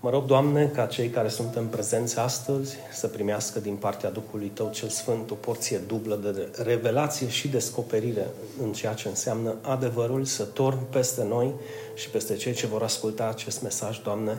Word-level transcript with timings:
Mă 0.00 0.10
rog, 0.10 0.24
Doamne, 0.24 0.66
ca 0.66 0.86
cei 0.86 1.08
care 1.08 1.28
suntem 1.28 1.68
prezenți 1.68 2.18
astăzi 2.18 2.76
să 2.92 3.06
primească 3.06 3.60
din 3.60 3.74
partea 3.74 4.10
Duhului 4.10 4.48
Tău 4.48 4.70
cel 4.70 4.88
Sfânt 4.88 5.30
o 5.30 5.34
porție 5.34 5.78
dublă 5.78 6.14
de 6.14 6.62
revelație 6.62 7.28
și 7.28 7.48
descoperire 7.48 8.26
în 8.62 8.72
ceea 8.72 8.94
ce 8.94 9.08
înseamnă 9.08 9.56
adevărul, 9.60 10.24
să 10.24 10.44
torn 10.44 10.78
peste 10.90 11.24
noi 11.24 11.52
și 11.94 12.10
peste 12.10 12.36
cei 12.36 12.52
ce 12.52 12.66
vor 12.66 12.82
asculta 12.82 13.28
acest 13.28 13.62
mesaj, 13.62 14.02
Doamne, 14.02 14.38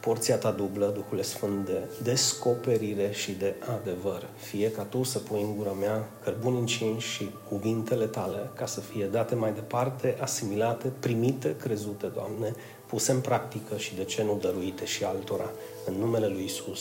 porția 0.00 0.36
Ta 0.36 0.50
dublă, 0.50 0.92
Duhul 0.94 1.22
Sfânt, 1.22 1.66
de 1.66 1.78
descoperire 2.02 3.10
și 3.12 3.32
de 3.32 3.54
adevăr. 3.80 4.28
Fie 4.36 4.70
ca 4.70 4.82
Tu 4.82 5.02
să 5.02 5.18
pui 5.18 5.40
în 5.40 5.56
gura 5.56 5.72
mea 5.72 6.08
cărbuni 6.22 6.58
încinși 6.58 7.08
și 7.08 7.30
cuvintele 7.48 8.06
Tale, 8.06 8.50
ca 8.54 8.66
să 8.66 8.80
fie 8.80 9.06
date 9.06 9.34
mai 9.34 9.52
departe, 9.52 10.16
asimilate, 10.20 10.92
primite, 11.00 11.56
crezute, 11.56 12.06
Doamne, 12.06 12.54
puse 12.94 13.12
în 13.12 13.20
practică 13.20 13.76
și 13.76 13.94
de 13.94 14.04
ce 14.04 14.22
nu 14.22 14.38
dăruite 14.40 14.84
și 14.84 15.04
altora. 15.04 15.50
În 15.84 15.94
numele 15.98 16.26
Lui 16.26 16.44
Isus. 16.44 16.80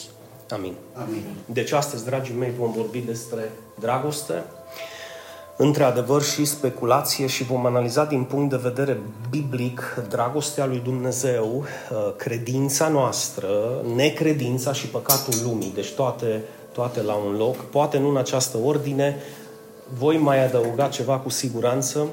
Amin. 0.50 0.74
Amin. 0.94 1.24
Deci 1.46 1.72
astăzi, 1.72 2.06
dragii 2.06 2.36
mei, 2.36 2.54
vom 2.58 2.72
vorbi 2.72 3.00
despre 3.00 3.52
dragoste, 3.80 4.44
între 5.58 5.84
adevăr 5.84 6.22
și 6.22 6.46
speculație 6.46 7.28
și 7.28 7.44
vom 7.44 7.66
analiza 7.66 8.06
din 8.06 8.24
punct 8.24 8.50
de 8.50 8.70
vedere 8.70 9.00
biblic 9.30 10.04
dragostea 10.10 10.66
lui 10.66 10.80
Dumnezeu, 10.84 11.58
uh, 11.58 12.14
credința 12.16 12.88
noastră, 12.88 13.48
necredința 13.96 14.74
și 14.74 14.88
păcatul 14.88 15.34
lumii. 15.44 15.72
Deci 15.74 15.92
toate, 15.92 16.42
toate 16.72 17.02
la 17.02 17.14
un 17.14 17.36
loc. 17.38 17.56
Poate 17.56 17.98
nu 17.98 18.10
în 18.10 18.18
această 18.18 18.58
ordine. 18.58 19.16
Voi 19.98 20.18
mai 20.18 20.46
adăuga 20.46 20.88
ceva 20.88 21.18
cu 21.18 21.30
siguranță, 21.30 22.08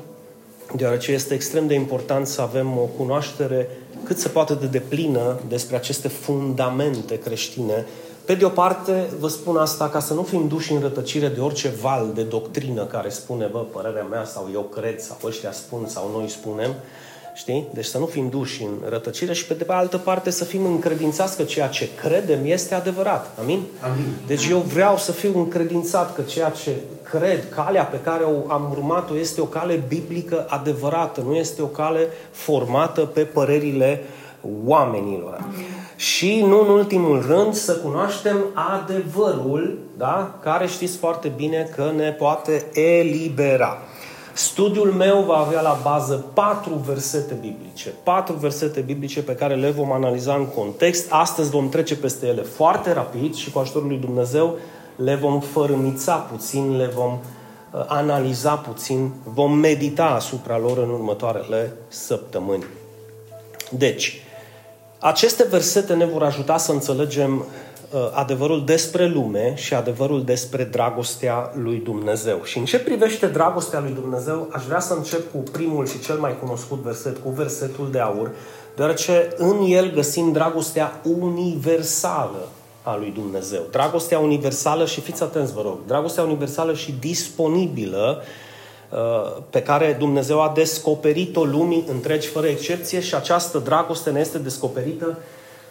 deoarece 0.76 1.12
este 1.12 1.34
extrem 1.34 1.66
de 1.66 1.74
important 1.74 2.26
să 2.26 2.40
avem 2.40 2.78
o 2.78 2.88
cunoaștere 2.96 3.68
cât 4.04 4.18
se 4.18 4.28
poate 4.28 4.54
de 4.54 4.66
deplină 4.66 5.40
despre 5.48 5.76
aceste 5.76 6.08
fundamente 6.08 7.18
creștine. 7.18 7.86
Pe 8.24 8.34
de 8.34 8.44
o 8.44 8.48
parte, 8.48 9.10
vă 9.18 9.28
spun 9.28 9.56
asta 9.56 9.88
ca 9.88 10.00
să 10.00 10.14
nu 10.14 10.22
fim 10.22 10.48
duși 10.48 10.72
în 10.72 10.80
rătăcire 10.80 11.28
de 11.28 11.40
orice 11.40 11.68
val 11.80 12.10
de 12.14 12.22
doctrină 12.22 12.84
care 12.84 13.08
spune, 13.08 13.46
bă, 13.46 13.58
părerea 13.58 14.02
mea 14.02 14.24
sau 14.24 14.48
eu 14.52 14.60
cred 14.60 15.00
sau 15.00 15.16
ăștia 15.24 15.52
spun 15.52 15.86
sau 15.86 16.10
noi 16.16 16.28
spunem, 16.28 16.74
Știi? 17.34 17.68
Deci 17.72 17.84
să 17.84 17.98
nu 17.98 18.06
fim 18.06 18.28
duși 18.28 18.62
în 18.62 18.88
rătăcire 18.88 19.32
și 19.32 19.46
pe 19.46 19.54
de 19.54 19.64
altă 19.68 19.98
parte 19.98 20.30
să 20.30 20.44
fim 20.44 20.64
încredințați 20.64 21.36
că 21.36 21.42
ceea 21.42 21.66
ce 21.66 21.88
credem 21.94 22.38
este 22.44 22.74
adevărat. 22.74 23.38
Amin? 23.40 23.62
Amin. 23.80 24.14
Deci 24.26 24.46
eu 24.46 24.58
vreau 24.58 24.96
să 24.96 25.12
fiu 25.12 25.38
încredințat 25.38 26.14
că 26.14 26.22
ceea 26.22 26.50
ce 26.50 26.70
cred, 27.02 27.54
calea 27.54 27.84
pe 27.84 28.00
care 28.00 28.24
o 28.24 28.52
am 28.52 28.68
urmat-o 28.70 29.16
este 29.16 29.40
o 29.40 29.44
cale 29.44 29.82
biblică 29.88 30.46
adevărată, 30.48 31.20
nu 31.20 31.34
este 31.34 31.62
o 31.62 31.66
cale 31.66 32.08
formată 32.30 33.00
pe 33.00 33.20
părerile 33.20 34.02
oamenilor. 34.64 35.38
Amin. 35.42 35.64
Și 35.96 36.44
nu 36.46 36.60
în 36.60 36.68
ultimul 36.68 37.24
rând 37.26 37.54
să 37.54 37.76
cunoaștem 37.76 38.36
adevărul, 38.54 39.78
da? 39.96 40.38
care 40.42 40.66
știți 40.66 40.96
foarte 40.96 41.32
bine 41.36 41.68
că 41.74 41.92
ne 41.96 42.10
poate 42.10 42.66
elibera. 42.72 43.78
Studiul 44.40 44.92
meu 44.92 45.22
va 45.22 45.36
avea 45.36 45.60
la 45.60 45.80
bază 45.82 46.24
patru 46.34 46.74
versete 46.74 47.34
biblice. 47.34 47.92
Patru 48.02 48.34
versete 48.34 48.80
biblice 48.80 49.22
pe 49.22 49.34
care 49.34 49.54
le 49.54 49.70
vom 49.70 49.92
analiza 49.92 50.34
în 50.34 50.46
context. 50.46 51.06
Astăzi 51.12 51.50
vom 51.50 51.68
trece 51.68 51.96
peste 51.96 52.26
ele 52.26 52.42
foarte 52.42 52.92
rapid 52.92 53.34
și 53.34 53.50
cu 53.50 53.58
ajutorul 53.58 53.88
lui 53.88 53.96
Dumnezeu 53.96 54.56
le 54.96 55.14
vom 55.14 55.40
fărâmița 55.40 56.14
puțin, 56.14 56.76
le 56.76 56.86
vom 56.86 57.12
uh, 57.12 57.84
analiza 57.86 58.54
puțin, 58.54 59.12
vom 59.24 59.52
medita 59.52 60.04
asupra 60.04 60.58
lor 60.58 60.78
în 60.78 60.90
următoarele 60.90 61.72
săptămâni. 61.88 62.64
Deci, 63.70 64.22
aceste 64.98 65.46
versete 65.50 65.94
ne 65.94 66.04
vor 66.04 66.22
ajuta 66.22 66.56
să 66.56 66.72
înțelegem 66.72 67.32
Uh, 67.38 67.69
adevărul 68.12 68.64
despre 68.64 69.06
lume 69.06 69.54
și 69.56 69.74
adevărul 69.74 70.24
despre 70.24 70.64
dragostea 70.64 71.52
lui 71.62 71.76
Dumnezeu. 71.76 72.40
Și 72.44 72.58
în 72.58 72.64
ce 72.64 72.78
privește 72.78 73.26
dragostea 73.26 73.80
lui 73.80 73.92
Dumnezeu, 73.92 74.48
aș 74.52 74.64
vrea 74.64 74.80
să 74.80 74.94
încep 74.94 75.30
cu 75.30 75.38
primul 75.38 75.86
și 75.86 76.00
cel 76.00 76.18
mai 76.18 76.38
cunoscut 76.38 76.78
verset, 76.78 77.18
cu 77.18 77.28
versetul 77.28 77.88
de 77.90 77.98
aur, 77.98 78.30
deoarece 78.76 79.28
în 79.36 79.64
el 79.66 79.92
găsim 79.92 80.32
dragostea 80.32 81.00
universală 81.02 82.48
a 82.82 82.96
lui 82.96 83.10
Dumnezeu. 83.14 83.62
Dragostea 83.70 84.18
universală 84.18 84.86
și 84.86 85.00
fiți 85.00 85.22
atenți, 85.22 85.52
vă 85.52 85.62
rog, 85.62 85.78
dragostea 85.86 86.22
universală 86.22 86.74
și 86.74 86.94
disponibilă 87.00 88.22
uh, 88.90 89.42
pe 89.50 89.62
care 89.62 89.96
Dumnezeu 89.98 90.40
a 90.42 90.52
descoperit-o 90.54 91.44
lumii 91.44 91.84
întregi 91.88 92.28
fără 92.28 92.46
excepție 92.46 93.00
și 93.00 93.14
această 93.14 93.58
dragoste 93.58 94.10
ne 94.10 94.20
este 94.20 94.38
descoperită 94.38 95.18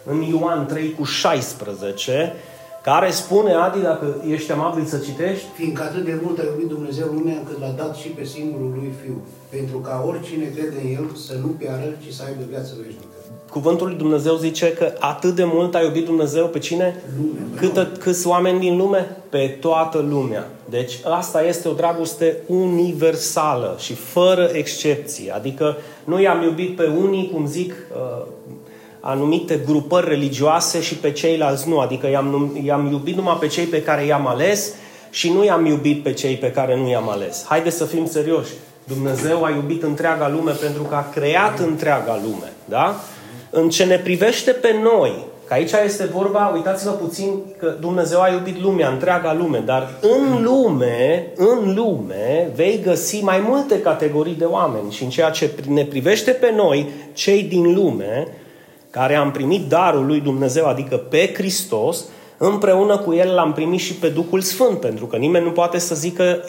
în 0.04 0.20
Ioan 0.22 0.66
3 0.66 0.94
cu 0.98 1.04
16, 1.04 2.34
care 2.82 3.10
spune, 3.10 3.52
Adi, 3.52 3.80
dacă 3.80 4.06
ești 4.28 4.52
amabil 4.52 4.84
să 4.84 4.98
citești, 4.98 5.46
Fiindcă 5.54 5.82
atât 5.82 6.04
de 6.04 6.20
mult 6.22 6.38
a 6.38 6.42
iubit 6.42 6.68
Dumnezeu 6.68 7.06
lumea 7.06 7.36
încât 7.38 7.60
l-a 7.60 7.74
dat 7.76 7.96
și 7.96 8.08
pe 8.08 8.24
singurul 8.24 8.70
lui 8.74 8.92
Fiu, 9.02 9.22
pentru 9.48 9.78
ca 9.78 10.04
oricine 10.06 10.44
crede 10.44 10.76
în 10.82 10.90
El 10.94 11.06
să 11.26 11.34
nu 11.40 11.46
piară, 11.46 11.96
ci 12.06 12.12
să 12.12 12.22
aibă 12.26 12.42
viață 12.48 12.72
veșnică. 12.76 13.06
Cuvântul 13.50 13.86
lui 13.86 13.96
Dumnezeu 13.96 14.36
zice 14.36 14.72
că 14.72 14.92
atât 14.98 15.34
de 15.34 15.44
mult 15.44 15.74
a 15.74 15.80
iubit 15.82 16.04
Dumnezeu 16.04 16.46
pe 16.46 16.58
cine? 16.58 17.02
Lume. 17.18 17.38
Câtă, 17.56 17.92
câți 17.98 18.26
oameni 18.26 18.60
din 18.60 18.76
lume? 18.76 19.16
Pe 19.28 19.56
toată 19.60 19.98
lumea. 19.98 20.50
Deci 20.68 20.98
asta 21.04 21.42
este 21.42 21.68
o 21.68 21.72
dragoste 21.72 22.36
universală 22.46 23.76
și 23.78 23.94
fără 23.94 24.48
excepție. 24.52 25.32
Adică 25.34 25.76
nu 26.04 26.20
i-am 26.20 26.42
iubit 26.42 26.76
pe 26.76 26.86
unii, 26.86 27.30
cum 27.32 27.46
zic, 27.46 27.72
uh, 27.72 28.26
anumite 29.00 29.60
grupări 29.66 30.08
religioase 30.08 30.80
și 30.80 30.94
pe 30.94 31.10
ceilalți 31.10 31.68
nu. 31.68 31.78
Adică 31.78 32.08
i-am, 32.08 32.60
i-am 32.64 32.86
iubit 32.90 33.16
numai 33.16 33.36
pe 33.40 33.46
cei 33.46 33.64
pe 33.64 33.82
care 33.82 34.04
i-am 34.04 34.26
ales 34.26 34.72
și 35.10 35.32
nu 35.32 35.44
i-am 35.44 35.66
iubit 35.66 36.02
pe 36.02 36.12
cei 36.12 36.34
pe 36.34 36.50
care 36.50 36.76
nu 36.76 36.88
i-am 36.88 37.08
ales. 37.08 37.44
Haideți 37.48 37.76
să 37.76 37.84
fim 37.84 38.06
serioși. 38.06 38.50
Dumnezeu 38.84 39.44
a 39.44 39.50
iubit 39.50 39.82
întreaga 39.82 40.28
lume 40.28 40.52
pentru 40.52 40.82
că 40.82 40.94
a 40.94 41.08
creat 41.14 41.58
întreaga 41.58 42.20
lume. 42.22 42.52
Da? 42.64 43.00
În 43.50 43.68
ce 43.68 43.84
ne 43.84 43.96
privește 43.96 44.50
pe 44.50 44.76
noi, 44.82 45.24
că 45.50 45.56
aici 45.56 45.70
este 45.84 46.04
vorba, 46.04 46.50
uitați-vă 46.54 46.90
puțin 46.90 47.28
că 47.58 47.74
Dumnezeu 47.80 48.20
a 48.20 48.28
iubit 48.28 48.60
lumea, 48.60 48.88
întreaga 48.88 49.34
lume, 49.34 49.62
dar 49.64 49.90
în 50.00 50.42
lume, 50.42 51.26
în 51.36 51.74
lume, 51.74 52.50
vei 52.54 52.80
găsi 52.84 53.22
mai 53.22 53.44
multe 53.48 53.80
categorii 53.80 54.34
de 54.34 54.44
oameni 54.44 54.92
și 54.92 55.02
în 55.02 55.10
ceea 55.10 55.30
ce 55.30 55.50
ne 55.68 55.84
privește 55.84 56.30
pe 56.30 56.52
noi, 56.56 56.88
cei 57.12 57.42
din 57.42 57.74
lume, 57.74 58.28
care 58.90 59.14
am 59.14 59.30
primit 59.30 59.68
darul 59.68 60.06
lui 60.06 60.20
Dumnezeu, 60.20 60.66
adică 60.66 60.96
pe 60.96 61.32
Hristos, 61.34 62.04
împreună 62.38 62.98
cu 62.98 63.12
El 63.12 63.34
l-am 63.34 63.52
primit 63.52 63.80
și 63.80 63.94
pe 63.94 64.08
Duhul 64.08 64.40
Sfânt, 64.40 64.80
pentru 64.80 65.06
că 65.06 65.16
nimeni 65.16 65.44
nu 65.44 65.50
poate 65.50 65.78
să 65.78 65.94
zică 65.94 66.44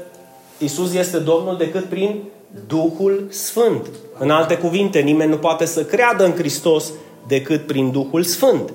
Isus 0.57 0.93
este 0.93 1.17
Domnul 1.17 1.57
decât 1.57 1.83
prin 1.83 2.21
Duhul 2.67 3.27
Sfânt. 3.29 3.87
În 4.17 4.29
alte 4.29 4.57
cuvinte, 4.57 4.99
nimeni 4.99 5.29
nu 5.29 5.37
poate 5.37 5.65
să 5.65 5.83
creadă 5.83 6.25
în 6.25 6.31
Hristos 6.31 6.91
decât 7.27 7.65
prin 7.65 7.91
Duhul 7.91 8.23
Sfânt. 8.23 8.73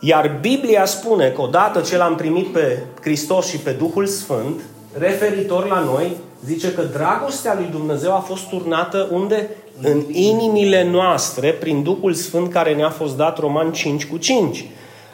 Iar 0.00 0.38
Biblia 0.40 0.84
spune 0.84 1.28
că 1.28 1.42
odată 1.42 1.80
ce 1.80 1.96
l-am 1.96 2.14
primit 2.14 2.46
pe 2.46 2.82
Hristos 3.00 3.46
și 3.46 3.58
pe 3.58 3.70
Duhul 3.70 4.06
Sfânt, 4.06 4.60
referitor 4.98 5.66
la 5.66 5.80
noi, 5.80 6.16
zice 6.44 6.72
că 6.72 6.82
dragostea 6.82 7.54
lui 7.54 7.68
Dumnezeu 7.70 8.14
a 8.14 8.18
fost 8.18 8.48
turnată 8.48 9.08
unde? 9.10 9.50
În 9.82 10.02
inimile 10.10 10.84
noastre, 10.90 11.50
prin 11.50 11.82
Duhul 11.82 12.12
Sfânt 12.12 12.52
care 12.52 12.74
ne-a 12.74 12.90
fost 12.90 13.16
dat 13.16 13.38
Roman 13.38 13.72
5 13.72 14.06
cu 14.06 14.16
5. 14.16 14.64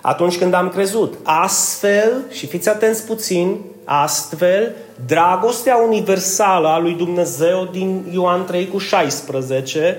Atunci 0.01 0.39
când 0.39 0.55
am 0.55 0.69
crezut. 0.69 1.15
Astfel, 1.23 2.13
și 2.31 2.47
fiți 2.47 2.69
atenți 2.69 3.07
puțin, 3.07 3.57
astfel, 3.85 4.75
dragostea 5.07 5.77
universală 5.77 6.69
a 6.69 6.79
lui 6.79 6.93
Dumnezeu 6.93 7.69
din 7.73 8.05
Ioan 8.13 8.45
3 8.45 8.69
cu 8.69 8.79
16, 8.79 9.97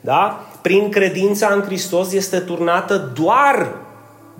da? 0.00 0.44
prin 0.62 0.88
credința 0.88 1.52
în 1.54 1.62
Hristos 1.62 2.12
este 2.12 2.38
turnată 2.38 3.12
doar, 3.22 3.76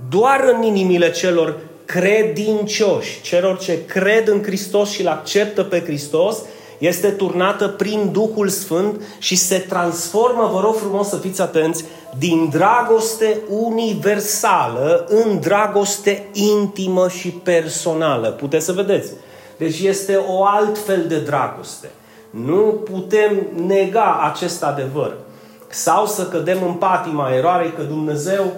doar 0.09 0.55
în 0.55 0.63
inimile 0.63 1.11
celor 1.11 1.57
credincioși, 1.85 3.21
celor 3.21 3.59
ce 3.59 3.85
cred 3.85 4.29
în 4.29 4.43
Hristos 4.43 4.91
și 4.91 5.01
îl 5.01 5.09
acceptă 5.09 5.63
pe 5.63 5.83
Hristos, 5.83 6.37
este 6.81 7.09
turnată 7.09 7.69
prin 7.69 8.09
Duhul 8.13 8.49
Sfânt 8.49 9.01
și 9.19 9.37
se 9.37 9.59
transformă, 9.59 10.51
vă 10.53 10.61
rog 10.61 10.75
frumos 10.75 11.09
să 11.09 11.17
fiți 11.17 11.41
atenți, 11.41 11.85
din 12.19 12.49
dragoste 12.49 13.41
universală 13.49 15.07
în 15.09 15.41
dragoste 15.41 16.29
intimă 16.33 17.09
și 17.09 17.29
personală. 17.29 18.29
Puteți 18.29 18.65
să 18.65 18.73
vedeți. 18.73 19.13
Deci 19.57 19.81
este 19.81 20.17
o 20.17 20.45
altfel 20.45 21.05
de 21.09 21.19
dragoste. 21.19 21.91
Nu 22.31 22.81
putem 22.91 23.47
nega 23.67 24.31
acest 24.33 24.63
adevăr. 24.63 25.17
Sau 25.69 26.07
să 26.07 26.27
cădem 26.27 26.59
în 26.63 26.73
patima 26.73 27.35
eroarei 27.35 27.73
că 27.73 27.83
Dumnezeu 27.83 28.53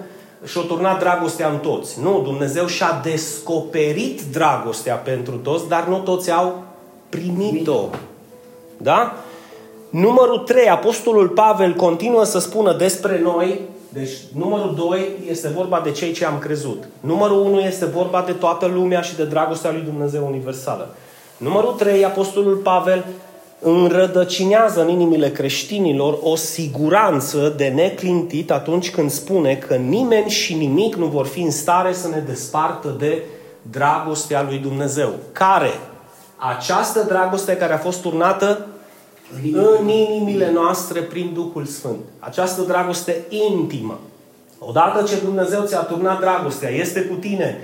și-a 0.45 0.61
turnat 0.61 0.99
dragostea 0.99 1.49
în 1.49 1.57
toți. 1.57 2.01
Nu, 2.01 2.21
Dumnezeu 2.23 2.65
și-a 2.65 2.99
descoperit 3.03 4.21
dragostea 4.31 4.95
pentru 4.95 5.35
toți, 5.35 5.67
dar 5.67 5.87
nu 5.87 5.97
toți 5.97 6.31
au 6.31 6.63
primit-o. 7.09 7.89
Da? 8.83 9.13
Numărul 9.89 10.37
3, 10.37 10.69
Apostolul 10.69 11.27
Pavel 11.27 11.73
continuă 11.73 12.23
să 12.23 12.39
spună 12.39 12.73
despre 12.77 13.19
noi, 13.23 13.59
Deci 13.93 14.11
numărul 14.35 14.73
2 14.75 15.07
este 15.29 15.47
vorba 15.47 15.81
de 15.83 15.91
cei 15.91 16.11
ce 16.11 16.25
am 16.25 16.39
crezut. 16.39 16.83
Numărul 16.99 17.39
1 17.39 17.59
este 17.59 17.85
vorba 17.85 18.23
de 18.25 18.31
toată 18.31 18.65
lumea 18.65 19.01
și 19.01 19.15
de 19.15 19.25
dragostea 19.25 19.71
lui 19.71 19.81
Dumnezeu 19.81 20.25
universală. 20.27 20.95
Numărul 21.37 21.71
3, 21.71 22.05
Apostolul 22.05 22.55
Pavel 22.55 23.05
înrădăcinează 23.59 24.81
în 24.81 24.89
inimile 24.89 25.31
creștinilor 25.31 26.17
o 26.21 26.35
siguranță 26.35 27.53
de 27.57 27.67
neclintit 27.67 28.51
atunci 28.51 28.91
când 28.91 29.11
spune 29.11 29.55
că 29.55 29.75
nimeni 29.75 30.29
și 30.29 30.53
nimic 30.53 30.95
nu 30.95 31.05
vor 31.05 31.25
fi 31.25 31.41
în 31.41 31.51
stare 31.51 31.93
să 31.93 32.07
ne 32.07 32.23
despartă 32.27 32.95
de 32.99 33.23
dragostea 33.61 34.45
lui 34.49 34.57
Dumnezeu. 34.57 35.09
Care? 35.31 35.71
Această 36.35 37.05
dragoste 37.07 37.57
care 37.57 37.73
a 37.73 37.77
fost 37.77 38.01
turnată 38.01 38.67
în 39.53 39.87
inimile 39.87 40.51
noastre 40.51 40.99
prin 40.99 41.31
Duhul 41.33 41.65
Sfânt. 41.65 41.99
Această 42.19 42.61
dragoste 42.61 43.25
intimă. 43.29 43.99
Odată 44.59 45.03
ce 45.03 45.19
Dumnezeu 45.23 45.63
ți-a 45.65 45.79
turnat 45.79 46.19
dragostea, 46.19 46.69
este 46.69 47.01
cu 47.01 47.13
tine 47.13 47.61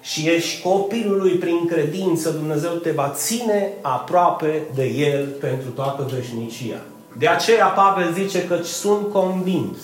și 0.00 0.28
ești 0.28 0.62
copilul 0.62 1.18
lui 1.18 1.32
prin 1.32 1.66
credință, 1.66 2.30
Dumnezeu 2.30 2.70
te 2.70 2.90
va 2.90 3.12
ține 3.14 3.72
aproape 3.80 4.62
de 4.74 4.84
El 4.84 5.26
pentru 5.40 5.68
toată 5.68 6.10
veșnicia. 6.14 6.80
De 7.18 7.28
aceea 7.28 7.66
Pavel 7.66 8.12
zice 8.12 8.46
că 8.46 8.56
sunt 8.62 9.12
convins 9.12 9.76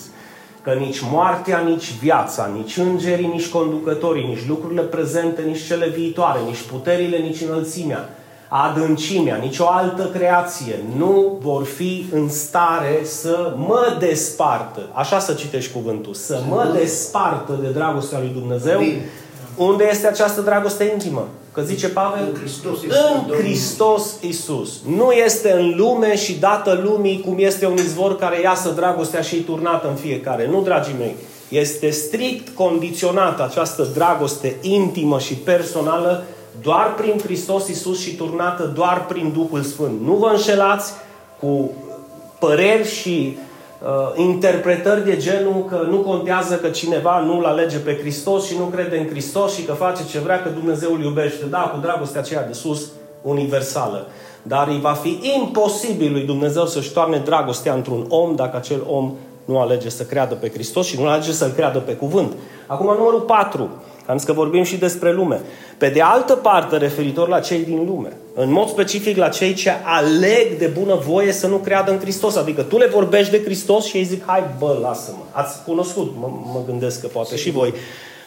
că 0.63 0.73
nici 0.73 0.99
moartea, 1.11 1.59
nici 1.59 1.93
viața, 2.01 2.51
nici 2.55 2.77
îngerii, 2.77 3.27
nici 3.27 3.49
conducătorii, 3.49 4.27
nici 4.27 4.47
lucrurile 4.47 4.81
prezente, 4.81 5.41
nici 5.41 5.65
cele 5.65 5.87
viitoare, 5.87 6.39
nici 6.47 6.61
puterile, 6.71 7.17
nici 7.17 7.41
înălțimea, 7.41 8.09
adâncimea, 8.55 9.35
nicio 9.35 9.67
altă 9.67 10.09
creație 10.13 10.79
nu 10.97 11.37
vor 11.41 11.63
fi 11.63 12.05
în 12.11 12.29
stare 12.29 12.99
să 13.03 13.53
mă 13.57 13.95
despartă. 13.99 14.81
Așa 14.91 15.19
să 15.19 15.33
citești 15.33 15.71
cuvântul. 15.71 16.13
Să 16.13 16.39
mă 16.49 16.71
despartă 16.79 17.59
de 17.61 17.67
dragostea 17.67 18.19
lui 18.19 18.31
Dumnezeu. 18.33 18.81
Unde 19.55 19.87
este 19.91 20.07
această 20.07 20.41
dragoste 20.41 20.83
intimă? 20.83 21.27
Că 21.51 21.61
zice 21.61 21.89
Pavel, 21.89 22.27
în 22.33 22.39
Hristos 22.39 22.83
Iisus. 22.83 22.97
în 22.97 23.35
Hristos 23.35 24.15
Iisus. 24.21 24.81
Nu 24.97 25.11
este 25.11 25.51
în 25.51 25.73
lume 25.77 26.15
și 26.15 26.39
dată 26.39 26.81
lumii 26.83 27.21
cum 27.25 27.35
este 27.37 27.65
un 27.67 27.77
izvor 27.77 28.15
care 28.15 28.41
iasă 28.41 28.69
dragostea 28.69 29.21
și 29.21 29.35
turnată 29.35 29.87
în 29.87 29.95
fiecare. 29.95 30.47
Nu, 30.51 30.61
dragii 30.61 30.95
mei. 30.97 31.15
Este 31.49 31.89
strict 31.89 32.55
condiționată 32.55 33.43
această 33.43 33.87
dragoste 33.93 34.55
intimă 34.61 35.19
și 35.19 35.33
personală 35.33 36.23
doar 36.61 36.93
prin 36.95 37.19
Hristos 37.23 37.67
Iisus 37.67 37.99
și 37.99 38.15
turnată 38.15 38.71
doar 38.75 39.05
prin 39.05 39.31
Duhul 39.31 39.61
Sfânt. 39.61 40.01
Nu 40.01 40.13
vă 40.13 40.27
înșelați 40.27 40.93
cu 41.39 41.71
păreri 42.39 42.87
și 42.87 43.37
uh, 43.81 44.25
interpretări 44.25 45.05
de 45.05 45.17
genul 45.17 45.65
că 45.69 45.85
nu 45.89 45.97
contează 45.97 46.55
că 46.55 46.67
cineva 46.67 47.19
nu-L 47.19 47.45
alege 47.45 47.77
pe 47.77 47.97
Hristos 47.97 48.45
și 48.45 48.57
nu 48.57 48.63
crede 48.63 48.97
în 48.97 49.07
Hristos 49.07 49.53
și 49.53 49.63
că 49.63 49.73
face 49.73 50.05
ce 50.05 50.19
vrea, 50.19 50.41
că 50.41 50.49
Dumnezeu 50.49 50.93
îl 50.93 51.01
iubește. 51.01 51.45
Da, 51.45 51.59
cu 51.59 51.79
dragostea 51.81 52.21
aceea 52.21 52.45
de 52.45 52.53
sus, 52.53 52.91
universală. 53.21 54.07
Dar 54.41 54.67
îi 54.67 54.79
va 54.79 54.93
fi 54.93 55.19
imposibil 55.39 56.11
lui 56.11 56.21
Dumnezeu 56.21 56.65
să-și 56.65 56.91
toarne 56.91 57.17
dragostea 57.25 57.73
într-un 57.73 58.05
om 58.09 58.35
dacă 58.35 58.55
acel 58.55 58.83
om 58.87 59.13
nu 59.45 59.59
alege 59.59 59.89
să 59.89 60.03
creadă 60.03 60.35
pe 60.35 60.49
Hristos 60.49 60.85
și 60.85 60.99
nu 60.99 61.07
alege 61.07 61.31
să-L 61.31 61.51
creadă 61.51 61.79
pe 61.79 61.93
cuvânt. 61.93 62.33
Acum 62.67 62.85
numărul 62.85 63.21
4. 63.21 63.69
Am 64.05 64.17
zis 64.17 64.25
că 64.25 64.33
vorbim 64.33 64.63
și 64.63 64.77
despre 64.77 65.13
lume. 65.13 65.41
Pe 65.77 65.89
de 65.89 66.01
altă 66.01 66.35
parte, 66.35 66.77
referitor 66.77 67.27
la 67.27 67.39
cei 67.39 67.63
din 67.63 67.85
lume, 67.85 68.17
în 68.35 68.51
mod 68.51 68.67
specific 68.67 69.17
la 69.17 69.29
cei 69.29 69.53
ce 69.53 69.71
aleg 69.83 70.57
de 70.57 70.65
bună 70.79 70.95
voie 70.95 71.31
să 71.31 71.47
nu 71.47 71.55
creadă 71.55 71.91
în 71.91 71.99
Hristos. 71.99 72.35
Adică 72.35 72.61
tu 72.61 72.77
le 72.77 72.85
vorbești 72.85 73.31
de 73.31 73.41
Hristos 73.43 73.85
și 73.85 73.97
ei 73.97 74.03
zic, 74.03 74.23
hai 74.25 74.43
bă, 74.59 74.77
lasă-mă. 74.81 75.23
Ați 75.31 75.63
cunoscut, 75.63 76.13
mă, 76.19 76.29
mă 76.53 76.61
gândesc 76.65 77.01
că 77.01 77.07
poate 77.07 77.35
și 77.35 77.51
voi. 77.51 77.73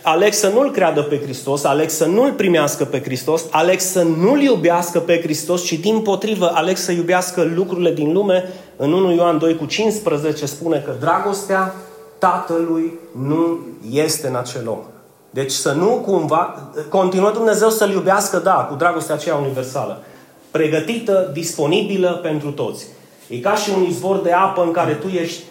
Aleg 0.03 0.33
să 0.33 0.49
nu-L 0.49 0.71
creadă 0.71 1.03
pe 1.03 1.21
Hristos, 1.23 1.65
aleg 1.65 1.89
să 1.89 2.05
nu-L 2.05 2.33
primească 2.33 2.85
pe 2.85 3.01
Hristos, 3.01 3.45
aleg 3.51 3.81
să 3.81 4.03
nu-L 4.03 4.41
iubească 4.41 4.99
pe 4.99 5.21
Hristos, 5.21 5.65
ci 5.65 5.73
din 5.73 6.01
potrivă 6.01 6.51
aleg 6.55 6.77
să 6.77 6.93
iubească 6.93 7.53
lucrurile 7.55 7.93
din 7.93 8.13
lume. 8.13 8.53
În 8.77 8.93
1 8.93 9.15
Ioan 9.15 9.39
2 9.39 9.57
cu 9.57 9.65
15 9.65 10.47
spune 10.47 10.83
că 10.85 10.95
dragostea 11.01 11.75
Tatălui 12.19 12.99
nu 13.27 13.59
este 13.91 14.27
în 14.27 14.37
acel 14.37 14.69
om. 14.69 14.79
Deci 15.31 15.53
să 15.53 15.73
nu 15.73 15.87
cumva, 15.87 16.71
continuă 16.89 17.31
Dumnezeu 17.31 17.71
să-L 17.71 17.91
iubească, 17.91 18.39
da, 18.39 18.53
cu 18.53 18.75
dragostea 18.75 19.15
aceea 19.15 19.35
universală. 19.35 20.03
Pregătită, 20.51 21.31
disponibilă 21.33 22.21
pentru 22.23 22.51
toți. 22.51 22.87
E 23.29 23.39
ca 23.39 23.55
și 23.55 23.71
un 23.77 23.83
izvor 23.83 24.19
de 24.19 24.33
apă 24.33 24.63
în 24.63 24.71
care 24.71 24.93
tu 24.93 25.07
ești 25.07 25.43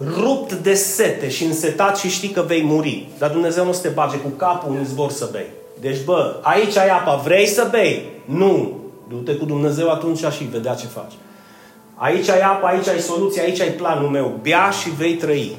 rupt 0.00 0.52
de 0.52 0.74
sete 0.74 1.28
și 1.28 1.44
însetat 1.44 1.96
și 1.96 2.08
știi 2.08 2.28
că 2.28 2.44
vei 2.46 2.62
muri. 2.62 3.08
Dar 3.18 3.30
Dumnezeu 3.30 3.64
nu 3.64 3.70
te 3.82 3.88
bage 3.88 4.16
cu 4.16 4.28
capul 4.28 4.70
un 4.70 4.80
izvor 4.80 5.10
să 5.10 5.28
bei. 5.32 5.50
Deci, 5.80 6.04
bă, 6.04 6.36
aici 6.42 6.76
ai 6.76 6.88
apa, 6.88 7.14
vrei 7.14 7.46
să 7.46 7.68
bei? 7.70 8.10
Nu. 8.24 8.80
Du-te 9.08 9.34
cu 9.34 9.44
Dumnezeu 9.44 9.90
atunci 9.90 10.18
și 10.18 10.44
vedea 10.44 10.74
ce 10.74 10.86
faci. 10.86 11.12
Aici 11.94 12.28
ai 12.28 12.40
apa, 12.40 12.68
aici 12.68 12.88
ai 12.88 13.00
soluție, 13.00 13.42
aici 13.42 13.60
ai 13.60 13.68
planul 13.68 14.08
meu. 14.08 14.38
Bea 14.42 14.70
și 14.70 14.90
vei 14.90 15.14
trăi. 15.14 15.56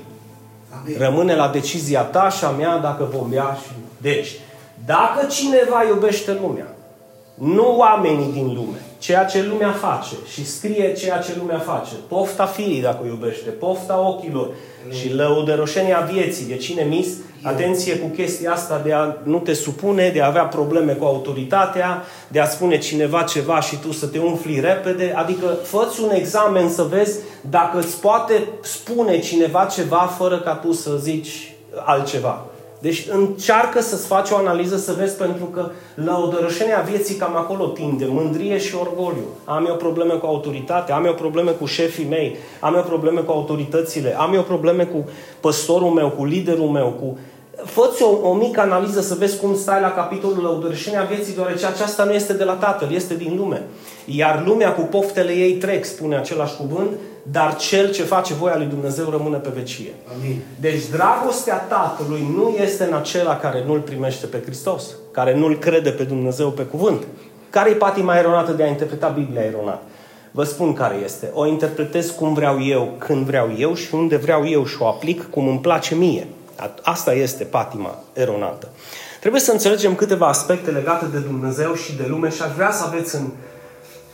Amin. 0.82 0.96
Rămâne 0.98 1.36
la 1.36 1.48
decizia 1.48 2.02
ta 2.02 2.30
și 2.30 2.46
a 2.46 2.50
mea 2.50 2.78
dacă 2.78 3.08
vom 3.12 3.30
bea 3.30 3.58
și... 3.62 3.70
Deci, 4.02 4.32
dacă 4.86 5.26
cineva 5.26 5.84
iubește 5.84 6.38
lumea, 6.42 6.68
nu 7.34 7.78
oamenii 7.78 8.32
din 8.32 8.54
lume, 8.54 8.82
ceea 9.08 9.26
ce 9.26 9.44
lumea 9.44 9.72
face 9.72 10.16
și 10.34 10.46
scrie 10.46 10.94
ceea 10.94 11.18
ce 11.18 11.32
lumea 11.38 11.60
face, 11.60 11.92
pofta 12.08 12.46
firii 12.46 12.82
dacă 12.82 12.98
o 13.04 13.06
iubește, 13.06 13.50
pofta 13.50 14.00
ochilor 14.00 14.50
și 14.90 15.14
lăudăroșenia 15.14 16.00
vieții, 16.12 16.46
de 16.46 16.56
cine 16.56 16.84
mis, 16.84 17.08
atenție 17.42 17.98
cu 17.98 18.08
chestia 18.08 18.52
asta 18.52 18.82
de 18.84 18.94
a 18.94 19.16
nu 19.24 19.40
te 19.40 19.54
supune, 19.54 20.10
de 20.10 20.22
a 20.22 20.28
avea 20.28 20.44
probleme 20.44 20.94
cu 20.94 21.06
autoritatea, 21.06 22.04
de 22.28 22.40
a 22.40 22.46
spune 22.46 22.78
cineva 22.78 23.22
ceva 23.22 23.62
și 23.62 23.78
tu 23.78 23.92
să 23.92 24.08
te 24.08 24.20
umfli 24.20 24.60
repede, 24.60 25.14
adică 25.16 25.58
fă 25.64 25.88
un 26.04 26.12
examen 26.14 26.70
să 26.70 26.84
vezi 26.84 27.20
dacă 27.50 27.78
îți 27.78 28.00
poate 28.02 28.48
spune 28.62 29.20
cineva 29.20 29.66
ceva 29.66 30.14
fără 30.18 30.40
ca 30.40 30.54
tu 30.54 30.72
să 30.72 30.92
zici 31.02 31.52
altceva. 31.86 32.46
Deci 32.80 33.08
încearcă 33.12 33.82
să-ți 33.82 34.08
faci 34.08 34.30
o 34.30 34.36
analiză 34.36 34.78
să 34.78 34.96
vezi 34.98 35.16
pentru 35.16 35.46
că 35.46 35.70
la 35.96 36.20
o 36.20 36.28
dărășenie 36.28 36.74
a 36.74 36.82
vieții 36.82 37.16
cam 37.16 37.36
acolo 37.36 37.66
tinde, 37.66 38.06
mândrie 38.10 38.58
și 38.58 38.76
orgoliu. 38.76 39.26
Am 39.46 39.66
eu 39.66 39.76
probleme 39.76 40.14
cu 40.14 40.26
autoritatea, 40.26 40.96
am 40.96 41.06
eu 41.06 41.14
probleme 41.14 41.52
cu 41.52 41.66
șefii 41.66 42.08
mei, 42.10 42.36
am 42.60 42.76
eu 42.76 42.82
probleme 42.82 43.20
cu 43.20 43.32
autoritățile, 43.32 44.16
am 44.18 44.34
eu 44.34 44.42
probleme 44.42 44.84
cu 44.84 45.10
păstorul 45.40 45.90
meu, 45.90 46.10
cu 46.10 46.26
liderul 46.26 46.70
meu, 46.70 46.88
cu... 47.00 47.18
Fă-ți 47.66 48.04
o, 48.04 48.30
o 48.30 48.34
mică 48.34 48.62
analiză 48.62 49.02
să 49.02 49.16
vezi 49.20 49.40
cum 49.40 49.56
stai 49.56 49.82
la 49.82 49.92
capitolul 49.92 50.44
lăudărășenia 50.44 51.02
vieții, 51.02 51.34
deoarece 51.34 51.66
aceasta 51.66 52.04
nu 52.04 52.14
este 52.14 52.34
de 52.34 52.44
la 52.44 52.54
Tatăl, 52.54 52.92
este 52.92 53.16
din 53.16 53.36
lume. 53.38 53.64
Iar 54.06 54.44
lumea 54.46 54.74
cu 54.74 54.82
poftele 54.82 55.32
ei 55.32 55.54
trec, 55.54 55.86
spune 55.86 56.16
același 56.16 56.56
cuvânt, 56.56 56.90
dar 57.32 57.56
cel 57.56 57.92
ce 57.92 58.04
face 58.04 58.34
voia 58.34 58.58
lui 58.58 58.66
Dumnezeu 58.66 59.10
rămâne 59.10 59.38
pe 59.38 59.50
vecie. 59.54 59.94
Amin. 60.18 60.42
Deci 60.60 60.88
dragostea 60.88 61.58
Tatălui 61.58 62.28
nu 62.36 62.56
este 62.62 62.84
în 62.84 62.94
acela 62.94 63.38
care 63.38 63.64
nu-L 63.66 63.80
primește 63.80 64.26
pe 64.26 64.42
Hristos, 64.46 64.84
care 65.12 65.36
nu-L 65.36 65.58
crede 65.58 65.90
pe 65.90 66.04
Dumnezeu 66.04 66.50
pe 66.50 66.62
cuvânt. 66.62 67.04
Care 67.50 67.70
e 67.70 67.74
patima 67.74 68.18
eronată 68.18 68.52
de 68.52 68.64
a 68.64 68.68
interpreta 68.68 69.08
Biblia 69.08 69.42
eronat? 69.42 69.84
Vă 70.32 70.44
spun 70.44 70.74
care 70.74 70.96
este. 71.04 71.32
O 71.34 71.48
interpretez 71.48 72.10
cum 72.10 72.34
vreau 72.34 72.66
eu, 72.66 72.94
când 72.98 73.26
vreau 73.26 73.50
eu 73.58 73.74
și 73.74 73.96
unde 73.96 74.16
vreau 74.16 74.48
eu 74.48 74.66
și 74.66 74.76
o 74.80 74.86
aplic 74.86 75.30
cum 75.30 75.48
îmi 75.48 75.60
place 75.60 75.96
mie. 75.96 76.28
Asta 76.82 77.14
este 77.14 77.44
patima 77.44 78.04
eronată. 78.14 78.68
Trebuie 79.20 79.42
să 79.42 79.52
înțelegem 79.52 79.96
câteva 79.96 80.28
aspecte 80.28 80.72
legate 80.72 81.06
de 81.06 81.18
Dumnezeu 81.18 81.74
și 81.74 81.96
de 81.96 82.06
lume 82.08 82.30
și 82.30 82.42
aș 82.42 82.52
vrea 82.56 82.72
să 82.72 82.84
aveți 82.86 83.16
în 83.16 83.30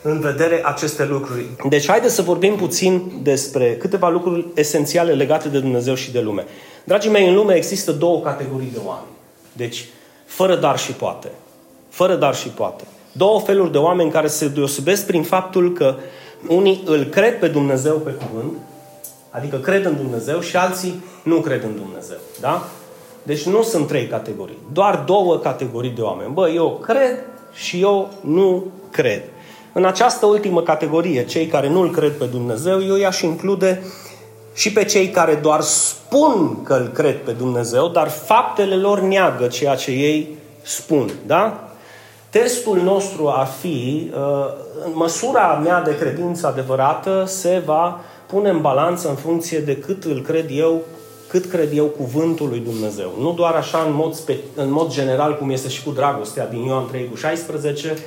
în 0.03 0.19
vedere 0.19 0.61
aceste 0.65 1.05
lucruri. 1.05 1.45
Deci 1.69 1.87
haideți 1.87 2.15
să 2.15 2.21
vorbim 2.21 2.55
puțin 2.55 3.11
despre 3.21 3.75
câteva 3.75 4.09
lucruri 4.09 4.45
esențiale 4.55 5.13
legate 5.13 5.49
de 5.49 5.59
Dumnezeu 5.59 5.95
și 5.95 6.11
de 6.11 6.19
lume. 6.19 6.45
Dragii 6.83 7.11
mei, 7.11 7.27
în 7.27 7.35
lume 7.35 7.53
există 7.53 7.91
două 7.91 8.21
categorii 8.21 8.71
de 8.73 8.79
oameni. 8.85 9.15
Deci, 9.53 9.85
fără 10.25 10.55
dar 10.55 10.79
și 10.79 10.91
poate. 10.91 11.31
Fără 11.89 12.15
dar 12.15 12.35
și 12.35 12.47
poate. 12.47 12.83
Două 13.11 13.39
feluri 13.39 13.71
de 13.71 13.77
oameni 13.77 14.11
care 14.11 14.27
se 14.27 14.47
deosebesc 14.47 15.05
prin 15.05 15.23
faptul 15.23 15.73
că 15.73 15.95
unii 16.47 16.81
îl 16.85 17.03
cred 17.03 17.39
pe 17.39 17.47
Dumnezeu 17.47 17.95
pe 17.95 18.11
cuvânt, 18.11 18.53
adică 19.29 19.57
cred 19.57 19.85
în 19.85 19.95
Dumnezeu 19.95 20.39
și 20.39 20.57
alții 20.57 21.03
nu 21.23 21.39
cred 21.39 21.63
în 21.63 21.75
Dumnezeu. 21.75 22.17
Da? 22.39 22.67
Deci 23.23 23.43
nu 23.43 23.63
sunt 23.63 23.87
trei 23.87 24.07
categorii, 24.07 24.57
doar 24.73 25.03
două 25.05 25.37
categorii 25.37 25.89
de 25.89 26.01
oameni. 26.01 26.33
Bă, 26.33 26.49
eu 26.49 26.79
cred 26.81 27.19
și 27.53 27.81
eu 27.81 28.09
nu 28.21 28.65
cred. 28.91 29.23
În 29.75 29.85
această 29.85 30.25
ultimă 30.25 30.61
categorie, 30.61 31.25
cei 31.25 31.45
care 31.45 31.69
nu-L 31.69 31.91
cred 31.91 32.11
pe 32.11 32.25
Dumnezeu, 32.25 32.83
eu 32.83 32.95
i-aș 32.95 33.21
include 33.21 33.83
și 34.53 34.71
pe 34.71 34.83
cei 34.83 35.09
care 35.09 35.33
doar 35.35 35.61
spun 35.61 36.63
că 36.63 36.73
îl 36.73 36.87
cred 36.87 37.17
pe 37.17 37.31
Dumnezeu, 37.31 37.87
dar 37.87 38.09
faptele 38.09 38.75
lor 38.75 38.99
neagă 38.99 39.47
ceea 39.47 39.75
ce 39.75 39.91
ei 39.91 40.37
spun. 40.61 41.09
Da? 41.25 41.69
Testul 42.29 42.81
nostru 42.81 43.29
ar 43.29 43.47
fi, 43.59 44.11
uh, 44.13 44.45
în 44.85 44.91
măsura 44.93 45.61
mea 45.63 45.81
de 45.81 45.97
credință 45.97 46.47
adevărată, 46.47 47.23
se 47.27 47.61
va 47.65 47.99
pune 48.27 48.49
în 48.49 48.61
balanță 48.61 49.09
în 49.09 49.15
funcție 49.15 49.59
de 49.59 49.77
cât 49.77 50.03
îl 50.03 50.21
cred 50.21 50.49
eu 50.51 50.81
cât 51.27 51.45
cred 51.45 51.77
eu 51.77 51.85
cuvântul 51.85 52.49
lui 52.49 52.59
Dumnezeu. 52.59 53.13
Nu 53.19 53.31
doar 53.31 53.53
așa 53.53 53.83
în 53.87 53.93
mod, 53.93 54.13
spe, 54.13 54.37
în 54.55 54.71
mod 54.71 54.91
general, 54.91 55.37
cum 55.37 55.49
este 55.49 55.69
și 55.69 55.83
cu 55.83 55.91
dragostea 55.91 56.47
din 56.47 56.63
Ioan 56.63 56.87
3 56.87 57.09
cu 57.09 57.15
16, 57.15 57.91
uh, 57.91 57.97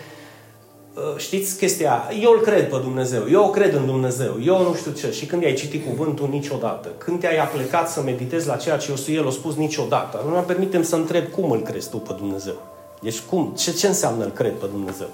știți 1.16 1.56
chestia, 1.56 2.10
eu 2.22 2.32
îl 2.32 2.40
cred 2.40 2.68
pe 2.68 2.76
Dumnezeu, 2.82 3.22
eu 3.30 3.44
o 3.44 3.50
cred 3.50 3.74
în 3.74 3.86
Dumnezeu, 3.86 4.36
eu 4.44 4.62
nu 4.62 4.74
știu 4.74 4.90
ce. 4.90 5.10
Și 5.10 5.26
când 5.26 5.44
ai 5.44 5.54
citit 5.54 5.86
cuvântul, 5.86 6.28
niciodată. 6.28 6.88
Când 6.98 7.20
te-ai 7.20 7.38
aplecat 7.38 7.90
să 7.90 8.02
meditezi 8.02 8.46
la 8.46 8.56
ceea 8.56 8.76
ce 8.76 8.92
El 9.08 9.26
a 9.26 9.30
spus, 9.30 9.54
niciodată. 9.54 10.24
Nu 10.28 10.34
ne 10.34 10.40
permitem 10.40 10.82
să 10.82 10.96
întreb 10.96 11.24
cum 11.30 11.50
îl 11.50 11.62
crezi 11.62 11.90
tu 11.90 11.96
pe 11.96 12.14
Dumnezeu. 12.16 12.54
Deci 13.00 13.20
cum? 13.20 13.54
Ce, 13.58 13.72
ce 13.72 13.86
înseamnă 13.86 14.24
îl 14.24 14.30
cred 14.30 14.52
pe 14.52 14.66
Dumnezeu? 14.70 15.08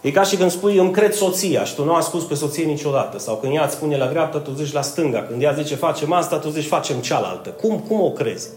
E 0.00 0.10
ca 0.10 0.22
și 0.22 0.36
când 0.36 0.50
spui, 0.50 0.78
îmi 0.78 0.90
cred 0.90 1.12
soția 1.12 1.64
și 1.64 1.74
tu 1.74 1.84
nu 1.84 1.94
ai 1.94 2.02
spus 2.02 2.24
pe 2.24 2.34
soție 2.34 2.64
niciodată. 2.64 3.18
Sau 3.18 3.36
când 3.36 3.54
ea 3.54 3.64
îți 3.64 3.74
spune 3.74 3.96
la 3.96 4.06
dreapta, 4.06 4.38
tu 4.38 4.50
zici 4.52 4.72
la 4.72 4.82
stânga. 4.82 5.22
Când 5.22 5.42
ea 5.42 5.52
zice 5.52 5.74
facem 5.74 6.12
asta, 6.12 6.36
tu 6.36 6.48
zici 6.48 6.66
facem 6.66 6.96
cealaltă. 6.96 7.48
Cum, 7.48 7.78
cum 7.78 8.00
o 8.00 8.10
crezi? 8.10 8.48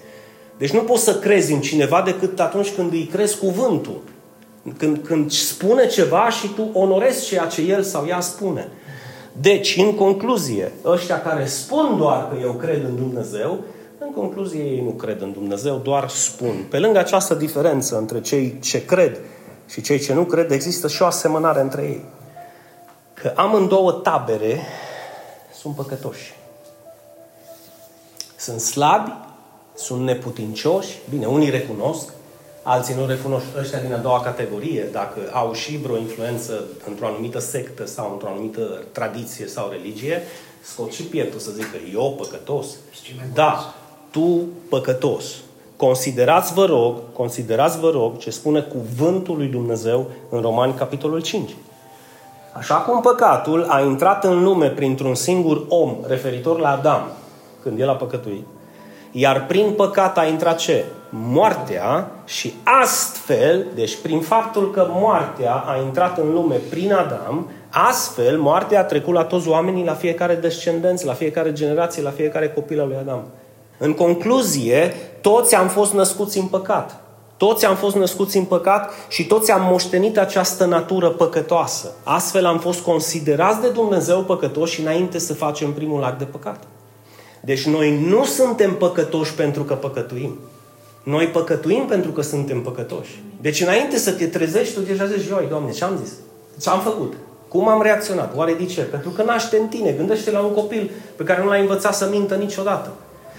Deci 0.58 0.72
nu 0.72 0.80
poți 0.80 1.04
să 1.04 1.16
crezi 1.16 1.54
în 1.54 1.62
cineva 1.62 2.02
decât 2.02 2.40
atunci 2.40 2.72
când 2.72 2.92
îi 2.92 3.10
crezi 3.12 3.38
cuvântul. 3.38 4.02
Când, 4.78 4.98
când 5.04 5.32
spune 5.32 5.88
ceva 5.88 6.30
și 6.30 6.48
tu 6.48 6.70
onorezi 6.74 7.26
ceea 7.26 7.46
ce 7.46 7.62
el 7.62 7.84
sau 7.84 8.06
ea 8.08 8.20
spune. 8.20 8.68
Deci, 9.32 9.78
în 9.78 9.96
concluzie, 9.96 10.72
ăștia 10.86 11.22
care 11.22 11.46
spun 11.46 11.98
doar 11.98 12.30
că 12.30 12.36
eu 12.42 12.52
cred 12.52 12.84
în 12.84 12.96
Dumnezeu, 12.96 13.60
în 14.00 14.12
concluzie 14.12 14.64
ei 14.64 14.82
nu 14.82 14.90
cred 14.90 15.22
în 15.22 15.32
Dumnezeu, 15.32 15.78
doar 15.78 16.10
spun. 16.10 16.66
Pe 16.70 16.80
lângă 16.80 17.00
această 17.00 17.34
diferență 17.34 17.98
între 17.98 18.22
cei 18.22 18.60
ce 18.60 18.86
cred 18.86 19.20
și 19.70 19.82
cei 19.82 20.00
ce 20.00 20.14
nu 20.14 20.24
cred, 20.24 20.52
există 20.52 20.88
și 20.88 21.02
o 21.02 21.06
asemănare 21.06 21.62
între 21.62 21.82
ei. 21.82 22.06
Că 23.14 23.32
amândouă 23.36 23.92
tabere 23.92 24.60
sunt 25.60 25.76
păcătoși. 25.76 26.34
Sunt 28.38 28.60
slabi, 28.60 29.12
sunt 29.76 30.02
neputincioși, 30.02 31.00
bine, 31.10 31.26
unii 31.26 31.50
recunosc, 31.50 32.10
alții 32.68 32.96
nu 32.96 33.06
recunosc 33.06 33.46
ăștia 33.60 33.80
din 33.80 33.94
a 33.94 33.98
doua 33.98 34.22
categorie, 34.22 34.88
dacă 34.92 35.20
au 35.34 35.54
și 35.54 35.78
vreo 35.78 35.98
influență 35.98 36.64
într-o 36.88 37.06
anumită 37.06 37.40
sectă 37.40 37.86
sau 37.86 38.12
într-o 38.12 38.28
anumită 38.28 38.84
tradiție 38.92 39.48
sau 39.48 39.70
religie, 39.70 40.22
scot 40.62 40.92
și 40.92 41.04
pieptul 41.04 41.40
să 41.40 41.52
zică, 41.52 41.78
eu 41.94 42.16
păcătos. 42.18 42.68
Da, 43.34 43.74
tu 44.12 44.48
păcătos. 44.70 45.24
Considerați, 45.76 46.54
vă 46.54 46.66
rog, 46.66 46.96
considerați, 47.14 47.80
vă 47.80 47.90
rog, 47.90 48.18
ce 48.18 48.30
spune 48.30 48.62
cuvântul 48.62 49.38
lui 49.38 49.48
Dumnezeu 49.48 50.10
în 50.30 50.42
Romani, 50.42 50.74
capitolul 50.74 51.22
5. 51.22 51.56
Așa 52.54 52.76
cum 52.76 53.02
păcatul 53.02 53.66
a 53.70 53.82
intrat 53.82 54.24
în 54.24 54.44
lume 54.44 54.70
printr-un 54.70 55.16
singur 55.16 55.66
om, 55.68 55.98
referitor 56.08 56.60
la 56.60 56.70
Adam, 56.70 57.08
când 57.64 57.80
el 57.80 57.90
a 57.90 57.96
păcătuit, 57.96 58.46
iar 59.18 59.46
prin 59.46 59.72
păcat 59.72 60.18
a 60.18 60.26
intrat 60.26 60.58
ce? 60.58 60.86
Moartea 61.10 62.12
și 62.26 62.54
astfel, 62.82 63.66
deci 63.76 63.98
prin 64.02 64.22
faptul 64.22 64.72
că 64.72 64.88
moartea 64.90 65.54
a 65.54 65.82
intrat 65.86 66.18
în 66.18 66.34
lume 66.34 66.56
prin 66.70 66.94
Adam, 66.94 67.50
astfel 67.70 68.38
moartea 68.38 68.80
a 68.80 68.84
trecut 68.84 69.14
la 69.14 69.24
toți 69.24 69.48
oamenii, 69.48 69.86
la 69.86 69.94
fiecare 69.94 70.36
descendență, 70.36 71.06
la 71.06 71.14
fiecare 71.14 71.54
generație, 71.54 72.02
la 72.02 72.10
fiecare 72.10 72.50
copil 72.50 72.82
al 72.82 72.88
lui 72.88 72.98
Adam. 73.00 73.24
În 73.78 73.94
concluzie, 73.94 74.94
toți 75.22 75.56
am 75.56 75.68
fost 75.68 75.94
născuți 75.94 76.38
în 76.38 76.46
păcat. 76.46 77.00
Toți 77.38 77.66
am 77.66 77.76
fost 77.76 77.96
născuți 77.96 78.38
în 78.38 78.44
păcat 78.44 78.92
și 79.10 79.26
toți 79.26 79.52
am 79.52 79.62
moștenit 79.70 80.18
această 80.18 80.66
natură 80.66 81.10
păcătoasă. 81.10 81.92
Astfel 82.04 82.46
am 82.46 82.60
fost 82.60 82.82
considerați 82.82 83.62
de 83.62 83.70
Dumnezeu 83.70 84.24
păcătoși 84.24 84.82
înainte 84.82 85.20
să 85.20 85.34
facem 85.34 85.74
primul 85.74 86.04
act 86.04 86.18
de 86.18 86.26
păcat. 86.26 86.60
Deci 87.46 87.66
noi 87.66 88.00
nu 88.08 88.24
suntem 88.24 88.76
păcătoși 88.76 89.34
pentru 89.34 89.64
că 89.64 89.74
păcătuim. 89.74 90.40
Noi 91.04 91.28
păcătuim 91.28 91.86
pentru 91.86 92.12
că 92.12 92.22
suntem 92.22 92.62
păcătoși. 92.62 93.24
Deci 93.42 93.62
înainte 93.62 93.98
să 93.98 94.12
te 94.12 94.28
trezești, 94.28 94.74
tu 94.74 94.80
deja 94.80 95.06
zici, 95.06 95.28
Ioi, 95.28 95.46
Doamne, 95.50 95.72
ce 95.72 95.84
am 95.84 96.00
zis? 96.04 96.14
Ce 96.62 96.70
am 96.70 96.80
făcut? 96.80 97.14
Cum 97.48 97.68
am 97.68 97.82
reacționat? 97.82 98.36
Oare 98.36 98.54
de 98.54 98.66
ce? 98.66 98.82
Pentru 98.82 99.10
că 99.10 99.24
naște 99.24 99.58
în 99.58 99.68
tine. 99.68 99.92
Gândește 99.92 100.32
la 100.32 100.40
un 100.40 100.54
copil 100.54 100.92
pe 101.16 101.24
care 101.24 101.42
nu 101.42 101.48
l-ai 101.48 101.60
învățat 101.60 101.96
să 101.96 102.08
mintă 102.12 102.36
niciodată. 102.36 102.92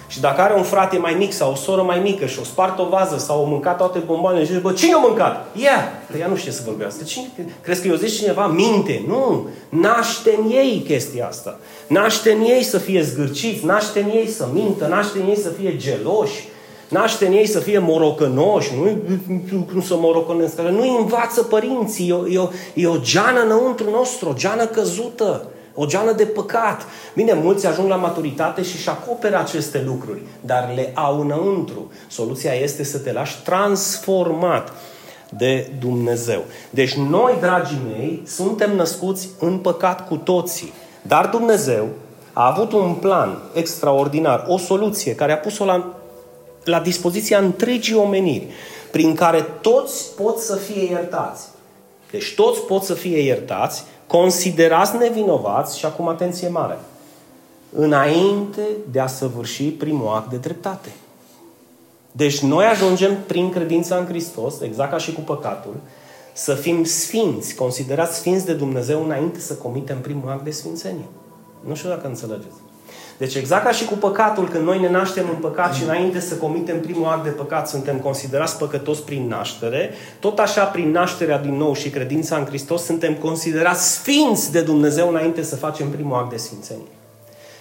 Și 0.06 0.20
dacă 0.20 0.40
are 0.40 0.54
un 0.54 0.62
frate 0.62 0.98
mai 0.98 1.14
mic 1.14 1.32
sau 1.32 1.50
o 1.50 1.54
soră 1.54 1.82
mai 1.82 1.98
mică 1.98 2.26
și 2.26 2.38
o 2.40 2.44
spart 2.44 2.78
o 2.78 2.84
vază 2.88 3.18
sau 3.18 3.42
o 3.42 3.46
mâncat 3.46 3.76
toate 3.76 3.98
bomboanele 3.98 4.44
și 4.44 4.50
zice, 4.50 4.60
bă, 4.60 4.72
cine 4.72 4.94
a 4.94 4.98
mâncat? 4.98 5.46
Ea! 5.56 6.02
Că 6.10 6.18
ea 6.18 6.26
nu 6.26 6.36
știe 6.36 6.52
să 6.52 6.62
vorbească. 6.64 7.04
Cine? 7.04 7.26
Crezi 7.60 7.80
că 7.82 7.88
eu 7.88 7.94
zic 7.94 8.16
cineva? 8.16 8.46
Minte. 8.46 9.04
Nu! 9.06 9.48
Naște 9.68 10.38
în 10.42 10.50
ei 10.50 10.82
chestia 10.86 11.26
asta. 11.26 11.58
Naște 11.86 12.32
în 12.32 12.40
ei 12.40 12.62
să 12.62 12.78
fie 12.78 13.02
zgârciți, 13.02 13.64
naște 13.64 14.00
în 14.00 14.08
ei 14.08 14.28
să 14.28 14.46
mintă, 14.52 14.86
naște 14.86 15.18
în 15.18 15.28
ei 15.28 15.38
să 15.38 15.48
fie 15.48 15.76
geloși, 15.76 16.48
naște 16.88 17.26
în 17.26 17.32
ei 17.32 17.46
să 17.46 17.58
fie 17.58 17.78
morocănoși, 17.78 18.72
nu 19.50 19.66
cum 19.72 19.82
să 19.82 19.94
morocănesc, 19.96 20.60
nu 20.60 20.98
învață 20.98 21.42
părinții, 21.42 22.08
e 22.08 22.12
o, 22.12 22.28
e, 22.28 22.38
o, 22.38 22.48
e 22.74 22.86
o 22.86 22.96
geană 23.00 23.40
înăuntru 23.40 23.90
nostru, 23.90 24.28
o 24.28 24.34
geană 24.34 24.66
căzută. 24.66 25.48
O 25.78 25.86
geană 25.86 26.12
de 26.12 26.24
păcat. 26.24 26.86
Bine, 27.14 27.32
mulți 27.32 27.66
ajung 27.66 27.88
la 27.88 27.96
maturitate 27.96 28.62
și 28.62 28.76
își 28.76 28.88
acoperă 28.88 29.38
aceste 29.38 29.82
lucruri, 29.86 30.22
dar 30.40 30.72
le 30.74 30.90
au 30.94 31.20
înăuntru. 31.20 31.92
Soluția 32.08 32.52
este 32.52 32.84
să 32.84 32.98
te 32.98 33.12
lași 33.12 33.42
transformat 33.42 34.72
de 35.28 35.70
Dumnezeu. 35.80 36.44
Deci 36.70 36.94
noi, 36.94 37.36
dragii 37.40 37.80
mei, 37.96 38.22
suntem 38.26 38.76
născuți 38.76 39.28
în 39.38 39.58
păcat 39.58 40.08
cu 40.08 40.16
toții. 40.16 40.72
Dar 41.02 41.26
Dumnezeu 41.26 41.88
a 42.32 42.46
avut 42.46 42.72
un 42.72 42.94
plan 42.94 43.38
extraordinar, 43.52 44.44
o 44.48 44.58
soluție 44.58 45.14
care 45.14 45.32
a 45.32 45.38
pus-o 45.38 45.64
la, 45.64 45.94
la 46.64 46.80
dispoziția 46.80 47.38
întregii 47.38 47.94
omeniri, 47.94 48.46
prin 48.90 49.14
care 49.14 49.46
toți 49.60 50.14
pot 50.14 50.38
să 50.38 50.56
fie 50.56 50.90
iertați. 50.90 51.48
Deci 52.10 52.34
toți 52.34 52.60
pot 52.60 52.82
să 52.82 52.94
fie 52.94 53.18
iertați 53.18 53.84
considerați 54.06 54.96
nevinovați 54.96 55.78
și 55.78 55.86
acum 55.86 56.08
atenție 56.08 56.48
mare, 56.48 56.78
înainte 57.72 58.66
de 58.90 59.00
a 59.00 59.06
săvârși 59.06 59.64
primul 59.64 60.08
act 60.08 60.30
de 60.30 60.36
dreptate. 60.36 60.88
Deci 62.12 62.38
noi 62.38 62.64
ajungem 62.64 63.16
prin 63.26 63.50
credința 63.50 63.96
în 63.96 64.06
Hristos, 64.06 64.60
exact 64.60 64.90
ca 64.90 64.98
și 64.98 65.12
cu 65.12 65.20
păcatul, 65.20 65.74
să 66.32 66.54
fim 66.54 66.84
sfinți, 66.84 67.54
considerați 67.54 68.16
sfinți 68.16 68.46
de 68.46 68.52
Dumnezeu 68.52 69.04
înainte 69.04 69.40
să 69.40 69.54
comitem 69.54 70.00
primul 70.00 70.30
act 70.30 70.44
de 70.44 70.50
sfințenie. 70.50 71.08
Nu 71.66 71.74
știu 71.74 71.88
dacă 71.88 72.06
înțelegeți. 72.06 72.65
Deci 73.18 73.34
exact 73.34 73.64
ca 73.64 73.72
și 73.72 73.84
cu 73.84 73.94
păcatul, 73.94 74.48
când 74.48 74.64
noi 74.64 74.80
ne 74.80 74.90
naștem 74.90 75.28
în 75.28 75.36
păcat 75.36 75.74
și 75.74 75.82
înainte 75.82 76.20
să 76.20 76.34
comitem 76.34 76.80
primul 76.80 77.06
act 77.06 77.24
de 77.24 77.30
păcat 77.30 77.68
suntem 77.68 77.98
considerați 77.98 78.58
păcătoși 78.58 79.02
prin 79.02 79.28
naștere, 79.28 79.90
tot 80.20 80.38
așa 80.38 80.64
prin 80.64 80.90
nașterea 80.90 81.38
din 81.38 81.56
nou 81.56 81.74
și 81.74 81.90
credința 81.90 82.36
în 82.36 82.44
Hristos 82.44 82.84
suntem 82.84 83.14
considerați 83.14 83.92
sfinți 83.92 84.52
de 84.52 84.60
Dumnezeu 84.60 85.08
înainte 85.08 85.42
să 85.42 85.56
facem 85.56 85.90
primul 85.90 86.16
act 86.16 86.30
de 86.30 86.36
sfințenie. 86.36 86.86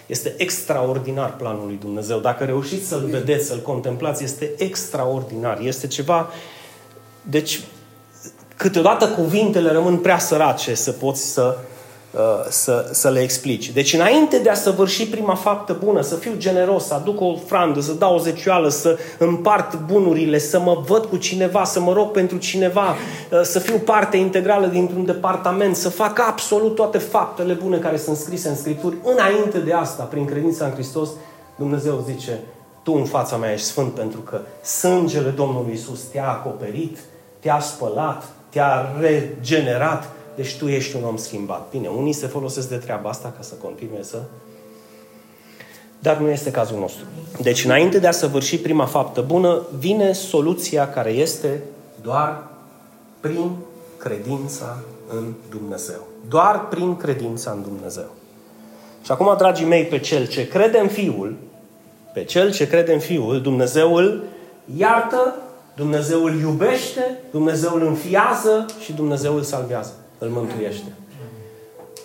Este 0.06 0.34
extraordinar 0.36 1.36
planul 1.36 1.66
lui 1.66 1.78
Dumnezeu. 1.80 2.18
Dacă 2.18 2.44
reușiți 2.44 2.86
să-l 2.86 3.06
vedeți, 3.10 3.46
să-l 3.46 3.60
contemplați, 3.60 4.24
este 4.24 4.50
extraordinar. 4.56 5.60
Este 5.60 5.86
ceva... 5.86 6.30
Deci, 7.22 7.60
câteodată 8.56 9.08
cuvintele 9.08 9.70
rămân 9.70 9.96
prea 9.96 10.18
sărace 10.18 10.74
să 10.74 10.92
poți 10.92 11.32
să 11.32 11.56
Uh, 11.58 11.75
să, 12.48 12.88
să 12.92 13.08
le 13.10 13.20
explici. 13.20 13.70
Deci 13.70 13.92
înainte 13.92 14.38
de 14.38 14.50
a 14.50 14.54
săvârși 14.54 15.06
prima 15.06 15.34
faptă 15.34 15.76
bună, 15.84 16.00
să 16.00 16.14
fiu 16.14 16.32
generos, 16.36 16.86
să 16.86 16.94
aduc 16.94 17.20
o 17.20 17.36
frandă, 17.46 17.80
să 17.80 17.92
dau 17.92 18.14
o 18.14 18.18
zecioală, 18.18 18.68
să 18.68 18.98
împart 19.18 19.78
bunurile, 19.86 20.38
să 20.38 20.60
mă 20.60 20.82
văd 20.86 21.04
cu 21.04 21.16
cineva, 21.16 21.64
să 21.64 21.80
mă 21.80 21.92
rog 21.92 22.10
pentru 22.10 22.36
cineva, 22.36 22.86
uh, 22.88 23.40
să 23.42 23.58
fiu 23.58 23.76
parte 23.76 24.16
integrală 24.16 24.66
dintr-un 24.66 25.04
departament, 25.04 25.76
să 25.76 25.88
fac 25.88 26.18
absolut 26.18 26.74
toate 26.74 26.98
faptele 26.98 27.52
bune 27.52 27.78
care 27.78 27.96
sunt 27.96 28.16
scrise 28.16 28.48
în 28.48 28.56
Scripturi, 28.56 28.96
înainte 29.04 29.58
de 29.58 29.72
asta, 29.72 30.02
prin 30.02 30.24
credința 30.24 30.64
în 30.64 30.72
Hristos, 30.72 31.08
Dumnezeu 31.56 32.04
zice, 32.06 32.40
tu 32.82 32.92
în 32.92 33.04
fața 33.04 33.36
mea 33.36 33.52
ești 33.52 33.66
sfânt 33.66 33.92
pentru 33.92 34.20
că 34.20 34.40
sângele 34.62 35.28
Domnului 35.28 35.72
Isus 35.72 36.00
te-a 36.00 36.28
acoperit, 36.28 36.98
te-a 37.40 37.60
spălat, 37.60 38.24
te-a 38.48 38.94
regenerat, 39.00 40.15
deci 40.36 40.56
tu 40.56 40.68
ești 40.68 40.96
un 40.96 41.04
om 41.04 41.16
schimbat. 41.16 41.66
Bine, 41.70 41.88
unii 41.88 42.12
se 42.12 42.26
folosesc 42.26 42.68
de 42.68 42.76
treaba 42.76 43.08
asta 43.08 43.32
ca 43.36 43.42
să 43.42 43.54
continue 43.62 44.02
să... 44.02 44.22
Dar 45.98 46.16
nu 46.16 46.28
este 46.28 46.50
cazul 46.50 46.78
nostru. 46.78 47.04
Deci, 47.40 47.64
înainte 47.64 47.98
de 47.98 48.06
a 48.06 48.10
săvârși 48.10 48.58
prima 48.58 48.84
faptă 48.84 49.20
bună, 49.20 49.62
vine 49.78 50.12
soluția 50.12 50.90
care 50.90 51.10
este 51.10 51.62
doar 52.02 52.42
prin 53.20 53.50
credința 53.96 54.78
în 55.08 55.32
Dumnezeu. 55.50 56.06
Doar 56.28 56.68
prin 56.68 56.96
credința 56.96 57.50
în 57.50 57.62
Dumnezeu. 57.62 58.08
Și 59.04 59.12
acum, 59.12 59.34
dragii 59.36 59.66
mei, 59.66 59.84
pe 59.84 59.98
cel 59.98 60.26
ce 60.26 60.48
crede 60.48 60.78
în 60.78 60.88
Fiul, 60.88 61.36
pe 62.14 62.24
cel 62.24 62.52
ce 62.52 62.68
crede 62.68 62.92
în 62.92 63.00
Fiul, 63.00 63.40
Dumnezeu 63.40 63.94
îl 63.94 64.22
iartă, 64.76 65.34
Dumnezeu 65.76 66.24
îl 66.24 66.38
iubește, 66.40 67.18
Dumnezeu 67.30 67.74
îl 67.74 67.86
înfiază 67.86 68.66
și 68.80 68.92
Dumnezeu 68.92 69.34
îl 69.34 69.42
salvează 69.42 69.92
îl 70.18 70.28
mântuiește. 70.28 70.92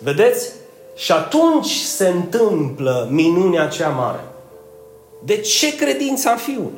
Vedeți? 0.02 0.50
Și 0.96 1.12
atunci 1.12 1.70
se 1.70 2.08
întâmplă 2.08 3.08
minunea 3.10 3.68
cea 3.68 3.88
mare. 3.88 4.20
De 5.24 5.36
ce 5.36 5.76
credința 5.76 6.30
în 6.30 6.36
Fiul? 6.36 6.70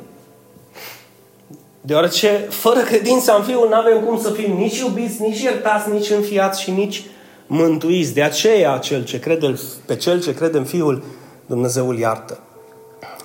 Deoarece 1.81 2.47
fără 2.49 2.79
credința 2.79 3.33
în 3.33 3.43
Fiul 3.43 3.67
nu 3.69 3.75
avem 3.75 3.99
cum 3.99 4.19
să 4.19 4.29
fim 4.29 4.57
nici 4.57 4.77
iubiți, 4.77 5.21
nici 5.21 5.41
iertați, 5.41 5.89
nici 5.89 6.09
înfiați 6.09 6.61
și 6.61 6.71
nici 6.71 7.03
mântuiți. 7.47 8.13
De 8.13 8.23
aceea 8.23 8.77
cel 8.77 9.05
ce 9.05 9.19
crede, 9.19 9.59
pe 9.85 9.95
cel 9.95 10.21
ce 10.21 10.33
crede 10.33 10.57
în 10.57 10.63
Fiul, 10.63 11.03
Dumnezeu 11.45 11.89
îl 11.89 11.97
iartă. 11.97 12.39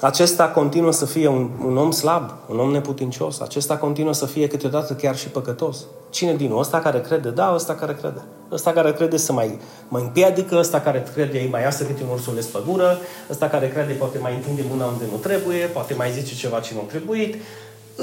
Acesta 0.01 0.49
continuă 0.49 0.93
să 0.93 1.07
fie 1.07 1.27
un, 1.27 1.51
un 1.65 1.77
om 1.77 1.91
slab, 1.91 2.31
un 2.49 2.59
om 2.59 2.71
neputincios. 2.71 3.41
Acesta 3.41 3.77
continuă 3.77 4.13
să 4.13 4.27
fie 4.27 4.47
câteodată 4.47 4.95
chiar 4.95 5.17
și 5.17 5.29
păcătos. 5.29 5.77
Cine 6.11 6.35
din 6.35 6.53
ăsta 6.57 6.79
care 6.79 7.01
crede? 7.01 7.29
Da, 7.29 7.53
ăsta 7.55 7.75
care 7.75 7.95
crede. 8.01 8.23
Ăsta 8.53 8.73
care 8.73 8.93
crede 8.93 9.17
să 9.17 9.33
mai, 9.33 9.59
mai 9.89 10.03
împiedică, 10.03 10.57
ăsta 10.59 10.81
care 10.81 11.05
crede 11.15 11.39
ei 11.39 11.49
mai 11.49 11.63
iasă 11.63 11.85
câte 11.85 12.03
un 12.03 12.09
ursuleț 12.13 12.45
pe 12.45 12.59
gură, 12.67 12.99
ăsta 13.31 13.49
care 13.49 13.69
crede 13.69 13.93
poate 13.93 14.19
mai 14.19 14.35
întinde 14.35 14.65
mâna 14.71 14.85
unde 14.85 15.05
nu 15.11 15.17
trebuie, 15.17 15.67
poate 15.67 15.95
mai 15.95 16.11
zice 16.11 16.35
ceva 16.35 16.61
ce 16.61 16.75
nu 16.75 16.81
trebuit, 16.81 17.35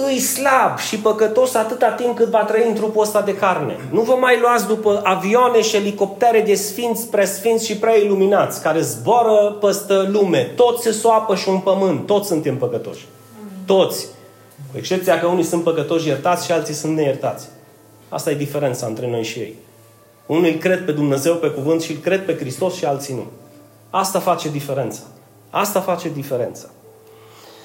îi 0.05 0.19
slab 0.19 0.77
și 0.77 0.97
păcătos 0.97 1.53
atâta 1.53 1.89
timp 1.89 2.15
cât 2.15 2.29
va 2.29 2.43
trăi 2.43 2.67
în 2.67 2.73
trupul 2.73 3.01
ăsta 3.01 3.21
de 3.21 3.35
carne. 3.35 3.77
Nu 3.91 4.01
vă 4.01 4.15
mai 4.19 4.39
luați 4.39 4.67
după 4.67 5.01
avioane 5.03 5.61
și 5.61 5.75
elicoptere 5.75 6.41
de 6.41 6.55
sfinți, 6.55 7.07
presfinți 7.07 7.65
și 7.65 7.77
prea 7.77 7.95
iluminați, 7.95 8.61
care 8.61 8.81
zboară 8.81 9.57
peste 9.61 9.93
lume. 9.93 10.51
Toți 10.55 10.83
se 10.83 10.91
soapă 10.91 11.35
și 11.35 11.49
un 11.49 11.59
pământ. 11.59 12.05
Toți 12.05 12.27
suntem 12.27 12.57
păcătoși. 12.57 13.07
Toți. 13.65 14.07
Cu 14.71 14.77
excepția 14.77 15.19
că 15.19 15.27
unii 15.27 15.43
sunt 15.43 15.63
păcătoși 15.63 16.07
iertați 16.07 16.45
și 16.45 16.51
alții 16.51 16.73
sunt 16.73 16.95
neiertați. 16.95 17.47
Asta 18.09 18.31
e 18.31 18.35
diferența 18.35 18.85
între 18.85 19.09
noi 19.09 19.23
și 19.23 19.39
ei. 19.39 19.55
Unii 20.25 20.57
cred 20.57 20.85
pe 20.85 20.91
Dumnezeu 20.91 21.35
pe 21.35 21.47
cuvânt 21.47 21.81
și 21.81 21.93
cred 21.93 22.25
pe 22.25 22.35
Hristos 22.35 22.73
și 22.73 22.85
alții 22.85 23.13
nu. 23.13 23.25
Asta 23.89 24.19
face 24.19 24.49
diferența. 24.49 24.99
Asta 25.49 25.79
face 25.79 26.09
diferența. 26.09 26.65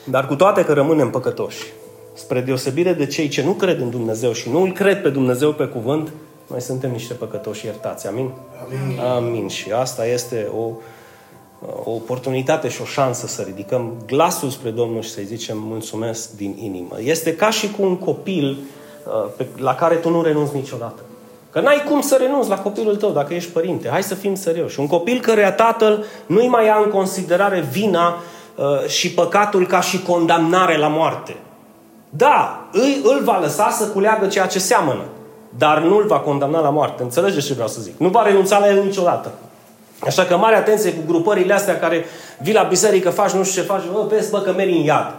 Dar 0.05 0.27
cu 0.27 0.35
toate 0.35 0.65
că 0.65 0.73
rămânem 0.73 1.11
păcătoși, 1.11 1.73
spre 2.15 2.41
deosebire 2.41 2.93
de 2.93 3.07
cei 3.07 3.29
ce 3.29 3.43
nu 3.43 3.53
cred 3.53 3.81
în 3.81 3.91
Dumnezeu 3.91 4.33
și 4.33 4.51
nu 4.51 4.63
îl 4.63 4.73
cred 4.73 5.03
pe 5.03 5.09
Dumnezeu 5.09 5.53
pe 5.53 5.65
cuvânt, 5.65 6.13
noi 6.47 6.61
suntem 6.61 6.91
niște 6.91 7.15
păcătoși 7.15 7.67
iertați. 7.67 8.07
Amin? 8.07 8.31
Amin. 8.67 8.99
Amin. 8.99 9.49
Și 9.49 9.73
asta 9.73 10.07
este 10.07 10.49
o, 10.57 10.71
o 11.85 11.91
oportunitate 11.91 12.69
și 12.69 12.83
o 12.83 12.85
șansă 12.85 13.27
să 13.27 13.43
ridicăm 13.43 13.93
glasul 14.07 14.51
spre 14.51 14.71
Domnul 14.71 15.03
și 15.03 15.11
să-i 15.11 15.25
zicem 15.25 15.59
mulțumesc 15.59 16.37
din 16.37 16.57
inimă. 16.59 16.97
Este 17.03 17.37
ca 17.37 17.51
și 17.51 17.71
cu 17.71 17.83
un 17.83 17.97
copil 17.97 18.59
uh, 19.39 19.47
la 19.57 19.75
care 19.75 19.95
tu 19.95 20.11
nu 20.11 20.23
renunți 20.23 20.55
niciodată. 20.55 21.03
Că 21.51 21.61
n-ai 21.61 21.85
cum 21.89 22.01
să 22.01 22.17
renunți 22.21 22.49
la 22.49 22.59
copilul 22.59 22.97
tău 22.97 23.11
dacă 23.11 23.35
ești 23.35 23.51
părinte. 23.51 23.89
Hai 23.89 24.03
să 24.03 24.15
fim 24.15 24.35
serioși. 24.35 24.81
Un 24.81 24.87
copil 24.87 25.21
căreia 25.21 25.53
tatăl 25.53 26.05
nu-i 26.27 26.49
mai 26.49 26.67
ia 26.67 26.81
în 26.85 26.91
considerare 26.91 27.61
vina 27.61 28.15
uh, 28.57 28.87
și 28.87 29.11
păcatul 29.11 29.67
ca 29.67 29.81
și 29.81 30.03
condamnare 30.03 30.77
la 30.77 30.89
moarte. 30.89 31.37
Da, 32.17 32.67
îi, 32.73 33.01
îl 33.05 33.25
va 33.25 33.39
lăsa 33.39 33.71
să 33.71 33.87
culeagă 33.87 34.27
ceea 34.27 34.47
ce 34.47 34.59
seamănă, 34.59 35.05
dar 35.59 35.79
nu 35.79 35.97
îl 35.97 36.07
va 36.07 36.19
condamna 36.19 36.61
la 36.61 36.71
moarte. 36.71 37.03
Înțelegeți 37.03 37.47
ce 37.47 37.53
vreau 37.53 37.69
să 37.69 37.81
zic? 37.81 37.99
Nu 37.99 38.09
va 38.09 38.23
renunța 38.23 38.59
la 38.59 38.69
el 38.69 38.83
niciodată. 38.85 39.31
Așa 40.07 40.25
că 40.25 40.37
mare 40.37 40.57
atenție 40.57 40.93
cu 40.93 41.03
grupările 41.07 41.55
astea 41.55 41.79
care 41.79 42.05
vii 42.39 42.55
la 42.55 42.63
biserică, 42.63 43.11
faci 43.11 43.31
nu 43.31 43.45
știu 43.45 43.63
ce 43.63 43.69
faci, 43.69 43.83
bă, 43.93 44.07
vezi, 44.09 44.31
bă, 44.31 44.41
că 44.41 44.53
meri 44.53 44.73
în 44.73 44.83
iad. 44.83 45.15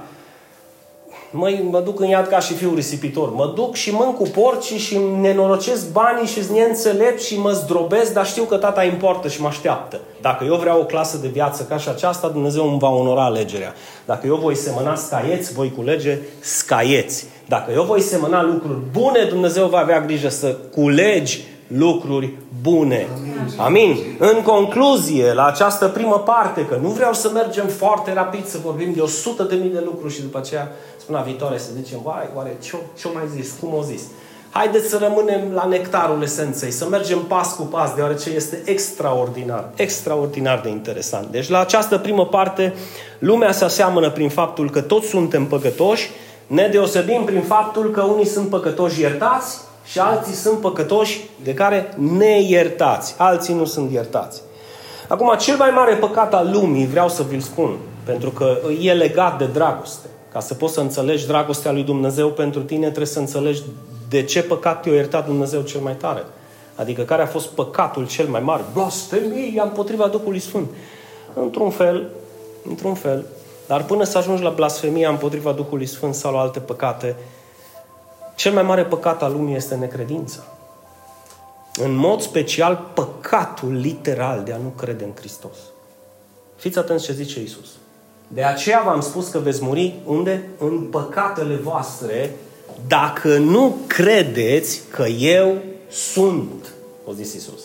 Măi, 1.35 1.67
mă 1.69 1.79
duc 1.79 1.99
în 1.99 2.07
iad 2.07 2.27
ca 2.27 2.39
și 2.39 2.53
fiul 2.53 2.75
risipitor. 2.75 3.33
Mă 3.33 3.51
duc 3.55 3.75
și 3.75 3.91
mânc 3.91 4.15
cu 4.15 4.23
porci 4.23 4.73
și 4.73 4.99
nenorocesc 5.21 5.91
banii 5.91 6.27
și 6.27 6.43
sunt 6.43 6.57
neînțelept 6.57 7.21
și 7.21 7.39
mă 7.39 7.51
zdrobesc, 7.51 8.13
dar 8.13 8.25
știu 8.25 8.43
că 8.43 8.55
tata 8.55 8.83
importă 8.83 9.27
și 9.27 9.41
mă 9.41 9.47
așteaptă. 9.47 9.99
Dacă 10.21 10.43
eu 10.43 10.55
vreau 10.55 10.79
o 10.79 10.85
clasă 10.85 11.17
de 11.17 11.27
viață 11.27 11.63
ca 11.63 11.77
și 11.77 11.89
aceasta, 11.89 12.27
Dumnezeu 12.27 12.69
îmi 12.69 12.79
va 12.79 12.89
onora 12.89 13.25
alegerea. 13.25 13.73
Dacă 14.05 14.27
eu 14.27 14.35
voi 14.35 14.55
semăna 14.55 14.95
scaieți, 14.95 15.53
voi 15.53 15.73
culege 15.75 16.17
scaieți. 16.39 17.25
Dacă 17.47 17.71
eu 17.71 17.83
voi 17.83 18.01
semăna 18.01 18.43
lucruri 18.43 18.79
bune, 18.91 19.23
Dumnezeu 19.29 19.67
va 19.67 19.77
avea 19.77 20.01
grijă 20.01 20.29
să 20.29 20.57
culegi 20.71 21.41
lucruri 21.67 22.33
bune. 22.61 23.07
Amin. 23.57 23.97
În 24.19 24.41
concluzie, 24.41 25.33
la 25.33 25.45
această 25.45 25.87
primă 25.87 26.19
parte, 26.25 26.65
că 26.65 26.77
nu 26.81 26.87
vreau 26.87 27.13
să 27.13 27.29
mergem 27.33 27.67
foarte 27.67 28.13
rapid 28.13 28.45
să 28.45 28.57
vorbim 28.63 28.93
de 28.93 29.01
100 29.01 29.43
de 29.43 29.55
mii 29.55 29.69
de 29.69 29.81
lucruri 29.85 30.13
și 30.13 30.21
după 30.21 30.37
aceea, 30.37 30.71
spune 31.03 31.21
viitoare, 31.25 31.57
să 31.57 31.69
zicem, 31.81 31.99
vai, 32.03 32.29
oare 32.35 32.57
ce-o 32.95 33.09
mai 33.13 33.23
zis, 33.35 33.51
cum 33.59 33.73
o 33.73 33.81
zis? 33.81 34.01
Haideți 34.49 34.89
să 34.89 34.97
rămânem 34.97 35.51
la 35.53 35.65
nectarul 35.65 36.21
esenței, 36.21 36.71
să 36.71 36.87
mergem 36.87 37.19
pas 37.19 37.55
cu 37.55 37.61
pas, 37.61 37.93
deoarece 37.93 38.29
este 38.29 38.61
extraordinar, 38.65 39.69
extraordinar 39.75 40.59
de 40.63 40.69
interesant. 40.69 41.27
Deci 41.27 41.49
la 41.49 41.59
această 41.59 41.97
primă 41.97 42.25
parte, 42.25 42.73
lumea 43.19 43.51
se 43.51 43.63
aseamănă 43.63 44.09
prin 44.09 44.29
faptul 44.29 44.69
că 44.69 44.81
toți 44.81 45.07
suntem 45.07 45.45
păcătoși, 45.45 46.09
ne 46.47 46.67
deosebim 46.67 47.23
prin 47.23 47.41
faptul 47.41 47.91
că 47.91 48.01
unii 48.01 48.25
sunt 48.25 48.49
păcătoși 48.49 49.01
iertați, 49.01 49.57
și 49.85 49.99
alții 49.99 50.33
sunt 50.33 50.59
păcătoși 50.59 51.29
de 51.43 51.53
care 51.53 51.93
ne 52.17 52.41
iertați. 52.41 53.15
Alții 53.17 53.53
nu 53.53 53.65
sunt 53.65 53.91
iertați. 53.91 54.41
Acum, 55.07 55.35
cel 55.39 55.57
mai 55.57 55.69
mare 55.69 55.95
păcat 55.95 56.33
al 56.33 56.49
lumii, 56.51 56.87
vreau 56.87 57.09
să 57.09 57.23
vi-l 57.23 57.39
spun, 57.39 57.77
pentru 58.03 58.29
că 58.29 58.57
e 58.81 58.93
legat 58.93 59.37
de 59.37 59.45
dragoste. 59.45 60.07
Ca 60.33 60.39
să 60.39 60.53
poți 60.53 60.73
să 60.73 60.79
înțelegi 60.79 61.27
dragostea 61.27 61.71
lui 61.71 61.83
Dumnezeu 61.83 62.29
pentru 62.29 62.61
tine, 62.61 62.85
trebuie 62.85 63.05
să 63.05 63.19
înțelegi 63.19 63.61
de 64.09 64.23
ce 64.23 64.43
păcat 64.43 64.81
te-a 64.81 64.91
iertat 64.91 65.25
Dumnezeu 65.25 65.61
cel 65.61 65.81
mai 65.81 65.95
tare. 65.95 66.23
Adică 66.75 67.01
care 67.01 67.21
a 67.21 67.25
fost 67.25 67.47
păcatul 67.47 68.07
cel 68.07 68.27
mai 68.27 68.41
mare? 68.41 68.63
Blasfemia 68.73 69.63
împotriva 69.63 70.07
Duhului 70.07 70.39
Sfânt. 70.39 70.69
Într-un 71.33 71.69
fel, 71.69 72.09
într-un 72.69 72.93
fel, 72.93 73.25
dar 73.67 73.83
până 73.83 74.03
să 74.03 74.17
ajungi 74.17 74.43
la 74.43 74.49
blasfemia 74.49 75.09
împotriva 75.09 75.51
Duhului 75.51 75.85
Sfânt 75.85 76.13
sau 76.13 76.33
la 76.33 76.39
alte 76.39 76.59
păcate, 76.59 77.15
cel 78.35 78.53
mai 78.53 78.63
mare 78.63 78.85
păcat 78.85 79.23
al 79.23 79.31
lumii 79.31 79.55
este 79.55 79.75
necredința. 79.75 80.39
În 81.75 81.95
mod 81.95 82.21
special, 82.21 82.85
păcatul 82.93 83.73
literal 83.73 84.43
de 84.43 84.53
a 84.53 84.57
nu 84.57 84.69
crede 84.69 85.03
în 85.03 85.11
Hristos. 85.15 85.57
Fiți 86.55 86.77
atenți 86.77 87.03
ce 87.03 87.13
zice 87.13 87.41
Isus. 87.41 87.67
De 88.33 88.43
aceea 88.43 88.81
v-am 88.85 89.01
spus 89.01 89.27
că 89.27 89.39
veți 89.39 89.63
muri 89.63 89.93
unde? 90.05 90.43
În 90.57 90.79
păcatele 90.91 91.55
voastre, 91.55 92.35
dacă 92.87 93.37
nu 93.37 93.75
credeți 93.87 94.81
că 94.89 95.05
eu 95.19 95.57
sunt. 95.89 96.73
O 97.05 97.11
zis 97.11 97.33
Isus. 97.33 97.61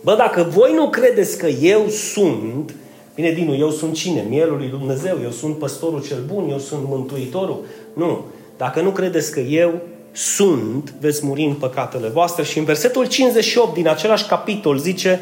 Bă, 0.00 0.14
dacă 0.14 0.46
voi 0.50 0.72
nu 0.74 0.88
credeți 0.88 1.38
că 1.38 1.46
eu 1.46 1.88
sunt, 1.88 2.74
bine, 3.14 3.30
Dinu, 3.30 3.54
eu 3.54 3.70
sunt 3.70 3.94
cine? 3.94 4.26
Mielul 4.28 4.56
lui 4.56 4.68
Dumnezeu, 4.68 5.18
eu 5.22 5.30
sunt 5.30 5.58
păstorul 5.58 6.02
cel 6.02 6.22
bun, 6.26 6.48
eu 6.50 6.58
sunt 6.58 6.80
mântuitorul. 6.88 7.64
Nu. 7.92 8.24
Dacă 8.56 8.80
nu 8.80 8.90
credeți 8.90 9.32
că 9.32 9.40
eu 9.40 9.80
sunt, 10.12 10.94
veți 11.00 11.26
muri 11.26 11.44
în 11.44 11.54
păcatele 11.54 12.08
voastre. 12.08 12.44
Și 12.44 12.58
în 12.58 12.64
versetul 12.64 13.06
58 13.06 13.74
din 13.74 13.88
același 13.88 14.26
capitol 14.26 14.78
zice, 14.78 15.20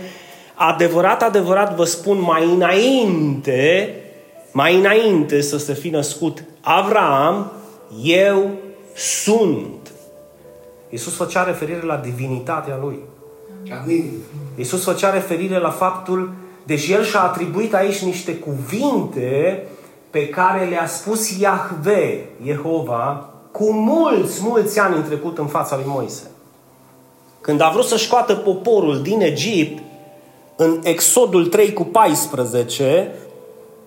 adevărat, 0.55 1.23
adevărat 1.23 1.77
vă 1.77 1.85
spun 1.85 2.21
mai 2.21 2.45
înainte, 2.45 3.95
mai 4.55 4.77
înainte 4.79 5.40
să 5.40 5.59
se 5.59 5.73
fi 5.73 5.88
născut 5.88 6.45
Avram, 6.61 7.53
eu 8.03 8.51
sunt. 8.95 9.93
Iisus 10.90 11.14
făcea 11.14 11.43
referire 11.43 11.83
la 11.83 11.97
divinitatea 11.97 12.79
lui. 12.83 12.99
Amin. 13.83 14.11
Iisus 14.57 14.85
făcea 14.85 15.11
referire 15.11 15.59
la 15.59 15.71
faptul, 15.71 16.33
deci 16.64 16.88
El 16.88 17.05
și-a 17.05 17.21
atribuit 17.21 17.75
aici 17.75 17.99
niște 17.99 18.35
cuvinte 18.35 19.62
pe 20.11 20.29
care 20.29 20.64
le-a 20.64 20.87
spus 20.87 21.38
Iahve, 21.38 22.29
Jehova, 22.45 23.31
cu 23.51 23.73
mulți, 23.73 24.43
mulți 24.43 24.79
ani 24.79 24.97
în 24.97 25.05
trecut 25.05 25.38
în 25.38 25.47
fața 25.47 25.77
lui 25.77 25.85
Moise. 25.88 26.31
Când 27.40 27.61
a 27.61 27.71
vrut 27.73 27.85
să 27.85 27.97
scoată 27.97 28.35
poporul 28.35 29.03
din 29.03 29.21
Egipt, 29.21 29.83
în 30.57 30.81
Exodul 30.83 31.47
3 31.47 31.73
cu 31.73 31.85
14, 31.85 33.12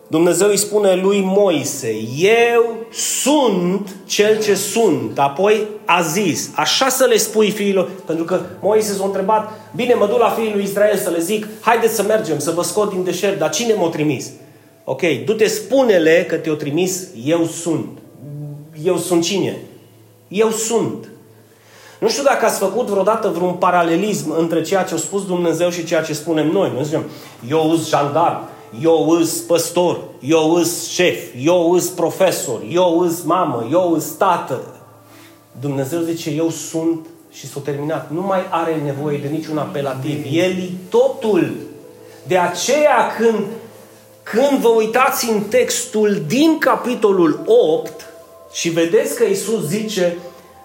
Dumnezeu 0.08 0.48
îi 0.48 0.58
spune 0.58 0.96
lui 0.96 1.22
Moise, 1.26 1.96
eu 2.18 2.76
sunt 2.92 3.96
cel 4.06 4.42
ce 4.42 4.56
sunt. 4.56 5.20
Apoi 5.20 5.68
a 5.86 6.02
zis, 6.02 6.50
așa 6.56 6.90
să 6.90 7.06
le 7.06 7.18
spui 7.18 7.52
fiilor, 7.52 7.90
pentru 8.06 8.26
că 8.26 8.40
Moise 8.62 8.94
s-a 8.94 9.06
întrebat, 9.06 9.52
bine, 9.76 9.94
mă 9.94 10.08
duc 10.08 10.20
la 10.20 10.30
fiii 10.30 10.54
lui 10.54 10.64
Israel 10.64 10.98
să 10.98 11.10
le 11.10 11.20
zic, 11.20 11.48
haideți 11.60 11.96
să 11.96 12.04
mergem, 12.04 12.40
să 12.40 12.52
vă 12.52 12.64
scot 12.64 12.90
din 12.90 13.04
deșert, 13.04 13.38
dar 13.38 13.50
cine 13.50 13.74
m-a 13.74 13.90
trimis? 13.90 14.30
Ok, 14.84 15.02
du-te, 15.26 15.48
spune-le 15.48 16.26
că 16.28 16.36
te-o 16.36 16.54
trimis, 16.54 17.08
eu 17.26 17.46
sunt 17.46 17.88
eu 18.84 18.98
sunt 18.98 19.24
cine? 19.24 19.58
Eu 20.28 20.50
sunt. 20.50 21.10
Nu 22.00 22.10
știu 22.10 22.24
dacă 22.24 22.46
ați 22.46 22.60
făcut 22.60 22.86
vreodată 22.88 23.28
vreun 23.28 23.54
paralelism 23.54 24.32
între 24.38 24.62
ceea 24.62 24.84
ce 24.84 24.94
a 24.94 24.98
spus 24.98 25.26
Dumnezeu 25.26 25.70
și 25.70 25.86
ceea 25.86 26.02
ce 26.02 26.14
spunem 26.14 26.48
noi. 26.48 26.72
Noi 26.74 26.84
zicem, 26.84 27.04
eu 27.50 27.72
îs 27.72 27.90
jandarm, 27.90 28.50
eu 28.82 29.10
îs 29.10 29.40
păstor, 29.40 30.00
eu 30.20 30.54
îs 30.54 30.90
șef, 30.90 31.20
eu 31.42 31.72
îs 31.72 31.88
profesor, 31.88 32.62
eu 32.70 33.00
îs 33.00 33.24
mamă, 33.24 33.68
eu 33.72 33.94
îs 33.94 34.06
tată. 34.06 34.62
Dumnezeu 35.62 36.02
zice, 36.02 36.30
eu 36.30 36.50
sunt 36.50 37.06
și 37.32 37.48
s-a 37.48 37.60
terminat. 37.64 38.12
Nu 38.12 38.22
mai 38.22 38.40
are 38.50 38.82
nevoie 38.86 39.18
de 39.18 39.28
niciun 39.28 39.58
apelativ. 39.58 40.26
El 40.32 40.52
e 40.52 40.70
totul. 40.90 41.56
De 42.28 42.38
aceea 42.38 43.16
când 43.18 43.46
când 44.32 44.60
vă 44.60 44.68
uitați 44.68 45.30
în 45.30 45.42
textul 45.42 46.24
din 46.28 46.58
capitolul 46.58 47.44
8 47.46 48.06
și 48.52 48.70
vedeți 48.70 49.16
că 49.16 49.24
Isus 49.24 49.68
zice, 49.68 50.18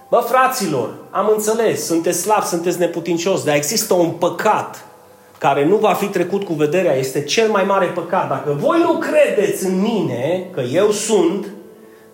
bă 0.08 0.24
fraților, 0.28 0.94
am 1.10 1.30
înțeles, 1.34 1.84
sunteți 1.84 2.20
slabi, 2.20 2.46
sunteți 2.46 2.78
neputincioși, 2.78 3.44
dar 3.44 3.54
există 3.54 3.94
un 3.94 4.10
păcat 4.10 4.84
care 5.42 5.66
nu 5.66 5.76
va 5.76 5.92
fi 5.92 6.06
trecut 6.06 6.44
cu 6.44 6.52
vederea, 6.52 6.94
este 6.94 7.22
cel 7.22 7.50
mai 7.50 7.64
mare 7.64 7.86
păcat. 7.86 8.28
Dacă 8.28 8.56
voi 8.58 8.78
nu 8.82 8.98
credeți 8.98 9.66
în 9.66 9.80
mine, 9.80 10.46
că 10.52 10.60
eu 10.60 10.90
sunt, 10.90 11.46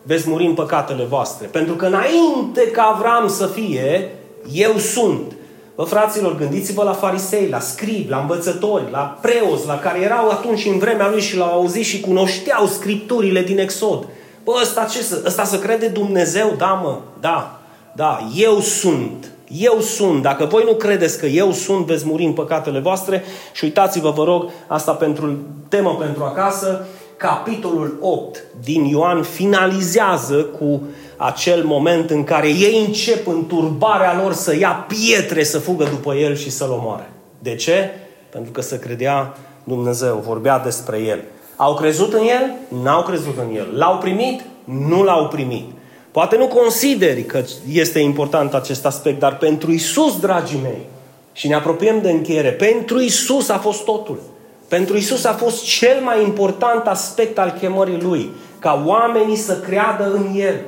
veți 0.02 0.28
muri 0.28 0.46
în 0.46 0.54
păcatele 0.54 1.04
voastre. 1.04 1.46
Pentru 1.46 1.74
că 1.74 1.86
înainte 1.86 2.70
ca 2.70 2.82
Avram 2.82 3.28
să 3.28 3.46
fie, 3.46 4.10
eu 4.52 4.76
sunt. 4.76 5.32
Bă, 5.74 5.82
fraților, 5.82 6.36
gândiți-vă 6.36 6.82
la 6.82 6.92
farisei, 6.92 7.48
la 7.48 7.60
scribi, 7.60 8.10
la 8.10 8.18
învățători, 8.18 8.90
la 8.90 9.18
preoți, 9.20 9.66
la 9.66 9.78
care 9.78 10.00
erau 10.00 10.28
atunci 10.28 10.66
în 10.66 10.78
vremea 10.78 11.10
lui 11.10 11.20
și 11.20 11.36
l-au 11.36 11.52
auzit 11.52 11.84
și 11.84 12.00
cunoșteau 12.00 12.66
scripturile 12.66 13.42
din 13.42 13.58
Exod. 13.58 14.06
Bă, 14.44 14.52
ăsta, 14.62 14.84
ce 14.84 15.02
să, 15.02 15.22
ăsta 15.26 15.44
să 15.44 15.58
crede 15.58 15.86
Dumnezeu? 15.86 16.54
Da, 16.58 16.80
mă, 16.82 16.98
da, 17.20 17.60
da, 17.92 18.28
eu 18.34 18.60
sunt. 18.60 19.30
Eu 19.48 19.80
sunt. 19.80 20.22
Dacă 20.22 20.44
voi 20.44 20.62
nu 20.64 20.72
credeți 20.72 21.18
că 21.18 21.26
eu 21.26 21.52
sunt, 21.52 21.86
veți 21.86 22.06
muri 22.06 22.24
în 22.24 22.32
păcatele 22.32 22.78
voastre. 22.78 23.22
Și 23.52 23.64
uitați-vă, 23.64 24.10
vă 24.10 24.24
rog, 24.24 24.50
asta 24.66 24.92
pentru 24.92 25.38
temă 25.68 25.96
pentru 26.00 26.22
acasă, 26.22 26.86
capitolul 27.16 27.98
8 28.00 28.42
din 28.62 28.84
Ioan 28.84 29.22
finalizează 29.22 30.34
cu 30.34 30.82
acel 31.16 31.64
moment 31.64 32.10
în 32.10 32.24
care 32.24 32.48
ei 32.48 32.84
încep 32.86 33.26
în 33.26 33.46
turbarea 33.46 34.20
lor 34.22 34.32
să 34.32 34.56
ia 34.56 34.86
pietre 34.88 35.42
să 35.42 35.58
fugă 35.58 35.84
după 35.84 36.14
el 36.14 36.36
și 36.36 36.50
să-l 36.50 36.70
omoare. 36.70 37.10
De 37.38 37.54
ce? 37.54 37.90
Pentru 38.30 38.52
că 38.52 38.60
să 38.60 38.76
credea 38.76 39.36
Dumnezeu, 39.64 40.22
vorbea 40.26 40.58
despre 40.58 40.98
el. 40.98 41.20
Au 41.56 41.74
crezut 41.74 42.12
în 42.12 42.20
el? 42.20 42.54
N-au 42.82 43.02
crezut 43.02 43.38
în 43.48 43.56
el. 43.56 43.66
L-au 43.76 43.98
primit? 43.98 44.42
Nu 44.64 45.02
l-au 45.02 45.28
primit. 45.28 45.70
Poate 46.18 46.36
nu 46.36 46.46
consideri 46.46 47.24
că 47.24 47.44
este 47.68 47.98
important 47.98 48.54
acest 48.54 48.86
aspect, 48.86 49.18
dar 49.18 49.36
pentru 49.36 49.72
Isus, 49.72 50.20
dragii 50.20 50.60
mei, 50.62 50.86
și 51.32 51.48
ne 51.48 51.54
apropiem 51.54 52.00
de 52.00 52.10
încheiere, 52.10 52.52
pentru 52.52 53.00
Isus 53.00 53.48
a 53.48 53.58
fost 53.58 53.84
totul. 53.84 54.20
Pentru 54.68 54.96
Isus 54.96 55.24
a 55.24 55.32
fost 55.32 55.64
cel 55.64 56.00
mai 56.02 56.22
important 56.22 56.86
aspect 56.86 57.38
al 57.38 57.56
chemării 57.60 58.00
Lui, 58.00 58.30
ca 58.58 58.82
oamenii 58.86 59.36
să 59.36 59.58
creadă 59.58 60.12
în 60.12 60.34
El. 60.34 60.60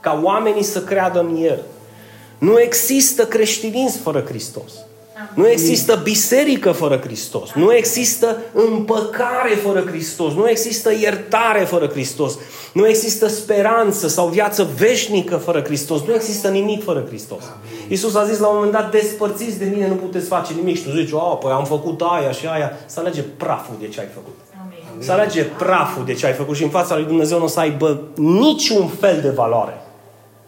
Ca 0.00 0.20
oamenii 0.22 0.62
să 0.62 0.82
creadă 0.82 1.20
în 1.20 1.42
El. 1.42 1.62
Nu 2.38 2.60
există 2.60 3.26
creștinism 3.26 4.02
fără 4.02 4.24
Hristos. 4.28 4.72
Nu 5.34 5.48
există 5.48 6.00
biserică 6.02 6.72
fără 6.72 7.00
Hristos. 7.04 7.50
Nu 7.54 7.74
există 7.74 8.36
împăcare 8.52 9.54
fără 9.62 9.84
Hristos. 9.86 10.32
Nu 10.32 10.48
există 10.48 10.92
iertare 10.92 11.64
fără 11.64 11.86
Hristos. 11.86 12.38
Nu 12.72 12.88
există 12.88 13.28
speranță 13.28 14.08
sau 14.08 14.28
viață 14.28 14.68
veșnică 14.76 15.36
fără 15.36 15.62
Hristos. 15.62 16.02
Nu 16.06 16.14
există 16.14 16.48
nimic 16.48 16.84
fără 16.84 17.04
Hristos. 17.08 17.42
Iisus 17.88 18.14
a 18.14 18.24
zis 18.24 18.38
la 18.38 18.46
un 18.46 18.54
moment 18.54 18.72
dat, 18.72 18.90
despărțiți 18.90 19.58
de 19.58 19.64
mine, 19.64 19.88
nu 19.88 19.94
puteți 19.94 20.26
face 20.26 20.52
nimic. 20.52 20.76
Și 20.76 20.82
tu 20.82 20.90
zici, 20.90 21.12
oh, 21.12 21.38
păi 21.40 21.50
am 21.50 21.64
făcut 21.64 22.00
aia 22.00 22.30
și 22.30 22.46
aia. 22.46 22.72
Să 22.86 23.00
alege 23.00 23.22
praful 23.22 23.74
de 23.80 23.88
ce 23.88 24.00
ai 24.00 24.08
făcut. 24.14 24.34
Să 24.98 25.12
alege 25.12 25.42
praful 25.42 26.04
de 26.04 26.14
ce 26.14 26.26
ai 26.26 26.32
făcut 26.32 26.56
și 26.56 26.62
în 26.62 26.70
fața 26.70 26.96
lui 26.96 27.04
Dumnezeu 27.04 27.38
nu 27.38 27.44
o 27.44 27.48
să 27.48 27.60
aibă 27.60 28.00
niciun 28.14 28.88
fel 28.88 29.20
de 29.20 29.28
valoare. 29.28 29.85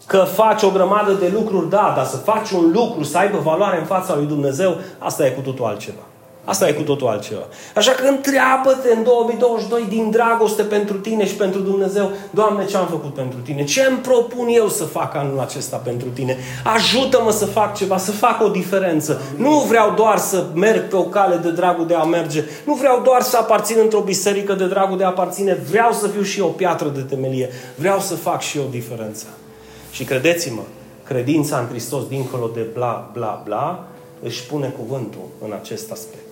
Că 0.09 0.17
faci 0.17 0.63
o 0.63 0.69
grămadă 0.69 1.11
de 1.11 1.31
lucruri, 1.33 1.69
da, 1.69 1.93
dar 1.95 2.05
să 2.05 2.17
faci 2.17 2.51
un 2.51 2.71
lucru, 2.73 3.03
să 3.03 3.17
aibă 3.17 3.37
valoare 3.43 3.79
în 3.79 3.85
fața 3.85 4.15
lui 4.15 4.25
Dumnezeu, 4.25 4.77
asta 4.97 5.25
e 5.25 5.29
cu 5.29 5.41
totul 5.41 5.65
altceva. 5.65 6.01
Asta 6.45 6.67
e 6.67 6.71
cu 6.71 6.81
totul 6.81 7.07
altceva. 7.07 7.41
Așa 7.75 7.91
că 7.91 8.07
întreabă-te 8.07 8.93
în 8.95 9.03
2022 9.03 9.85
din 9.89 10.09
dragoste 10.09 10.63
pentru 10.63 10.97
tine 10.97 11.25
și 11.27 11.33
pentru 11.33 11.59
Dumnezeu, 11.59 12.11
Doamne, 12.29 12.65
ce 12.65 12.77
am 12.77 12.87
făcut 12.87 13.13
pentru 13.13 13.39
tine? 13.39 13.63
Ce 13.63 13.85
îmi 13.89 13.97
propun 13.97 14.47
eu 14.49 14.67
să 14.67 14.83
fac 14.83 15.15
anul 15.15 15.39
acesta 15.39 15.77
pentru 15.77 16.07
tine? 16.07 16.37
Ajută-mă 16.63 17.31
să 17.31 17.45
fac 17.45 17.75
ceva, 17.75 17.97
să 17.97 18.11
fac 18.11 18.41
o 18.41 18.47
diferență. 18.47 19.21
Nu 19.35 19.59
vreau 19.59 19.93
doar 19.95 20.17
să 20.17 20.45
merg 20.53 20.87
pe 20.87 20.95
o 20.95 21.03
cale 21.03 21.35
de 21.35 21.51
dragul 21.51 21.87
de 21.87 21.95
a 21.95 22.03
merge. 22.03 22.43
Nu 22.65 22.73
vreau 22.73 23.01
doar 23.03 23.21
să 23.21 23.37
aparțin 23.37 23.77
într-o 23.81 23.99
biserică 23.99 24.53
de 24.53 24.65
dragul 24.65 24.97
de 24.97 25.03
a 25.03 25.07
aparține. 25.07 25.57
Vreau 25.69 25.91
să 25.91 26.07
fiu 26.07 26.21
și 26.21 26.41
o 26.41 26.47
piatră 26.47 26.87
de 26.87 27.01
temelie. 27.01 27.49
Vreau 27.75 27.99
să 27.99 28.15
fac 28.15 28.41
și 28.41 28.57
o 28.57 28.69
diferență. 28.69 29.25
Și 29.91 30.03
credeți-mă, 30.03 30.61
credința 31.03 31.59
în 31.59 31.67
Hristos, 31.67 32.07
dincolo 32.07 32.47
de 32.53 32.61
bla, 32.61 33.09
bla, 33.13 33.41
bla, 33.45 33.87
își 34.21 34.45
pune 34.45 34.67
cuvântul 34.67 35.27
în 35.45 35.51
acest 35.51 35.91
aspect. 35.91 36.23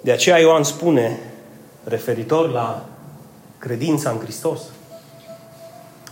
De 0.00 0.12
aceea 0.12 0.38
Ioan 0.38 0.62
spune, 0.62 1.18
referitor 1.84 2.50
la 2.50 2.84
credința 3.58 4.10
în 4.10 4.18
Hristos, 4.18 4.60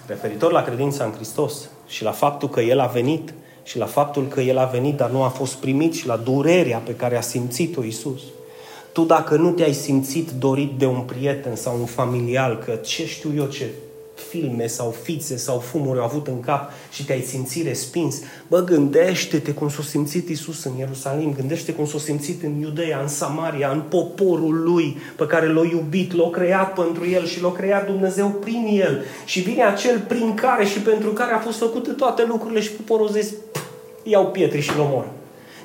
referitor 0.07 0.53
la 0.53 0.63
credința 0.63 1.05
în 1.05 1.13
Hristos 1.13 1.69
și 1.87 2.03
la 2.03 2.11
faptul 2.11 2.49
că 2.49 2.61
El 2.61 2.81
a 2.81 2.87
venit 2.87 3.35
și 3.63 3.79
la 3.79 3.87
faptul 3.87 4.27
că 4.29 4.41
El 4.41 4.59
a 4.59 4.65
venit, 4.65 4.97
dar 4.97 5.11
nu 5.11 5.23
a 5.23 5.29
fost 5.29 5.55
primit 5.55 5.95
și 5.95 6.07
la 6.07 6.17
durerea 6.17 6.79
pe 6.79 6.95
care 6.95 7.17
a 7.17 7.21
simțit-o 7.21 7.83
Iisus. 7.83 8.21
Tu 8.93 9.05
dacă 9.05 9.37
nu 9.37 9.51
te-ai 9.51 9.73
simțit 9.73 10.31
dorit 10.31 10.73
de 10.79 10.87
un 10.87 11.01
prieten 11.01 11.57
sau 11.57 11.79
un 11.79 11.85
familial, 11.85 12.59
că 12.65 12.73
ce 12.73 13.07
știu 13.07 13.31
eu 13.37 13.47
ce 13.47 13.71
filme 14.15 14.67
sau 14.67 14.95
fițe 15.03 15.37
sau 15.37 15.59
fumuri 15.59 15.99
au 15.99 16.05
avut 16.05 16.27
în 16.27 16.41
cap 16.41 16.71
și 16.91 17.05
te-ai 17.05 17.21
simțit 17.21 17.67
respins, 17.67 18.17
bă, 18.49 18.65
gândește-te 18.65 19.53
cum 19.53 19.69
s-a 19.69 19.83
simțit 19.83 20.29
Isus 20.29 20.65
în 20.65 20.73
Ierusalim, 20.79 21.35
gândește 21.35 21.73
cum 21.73 21.87
s-a 21.87 21.99
simțit 21.99 22.43
în 22.43 22.61
Iudeea, 22.61 23.01
în 23.01 23.09
Samaria, 23.09 23.71
în 23.71 23.81
poporul 23.81 24.63
lui 24.63 24.97
pe 25.17 25.27
care 25.27 25.53
l-a 25.53 25.65
iubit, 25.65 26.13
l-a 26.13 26.31
creat 26.31 26.75
pentru 26.75 27.09
el 27.09 27.27
și 27.27 27.43
l-a 27.43 27.53
creat 27.53 27.87
Dumnezeu 27.87 28.29
prin 28.29 28.67
el. 28.71 29.05
Și 29.25 29.41
vine 29.41 29.65
acel 29.65 29.99
prin 30.09 30.35
care 30.35 30.65
și 30.65 30.79
pentru 30.79 31.11
care 31.11 31.33
a 31.33 31.39
fost 31.39 31.59
făcute 31.59 31.91
toate 31.91 32.25
lucrurile 32.27 32.61
și 32.61 32.71
poporul 32.71 33.09
zice, 33.09 33.35
iau 34.03 34.27
pietri 34.27 34.61
și 34.61 34.77
l 34.77 34.81
omor. 34.81 35.07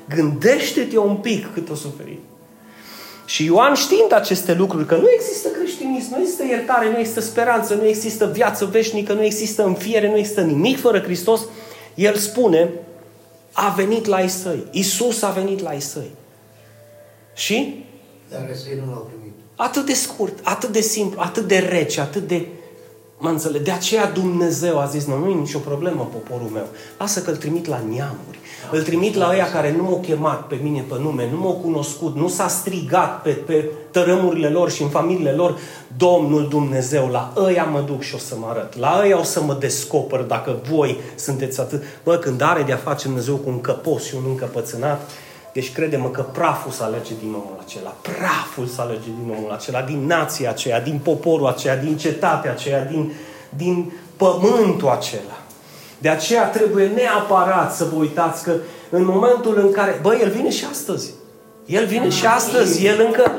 Gândește-te 0.08 0.98
un 0.98 1.16
pic 1.16 1.52
cât 1.54 1.70
o 1.70 1.74
suferit. 1.74 2.27
Și 3.28 3.44
Ioan 3.44 3.74
știind 3.74 4.12
aceste 4.12 4.54
lucruri, 4.54 4.86
că 4.86 4.96
nu 4.96 5.08
există 5.14 5.48
creștinism, 5.48 6.10
nu 6.10 6.20
există 6.20 6.44
iertare, 6.44 6.90
nu 6.90 6.98
există 6.98 7.20
speranță, 7.20 7.74
nu 7.74 7.86
există 7.86 8.26
viață 8.26 8.64
veșnică, 8.64 9.12
nu 9.12 9.22
există 9.22 9.64
înfiere, 9.64 10.08
nu 10.08 10.16
există 10.16 10.40
nimic 10.40 10.80
fără 10.80 11.00
Hristos, 11.00 11.40
el 11.94 12.14
spune, 12.14 12.70
a 13.52 13.68
venit 13.76 14.06
la 14.06 14.22
ei 14.22 14.28
săi. 14.28 14.64
Iisus 14.70 15.22
a 15.22 15.30
venit 15.30 15.60
la 15.60 15.74
ei 15.74 15.80
săi. 15.80 16.10
Și? 17.34 17.84
Dar 18.30 18.40
ei 18.70 18.82
nu 18.84 18.92
l-au 18.92 19.10
primit. 19.14 19.34
Atât 19.56 19.86
de 19.86 19.94
scurt, 19.94 20.38
atât 20.42 20.68
de 20.68 20.80
simplu, 20.80 21.20
atât 21.20 21.46
de 21.46 21.58
rece, 21.58 22.00
atât 22.00 22.28
de... 22.28 22.46
Mă 23.18 23.28
înțeleg. 23.28 23.62
De 23.62 23.70
aceea 23.70 24.10
Dumnezeu 24.10 24.78
a 24.80 24.84
zis, 24.84 25.06
nu, 25.06 25.18
nu 25.18 25.30
e 25.30 25.34
nicio 25.34 25.58
problemă 25.58 26.08
poporul 26.12 26.50
meu. 26.52 26.66
Lasă 26.98 27.20
că 27.20 27.30
îl 27.30 27.36
trimit 27.36 27.66
la 27.66 27.80
neamuri. 27.88 28.38
Îl 28.70 28.82
trimit 28.82 29.14
la 29.14 29.28
ăia 29.30 29.50
care 29.50 29.74
nu 29.76 29.82
m-au 29.82 30.00
chemat 30.06 30.46
pe 30.46 30.58
mine 30.62 30.84
pe 30.88 30.94
nume, 31.00 31.28
nu 31.32 31.38
m-au 31.38 31.52
cunoscut, 31.52 32.16
nu 32.16 32.28
s-a 32.28 32.48
strigat 32.48 33.22
pe, 33.22 33.30
pe 33.30 33.70
tărâmurile 33.90 34.48
lor 34.48 34.70
și 34.70 34.82
în 34.82 34.88
familiile 34.88 35.32
lor, 35.32 35.58
Domnul 35.96 36.48
Dumnezeu, 36.48 37.08
la 37.08 37.32
ăia 37.36 37.64
mă 37.64 37.80
duc 37.80 38.02
și 38.02 38.14
o 38.14 38.18
să 38.18 38.34
mă 38.38 38.46
arăt. 38.48 38.76
La 38.76 39.00
ăia 39.02 39.18
o 39.18 39.22
să 39.22 39.42
mă 39.42 39.56
descoper 39.60 40.20
dacă 40.20 40.60
voi 40.70 40.98
sunteți 41.14 41.60
atât. 41.60 41.82
Bă, 42.04 42.16
când 42.16 42.42
are 42.42 42.62
de-a 42.62 42.76
face 42.76 43.06
Dumnezeu 43.06 43.34
cu 43.34 43.48
un 43.48 43.60
căpos 43.60 44.04
și 44.04 44.14
un 44.14 44.22
încăpățânat, 44.26 45.10
deci 45.58 45.72
crede-mă 45.72 46.08
că 46.08 46.22
praful 46.22 46.72
să 46.72 46.82
alege 46.82 47.12
din 47.20 47.28
omul 47.28 47.56
acela, 47.66 47.94
praful 48.02 48.66
să 48.66 48.80
alege 48.80 49.10
din 49.20 49.34
omul 49.38 49.50
acela, 49.52 49.80
din 49.82 50.06
nația 50.06 50.50
aceea, 50.50 50.80
din 50.80 51.00
poporul 51.02 51.46
aceea, 51.46 51.76
din 51.76 51.96
cetatea 51.96 52.50
aceea, 52.50 52.84
din, 52.84 53.12
din 53.48 53.92
pământul 54.16 54.88
acela. 54.88 55.38
De 55.98 56.08
aceea 56.08 56.44
trebuie 56.48 56.86
neapărat 56.86 57.74
să 57.74 57.84
vă 57.84 57.96
uitați 57.98 58.42
că 58.42 58.52
în 58.90 59.04
momentul 59.04 59.58
în 59.58 59.72
care... 59.72 59.98
Bă, 60.02 60.18
El 60.20 60.30
vine 60.30 60.50
și 60.50 60.64
astăzi. 60.70 61.10
El 61.66 61.86
vine 61.86 62.08
și 62.08 62.26
astăzi. 62.26 62.86
El 62.86 63.02
încă, 63.06 63.30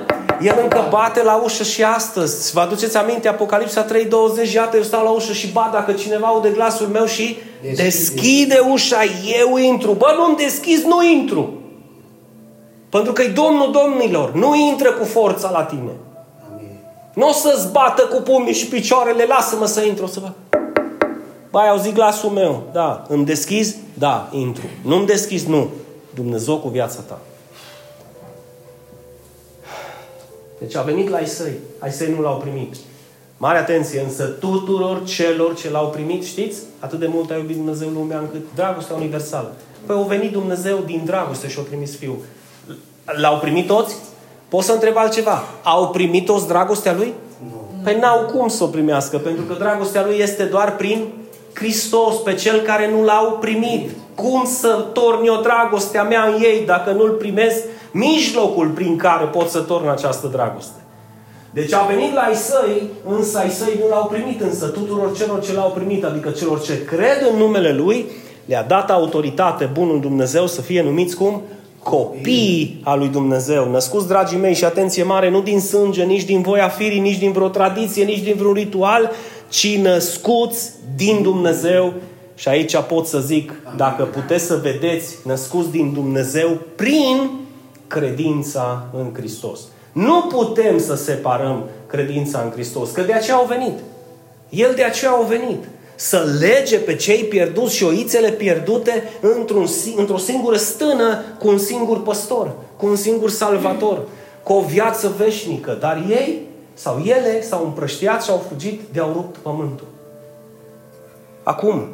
el 0.41 0.57
încă 0.61 0.87
bate 0.89 1.23
la 1.23 1.35
ușă 1.43 1.63
și 1.63 1.83
astăzi. 1.83 2.53
Vă 2.53 2.59
aduceți 2.59 2.97
aminte 2.97 3.27
Apocalipsa 3.27 3.85
3.20? 3.85 4.53
Iată, 4.53 4.77
eu 4.77 4.83
stau 4.83 5.03
la 5.03 5.09
ușă 5.09 5.33
și 5.33 5.51
bat 5.51 5.71
dacă 5.71 5.91
cineva 5.91 6.27
aude 6.27 6.49
glasul 6.49 6.87
meu 6.87 7.05
și 7.05 7.37
deschide, 7.61 7.83
deschide 7.83 8.59
ușa, 8.71 9.01
eu 9.39 9.57
intru. 9.57 9.91
Bă, 9.91 10.13
nu-mi 10.17 10.37
deschizi, 10.37 10.85
nu 10.85 11.03
intru. 11.03 11.53
Pentru 12.89 13.13
că 13.13 13.21
e 13.21 13.27
Domnul 13.27 13.71
Domnilor. 13.71 14.33
Nu 14.33 14.55
intră 14.55 14.91
cu 14.91 15.05
forța 15.05 15.49
la 15.49 15.63
tine. 15.63 15.91
Nu 17.13 17.27
o 17.27 17.31
să-ți 17.31 17.71
bată 17.71 18.01
cu 18.01 18.21
pumnii 18.21 18.53
și 18.53 18.67
picioarele, 18.67 19.25
lasă-mă 19.25 19.65
să 19.65 19.81
intru, 19.81 20.03
o 20.03 20.07
să 20.07 20.19
văd. 20.19 20.33
Bai, 21.51 21.69
auzi 21.69 21.91
glasul 21.91 22.29
meu. 22.29 22.63
Da. 22.71 23.05
Îmi 23.07 23.25
deschizi? 23.25 23.75
Da, 23.93 24.29
intru. 24.31 24.65
Nu-mi 24.81 25.05
deschizi? 25.05 25.49
Nu. 25.49 25.69
Dumnezeu 26.13 26.57
cu 26.57 26.67
viața 26.67 26.99
ta. 27.07 27.19
Deci 30.59 30.75
a 30.75 30.81
venit 30.81 31.09
la 31.09 31.19
Isai. 31.19 31.53
Isai 31.87 32.13
nu 32.15 32.21
l-au 32.21 32.37
primit. 32.37 32.75
Mare 33.37 33.57
atenție, 33.57 34.01
însă 34.01 34.23
tuturor 34.23 35.03
celor 35.03 35.55
ce 35.55 35.69
l-au 35.69 35.89
primit, 35.89 36.23
știți? 36.23 36.59
Atât 36.79 36.99
de 36.99 37.07
mult 37.07 37.31
a 37.31 37.35
iubit 37.35 37.55
Dumnezeu 37.55 37.89
lumea 37.89 38.19
încât 38.19 38.41
dragostea 38.55 38.95
universală. 38.95 39.53
Păi 39.85 39.95
au 39.95 40.03
venit 40.03 40.31
Dumnezeu 40.31 40.77
din 40.85 41.01
dragoste 41.05 41.47
și 41.47 41.57
au 41.57 41.63
trimis 41.63 41.95
Fiul. 41.95 42.17
L-au 43.15 43.37
primit 43.37 43.67
toți? 43.67 43.95
Pot 44.47 44.63
să 44.63 44.71
întreb 44.71 44.97
altceva. 44.97 45.43
Au 45.63 45.89
primit 45.89 46.25
toți 46.25 46.47
dragostea 46.47 46.93
lui? 46.93 47.13
Nu. 47.51 47.81
Păi 47.83 47.97
n-au 47.99 48.19
cum 48.19 48.47
să 48.47 48.63
o 48.63 48.67
primească, 48.67 49.17
pentru 49.17 49.43
că 49.43 49.53
dragostea 49.53 50.05
lui 50.05 50.17
este 50.17 50.43
doar 50.43 50.75
prin 50.75 51.07
Hristos, 51.53 52.15
pe 52.15 52.33
cel 52.33 52.59
care 52.59 52.91
nu 52.91 53.03
l-au 53.03 53.37
primit. 53.41 53.89
Cum 54.15 54.45
să 54.45 54.85
torn 54.93 55.25
eu 55.25 55.41
dragostea 55.41 56.03
mea 56.03 56.23
în 56.23 56.41
ei 56.41 56.63
dacă 56.65 56.91
nu-l 56.91 57.09
primesc 57.09 57.63
mijlocul 57.91 58.67
prin 58.67 58.97
care 58.97 59.25
pot 59.25 59.49
să 59.49 59.59
torn 59.59 59.87
această 59.89 60.27
dragoste? 60.27 60.79
Deci 61.51 61.73
a 61.73 61.85
venit 61.85 62.13
la 62.13 62.21
ai 62.21 62.35
săi, 62.35 62.89
însă 63.07 63.37
ai 63.37 63.49
săi 63.49 63.79
nu 63.79 63.87
l-au 63.89 64.05
primit, 64.05 64.41
însă 64.41 64.67
tuturor 64.67 65.15
celor 65.17 65.41
ce 65.41 65.53
l-au 65.53 65.69
primit, 65.69 66.03
adică 66.03 66.29
celor 66.29 66.61
ce 66.61 66.83
cred 66.85 67.27
în 67.31 67.37
numele 67.37 67.73
Lui, 67.73 68.05
le-a 68.45 68.63
dat 68.63 68.91
autoritate 68.91 69.69
bunul 69.73 69.99
Dumnezeu 69.99 70.47
să 70.47 70.61
fie 70.61 70.83
numiți 70.83 71.15
cum? 71.15 71.41
Copii 71.89 72.81
al 72.83 72.99
lui 72.99 73.07
Dumnezeu, 73.07 73.71
născuți, 73.71 74.07
dragii 74.07 74.37
mei, 74.37 74.53
și 74.53 74.65
atenție 74.65 75.03
mare, 75.03 75.29
nu 75.29 75.41
din 75.41 75.59
sânge, 75.59 76.03
nici 76.03 76.23
din 76.23 76.41
voia 76.41 76.67
firii, 76.67 76.99
nici 76.99 77.17
din 77.17 77.31
vreo 77.31 77.47
tradiție, 77.47 78.03
nici 78.03 78.23
din 78.23 78.35
vreun 78.37 78.53
ritual, 78.53 79.11
ci 79.47 79.77
născuți 79.77 80.71
din 80.95 81.21
Dumnezeu. 81.21 81.93
Și 82.35 82.47
aici 82.47 82.77
pot 82.77 83.07
să 83.07 83.19
zic, 83.19 83.53
dacă 83.75 84.03
puteți 84.03 84.45
să 84.45 84.59
vedeți, 84.61 85.15
născuți 85.25 85.71
din 85.71 85.93
Dumnezeu 85.93 86.57
prin 86.75 87.29
credința 87.87 88.85
în 88.97 89.09
Hristos. 89.13 89.59
Nu 89.91 90.21
putem 90.21 90.79
să 90.79 90.95
separăm 90.95 91.63
credința 91.87 92.41
în 92.45 92.51
Hristos, 92.51 92.91
că 92.91 93.01
de 93.01 93.13
aceea 93.13 93.35
au 93.35 93.45
venit. 93.45 93.79
El 94.49 94.73
de 94.75 94.83
aceea 94.83 95.11
au 95.11 95.23
venit. 95.23 95.63
Să 95.99 96.37
lege 96.39 96.79
pe 96.79 96.95
cei 96.95 97.23
pierduți 97.23 97.75
și 97.75 97.83
oițele 97.83 98.31
pierdute 98.31 99.03
într-un, 99.21 99.65
într-o 99.95 100.17
singură 100.17 100.57
stână 100.57 101.21
cu 101.39 101.47
un 101.47 101.57
singur 101.57 102.01
păstor, 102.01 102.55
cu 102.77 102.85
un 102.85 102.95
singur 102.95 103.29
salvator, 103.29 104.07
cu 104.43 104.53
o 104.53 104.61
viață 104.61 105.13
veșnică. 105.17 105.77
Dar 105.79 106.05
ei 106.09 106.39
sau 106.73 106.99
ele 106.99 107.41
s-au 107.41 107.65
împrăștiat 107.65 108.23
și 108.23 108.29
au 108.29 108.45
fugit 108.49 108.81
de 108.91 108.99
au 108.99 109.13
rupt 109.13 109.37
pământul. 109.37 109.87
Acum, 111.43 111.87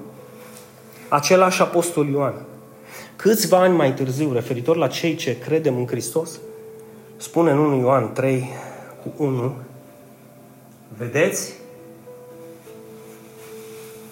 același 1.10 1.62
apostol 1.62 2.10
Ioan, 2.10 2.46
câțiva 3.16 3.58
ani 3.58 3.76
mai 3.76 3.94
târziu, 3.94 4.34
referitor 4.34 4.76
la 4.76 4.88
cei 4.88 5.16
ce 5.16 5.38
credem 5.38 5.78
în 5.78 5.88
Hristos, 5.88 6.40
spune 7.18 7.52
în 7.52 7.58
1 7.58 7.80
Ioan 7.80 8.14
3 8.14 8.50
cu 9.04 9.24
1, 9.24 9.54
vedeți 10.98 11.54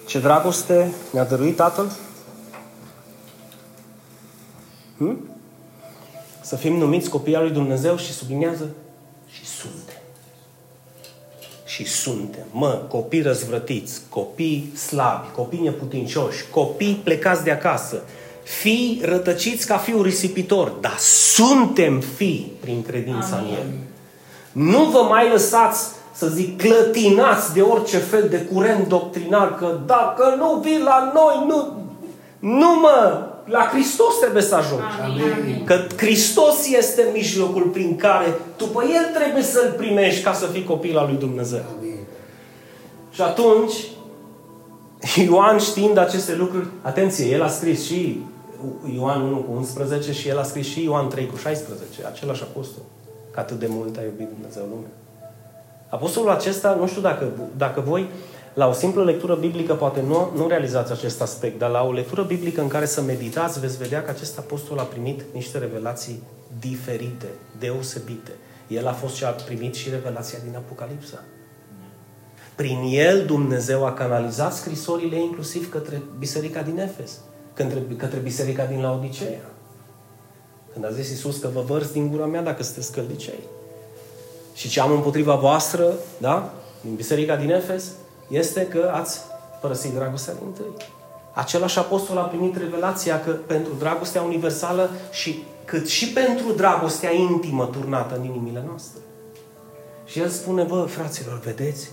ce 0.06 0.18
dragoste 0.18 0.92
ne-a 1.12 1.24
dăruit 1.24 1.56
Tatăl? 1.56 1.90
Hm? 4.98 5.28
Să 6.40 6.56
fim 6.56 6.76
numiți 6.76 7.08
copii 7.08 7.36
al 7.36 7.42
lui 7.42 7.52
Dumnezeu 7.52 7.96
și 7.96 8.12
sublinează 8.12 8.70
și 9.30 9.46
suntem. 9.46 9.98
Și 11.64 11.84
suntem. 11.84 12.44
Mă, 12.50 12.82
copii 12.88 13.22
răzvrătiți, 13.22 14.00
copii 14.08 14.72
slabi, 14.76 15.26
copii 15.34 15.60
neputincioși, 15.60 16.48
copii 16.50 17.00
plecați 17.04 17.44
de 17.44 17.50
acasă, 17.50 18.02
fii 18.42 19.00
rătăciți 19.04 19.66
ca 19.66 19.76
fiul 19.76 20.02
risipitor, 20.02 20.68
dar 20.68 20.96
suntem 20.98 22.00
fii 22.00 22.52
prin 22.60 22.82
credința 22.82 23.36
Amin. 23.36 23.50
în 23.50 23.56
El. 23.56 23.66
Nu 24.52 24.84
vă 24.84 25.02
mai 25.02 25.30
lăsați 25.30 25.88
să 26.14 26.26
zic, 26.26 26.62
clătinați 26.62 27.52
de 27.54 27.60
orice 27.60 27.98
fel 27.98 28.28
de 28.28 28.36
curent 28.52 28.88
doctrinar, 28.88 29.54
că 29.54 29.78
dacă 29.86 30.34
nu 30.38 30.60
vii 30.62 30.80
la 30.80 31.12
noi, 31.14 31.46
nu, 31.46 31.82
nu 32.38 32.80
mă, 32.80 33.26
la 33.44 33.68
Hristos 33.72 34.18
trebuie 34.20 34.42
să 34.42 34.54
ajungi. 34.54 34.84
Amin. 35.04 35.64
Că 35.64 35.86
Hristos 35.96 36.68
este 36.68 37.08
mijlocul 37.12 37.62
prin 37.62 37.96
care 37.96 38.34
după 38.56 38.82
El 38.82 39.20
trebuie 39.20 39.42
să-L 39.42 39.74
primești 39.76 40.22
ca 40.22 40.32
să 40.32 40.46
fii 40.46 40.64
copil 40.64 40.98
al 40.98 41.06
lui 41.06 41.18
Dumnezeu. 41.18 41.62
Amin. 41.78 41.98
Și 43.10 43.22
atunci, 43.22 43.74
Ioan 45.28 45.58
știind 45.58 45.96
aceste 45.96 46.34
lucruri, 46.34 46.66
atenție, 46.82 47.26
el 47.26 47.42
a 47.42 47.48
scris 47.48 47.84
și 47.84 48.22
Ioan 48.94 49.20
1 49.20 49.36
cu 49.36 49.56
11 49.56 50.12
și 50.12 50.28
el 50.28 50.38
a 50.38 50.42
scris 50.42 50.66
și 50.66 50.84
Ioan 50.84 51.08
3 51.08 51.26
cu 51.26 51.36
16, 51.36 52.06
același 52.06 52.42
apostol, 52.42 52.82
că 53.30 53.40
atât 53.40 53.58
de 53.58 53.66
mult 53.68 53.96
a 53.96 54.00
iubit 54.02 54.28
Dumnezeu 54.34 54.62
lumea. 54.62 54.90
Apostolul 55.94 56.30
acesta, 56.30 56.76
nu 56.80 56.86
știu 56.86 57.00
dacă, 57.00 57.32
dacă 57.56 57.80
voi, 57.80 58.10
la 58.54 58.68
o 58.68 58.72
simplă 58.72 59.04
lectură 59.04 59.34
biblică, 59.34 59.74
poate 59.74 60.00
nu, 60.00 60.30
nu 60.36 60.48
realizați 60.48 60.92
acest 60.92 61.22
aspect, 61.22 61.58
dar 61.58 61.70
la 61.70 61.82
o 61.82 61.92
lectură 61.92 62.22
biblică 62.22 62.60
în 62.60 62.68
care 62.68 62.86
să 62.86 63.00
meditați, 63.02 63.60
veți 63.60 63.78
vedea 63.78 64.02
că 64.02 64.10
acest 64.10 64.38
apostol 64.38 64.78
a 64.78 64.82
primit 64.82 65.22
niște 65.32 65.58
revelații 65.58 66.22
diferite, 66.60 67.26
deosebite. 67.58 68.30
El 68.68 68.86
a 68.86 68.92
fost 68.92 69.14
și 69.14 69.24
a 69.24 69.28
primit 69.28 69.74
și 69.74 69.90
revelația 69.90 70.38
din 70.44 70.56
Apocalipsa. 70.56 71.22
Prin 72.54 72.78
el 72.90 73.24
Dumnezeu 73.26 73.86
a 73.86 73.92
canalizat 73.92 74.52
scrisorile 74.52 75.20
inclusiv 75.20 75.70
către 75.70 76.02
biserica 76.18 76.62
din 76.62 76.78
Efes, 76.78 77.20
către, 77.52 77.82
către 77.96 78.18
biserica 78.18 78.64
din 78.64 78.80
Laodicea. 78.80 79.24
Când 80.72 80.84
a 80.84 80.90
zis 80.90 81.10
Iisus 81.10 81.38
că 81.38 81.48
vă 81.52 81.60
vărs 81.60 81.92
din 81.92 82.10
gura 82.10 82.26
mea 82.26 82.42
dacă 82.42 82.62
sunteți 82.62 82.92
căldicei. 82.92 83.53
Și 84.54 84.68
ce 84.68 84.80
am 84.80 84.90
împotriva 84.90 85.34
voastră, 85.34 85.92
da, 86.18 86.52
din 86.80 86.94
biserica 86.94 87.36
din 87.36 87.50
Efes, 87.50 87.84
este 88.28 88.66
că 88.66 88.92
ați 88.94 89.20
părăsit 89.60 89.92
dragostea 89.92 90.34
din 90.34 90.52
tâi. 90.52 90.86
Același 91.32 91.78
apostol 91.78 92.18
a 92.18 92.20
primit 92.20 92.56
revelația 92.56 93.20
că 93.20 93.30
pentru 93.30 93.72
dragostea 93.78 94.22
universală 94.22 94.90
și 95.10 95.42
cât 95.64 95.88
și 95.88 96.08
pentru 96.08 96.52
dragostea 96.56 97.12
intimă 97.12 97.68
turnată 97.72 98.16
în 98.16 98.24
inimile 98.24 98.64
noastre. 98.66 99.00
Și 100.04 100.18
el 100.18 100.28
spune, 100.28 100.62
bă, 100.62 100.86
fraților, 100.88 101.40
vedeți 101.44 101.90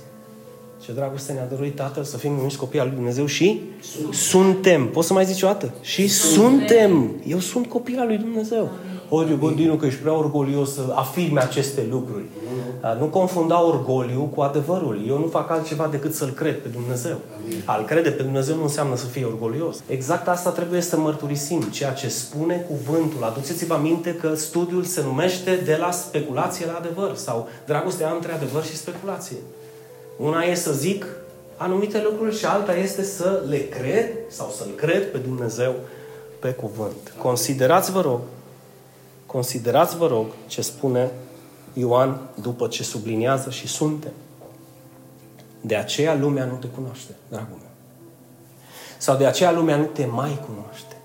ce 0.84 0.92
dragoste 0.92 1.34
ne-a 1.34 1.46
dăruit 1.46 1.76
Tatăl 1.76 2.04
să 2.04 2.18
fim 2.18 2.32
numiți 2.34 2.58
copii 2.58 2.80
al 2.80 2.88
lui 2.88 2.96
Dumnezeu 2.96 3.26
și 3.26 3.62
suntem. 3.82 4.12
suntem. 4.12 4.88
Poți 4.88 5.08
să 5.08 5.14
mai 5.14 5.26
zici 5.26 5.42
o 5.42 5.48
dată? 5.48 5.74
Și 5.82 6.08
suntem. 6.08 6.50
suntem. 6.90 7.22
Eu 7.28 7.40
sunt 7.40 7.68
copil 7.68 8.00
al 8.00 8.08
lui 8.08 8.18
Dumnezeu. 8.18 8.60
Amin. 8.60 8.91
Ori 9.14 9.38
Gordinu 9.38 9.76
că 9.76 9.86
ești 9.86 10.00
prea 10.00 10.18
orgolios 10.18 10.74
să 10.74 10.82
afirme 10.96 11.42
aceste 11.42 11.88
lucruri. 11.90 12.24
Mm. 12.84 12.98
Nu 13.00 13.06
confunda 13.06 13.66
orgoliu 13.66 14.32
cu 14.36 14.42
adevărul. 14.42 15.02
Eu 15.08 15.18
nu 15.18 15.28
fac 15.28 15.50
altceva 15.52 15.88
decât 15.92 16.14
să-L 16.14 16.30
cred 16.30 16.62
pe 16.62 16.68
Dumnezeu. 16.68 17.18
Amin. 17.44 17.62
Al 17.66 17.84
crede 17.86 18.10
pe 18.10 18.24
Dumnezeu 18.24 18.56
nu 18.56 18.62
înseamnă 18.62 18.96
să 18.96 19.06
fie 19.06 19.26
orgolios. 19.26 19.78
Exact 19.88 20.28
asta 20.28 20.50
trebuie 20.50 20.82
să 20.82 20.98
mărturisim, 20.98 21.62
ceea 21.62 21.92
ce 21.92 22.10
spune 22.10 22.66
cuvântul. 22.70 23.24
Aduceți-vă 23.24 23.74
aminte 23.74 24.16
că 24.16 24.36
studiul 24.36 24.84
se 24.84 25.02
numește 25.04 25.56
de 25.66 25.78
la 25.80 25.92
speculație 25.92 26.66
la 26.66 26.78
adevăr 26.78 27.16
sau 27.16 27.48
dragostea 27.66 28.12
între 28.12 28.34
adevăr 28.34 28.64
și 28.64 28.78
speculație. 28.78 29.38
Una 30.18 30.42
e 30.42 30.54
să 30.54 30.72
zic 30.72 31.06
anumite 31.58 32.02
lucruri 32.04 32.38
și 32.38 32.46
alta 32.46 32.76
este 32.76 33.04
să 33.04 33.44
le 33.50 33.58
cred 33.58 34.08
sau 34.30 34.54
să-L 34.58 34.76
cred 34.76 35.12
pe 35.12 35.18
Dumnezeu 35.18 35.74
pe 36.40 36.50
cuvânt. 36.50 37.14
Considerați, 37.18 37.92
vă 37.92 38.02
rog, 38.02 38.20
Considerați, 39.32 39.98
vă 39.98 40.08
rog, 40.08 40.26
ce 40.48 40.62
spune 40.62 41.12
Ioan 41.74 42.20
după 42.42 42.68
ce 42.68 42.84
subliniază 42.84 43.50
și 43.50 43.68
suntem. 43.68 44.12
De 45.62 45.76
aceea 45.76 46.16
lumea 46.16 46.46
nu 46.46 46.56
te 46.56 46.68
cunoaște, 46.68 47.16
dragul 47.30 47.58
meu. 47.60 47.70
Sau 48.98 49.18
de 49.18 49.26
aceea 49.26 49.52
lumea 49.52 49.76
nu 49.76 49.86
te 49.86 50.06
mai 50.06 50.40
cunoaște. 50.46 50.96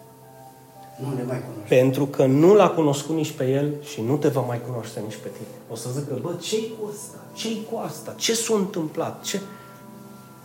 Nu 1.00 1.14
ne 1.14 1.22
mai 1.22 1.42
cunoaște. 1.44 1.74
Pentru 1.74 2.06
că 2.06 2.26
nu 2.26 2.54
l-a 2.54 2.68
cunoscut 2.68 3.14
nici 3.14 3.32
pe 3.32 3.50
el 3.50 3.82
și 3.82 4.00
nu 4.00 4.16
te 4.16 4.28
va 4.28 4.40
mai 4.40 4.60
cunoaște 4.60 5.00
nici 5.00 5.16
pe 5.16 5.28
tine. 5.28 5.54
O 5.70 5.74
să 5.74 5.88
zică, 5.90 6.18
bă, 6.22 6.34
ce-i 6.40 6.72
cu 6.80 6.90
asta? 6.92 7.18
Ce-i 7.34 7.66
cu 7.70 7.76
asta? 7.76 8.14
Ce 8.16 8.34
s-a 8.34 8.54
întâmplat? 8.54 9.22
Ce 9.22 9.40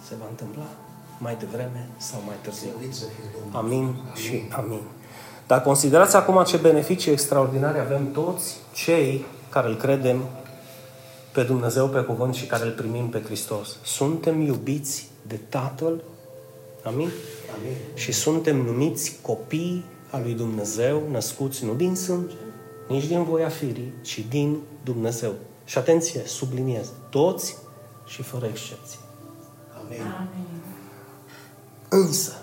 se 0.07 0.15
va 0.19 0.25
întâmpla 0.29 0.65
mai 1.17 1.35
devreme 1.39 1.89
sau 1.97 2.19
mai 2.25 2.35
târziu? 2.41 2.69
Amin 3.51 3.95
și 4.15 4.41
amin. 4.51 4.81
Dar 5.51 5.61
considerați 5.61 6.15
acum 6.15 6.43
ce 6.43 6.57
beneficii 6.57 7.11
extraordinare 7.11 7.79
avem 7.79 8.11
toți 8.11 8.57
cei 8.73 9.25
care 9.49 9.67
îl 9.67 9.75
credem 9.75 10.23
pe 11.31 11.43
Dumnezeu 11.43 11.87
pe 11.87 12.01
cuvânt 12.01 12.33
și 12.33 12.45
care 12.45 12.65
îl 12.65 12.71
primim 12.71 13.09
pe 13.09 13.21
Hristos. 13.21 13.77
Suntem 13.83 14.41
iubiți 14.41 15.09
de 15.27 15.39
Tatăl, 15.49 16.03
amin? 16.83 17.09
amin. 17.57 17.75
Și 17.93 18.11
suntem 18.11 18.57
numiți 18.57 19.17
copii 19.21 19.85
al 20.11 20.21
lui 20.21 20.33
Dumnezeu, 20.33 21.03
născuți 21.09 21.65
nu 21.65 21.73
din 21.73 21.95
sânge, 21.95 22.35
nici 22.87 23.07
din 23.07 23.23
voia 23.23 23.49
firii, 23.49 23.93
ci 24.01 24.25
din 24.29 24.57
Dumnezeu. 24.83 25.33
Și 25.65 25.77
atenție, 25.77 26.21
subliniez, 26.25 26.91
toți 27.09 27.57
și 28.05 28.21
fără 28.21 28.45
excepție. 28.45 28.99
Amin. 29.83 30.01
amin. 30.01 30.61
Însă, 31.89 32.33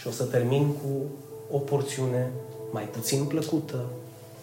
și 0.00 0.06
o 0.06 0.10
să 0.10 0.24
termin 0.24 0.72
cu 0.72 1.10
o 1.50 1.58
porțiune 1.58 2.30
mai 2.70 2.84
puțin 2.84 3.24
plăcută 3.24 3.84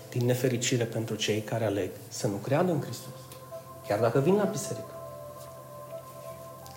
din 0.09 0.25
nefericire 0.25 0.83
pentru 0.83 1.15
cei 1.15 1.39
care 1.39 1.65
aleg 1.65 1.89
să 2.07 2.27
nu 2.27 2.35
creadă 2.35 2.71
în 2.71 2.81
Hristos. 2.81 3.13
Chiar 3.87 3.99
dacă 3.99 4.19
vin 4.19 4.35
la 4.35 4.43
biserică. 4.43 4.93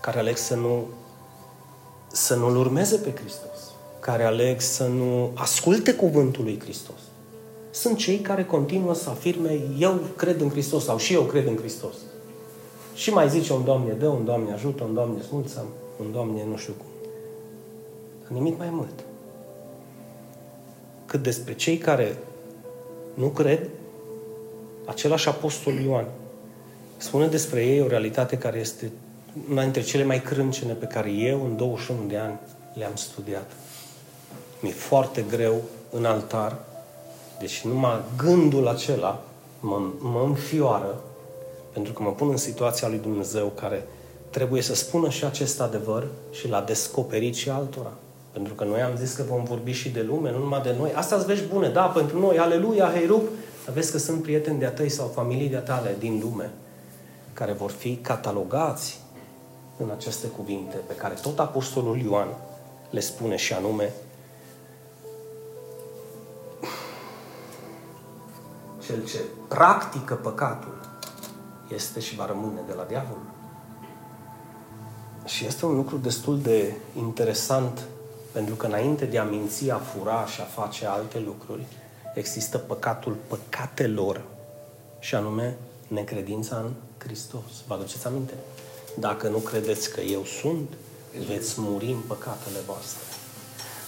Care 0.00 0.18
aleg 0.18 0.36
să 0.36 0.54
nu 0.54 0.84
să 2.12 2.34
nu-L 2.34 2.56
urmeze 2.56 2.96
pe 2.96 3.14
Hristos. 3.20 3.72
Care 4.00 4.24
aleg 4.24 4.60
să 4.60 4.86
nu 4.86 5.30
asculte 5.34 5.94
cuvântul 5.94 6.44
lui 6.44 6.60
Hristos. 6.60 7.00
sunt 7.70 7.96
cei 7.96 8.18
care 8.18 8.44
continuă 8.44 8.94
să 8.94 9.10
afirme 9.10 9.60
eu 9.78 10.00
cred 10.16 10.40
în 10.40 10.50
Hristos 10.50 10.84
sau 10.84 10.98
și 10.98 11.12
eu 11.12 11.22
cred 11.22 11.46
în 11.46 11.56
Hristos. 11.56 11.94
Și 12.94 13.10
mai 13.10 13.28
zice 13.28 13.52
un 13.52 13.64
Doamne 13.64 13.92
dă, 13.92 14.08
un 14.08 14.24
Doamne 14.24 14.52
ajută, 14.52 14.84
un 14.84 14.94
Doamne 14.94 15.22
smulță, 15.22 15.66
un 16.00 16.12
Doamne 16.12 16.44
nu 16.44 16.56
știu 16.56 16.72
cum. 16.72 16.86
Dar 18.22 18.30
nimic 18.30 18.58
mai 18.58 18.68
mult. 18.70 19.04
Cât 21.16 21.24
despre 21.24 21.55
cei 21.55 21.79
care 21.79 22.16
nu 23.14 23.26
cred, 23.26 23.68
același 24.85 25.29
apostol 25.29 25.74
Ioan 25.74 26.07
spune 26.96 27.26
despre 27.26 27.64
ei 27.64 27.81
o 27.81 27.87
realitate 27.87 28.38
care 28.38 28.59
este 28.59 28.92
una 29.50 29.62
dintre 29.62 29.83
cele 29.83 30.05
mai 30.05 30.22
crâncene 30.22 30.72
pe 30.72 30.87
care 30.87 31.11
eu 31.11 31.44
în 31.44 31.57
21 31.57 32.07
de 32.09 32.16
ani 32.16 32.38
le-am 32.74 32.94
studiat. 32.94 33.50
Mi-e 34.61 34.72
foarte 34.72 35.24
greu 35.29 35.62
în 35.90 36.05
altar, 36.05 36.59
deci 37.38 37.61
numai 37.61 38.00
gândul 38.16 38.68
acela 38.68 39.24
mă, 39.61 39.81
mă 39.98 40.22
înfioară, 40.26 41.00
pentru 41.72 41.92
că 41.92 42.02
mă 42.02 42.11
pun 42.11 42.29
în 42.29 42.37
situația 42.37 42.88
lui 42.88 42.98
Dumnezeu 42.98 43.46
care 43.46 43.87
trebuie 44.31 44.62
să 44.62 44.74
spună 44.74 45.11
și 45.11 45.24
acest 45.24 45.61
adevăr 45.61 46.07
și 46.31 46.48
l-a 46.48 46.61
descoperit 46.61 47.35
și 47.35 47.50
altora. 47.50 47.92
Pentru 48.37 48.55
că 48.55 48.64
noi 48.64 48.83
am 48.83 48.96
zis 48.96 49.12
că 49.12 49.22
vom 49.22 49.44
vorbi 49.44 49.72
și 49.72 49.90
de 49.90 50.03
lume, 50.03 50.31
nu 50.31 50.38
numai 50.38 50.61
de 50.61 50.75
noi. 50.79 50.92
Asta 50.92 51.16
îți 51.16 51.27
vești 51.27 51.46
bune, 51.46 51.68
da, 51.68 51.83
pentru 51.83 52.18
noi, 52.18 52.38
aleluia, 52.38 52.90
hei 52.90 53.07
rup, 53.07 53.29
să 53.64 53.70
vezi 53.72 53.90
că 53.90 53.99
sunt 53.99 54.22
prieteni 54.22 54.59
de-a 54.59 54.70
tăi 54.70 54.88
sau 54.88 55.07
familii 55.07 55.49
de-a 55.49 55.61
tale 55.61 55.96
din 55.99 56.20
lume 56.22 56.51
care 57.33 57.53
vor 57.53 57.70
fi 57.70 57.96
catalogați 57.96 59.01
în 59.77 59.90
aceste 59.90 60.27
cuvinte 60.27 60.77
pe 60.77 60.94
care 60.94 61.14
tot 61.14 61.38
Apostolul 61.38 61.99
Ioan 61.99 62.29
le 62.90 63.01
spune 63.01 63.37
și 63.37 63.53
anume 63.53 63.92
cel 68.87 69.05
ce 69.05 69.18
practică 69.49 70.14
păcatul 70.14 70.81
este 71.75 72.01
și 72.01 72.16
va 72.16 72.27
rămâne 72.27 72.61
de 72.66 72.72
la 72.72 72.83
diavol. 72.83 73.18
Și 75.25 75.46
este 75.46 75.66
un 75.66 75.77
lucru 75.77 75.96
destul 75.96 76.40
de 76.40 76.75
interesant 76.96 77.87
pentru 78.37 78.55
că 78.55 78.66
înainte 78.66 79.05
de 79.05 79.18
a 79.18 79.25
minți, 79.25 79.70
a 79.70 79.77
fura 79.77 80.27
și 80.27 80.40
a 80.40 80.44
face 80.44 80.87
alte 80.87 81.18
lucruri, 81.18 81.62
există 82.14 82.59
păcatul 82.59 83.16
păcatelor 83.27 84.22
și 84.99 85.14
anume 85.14 85.57
necredința 85.88 86.57
în 86.57 86.70
Hristos. 86.99 87.51
Vă 87.66 87.75
aduceți 87.75 88.07
aminte? 88.07 88.33
Dacă 88.99 89.29
nu 89.29 89.37
credeți 89.37 89.90
că 89.90 90.01
eu 90.01 90.25
sunt, 90.25 90.68
veți 91.29 91.55
muri 91.57 91.87
în 91.87 92.01
păcatele 92.07 92.59
voastre. 92.66 93.03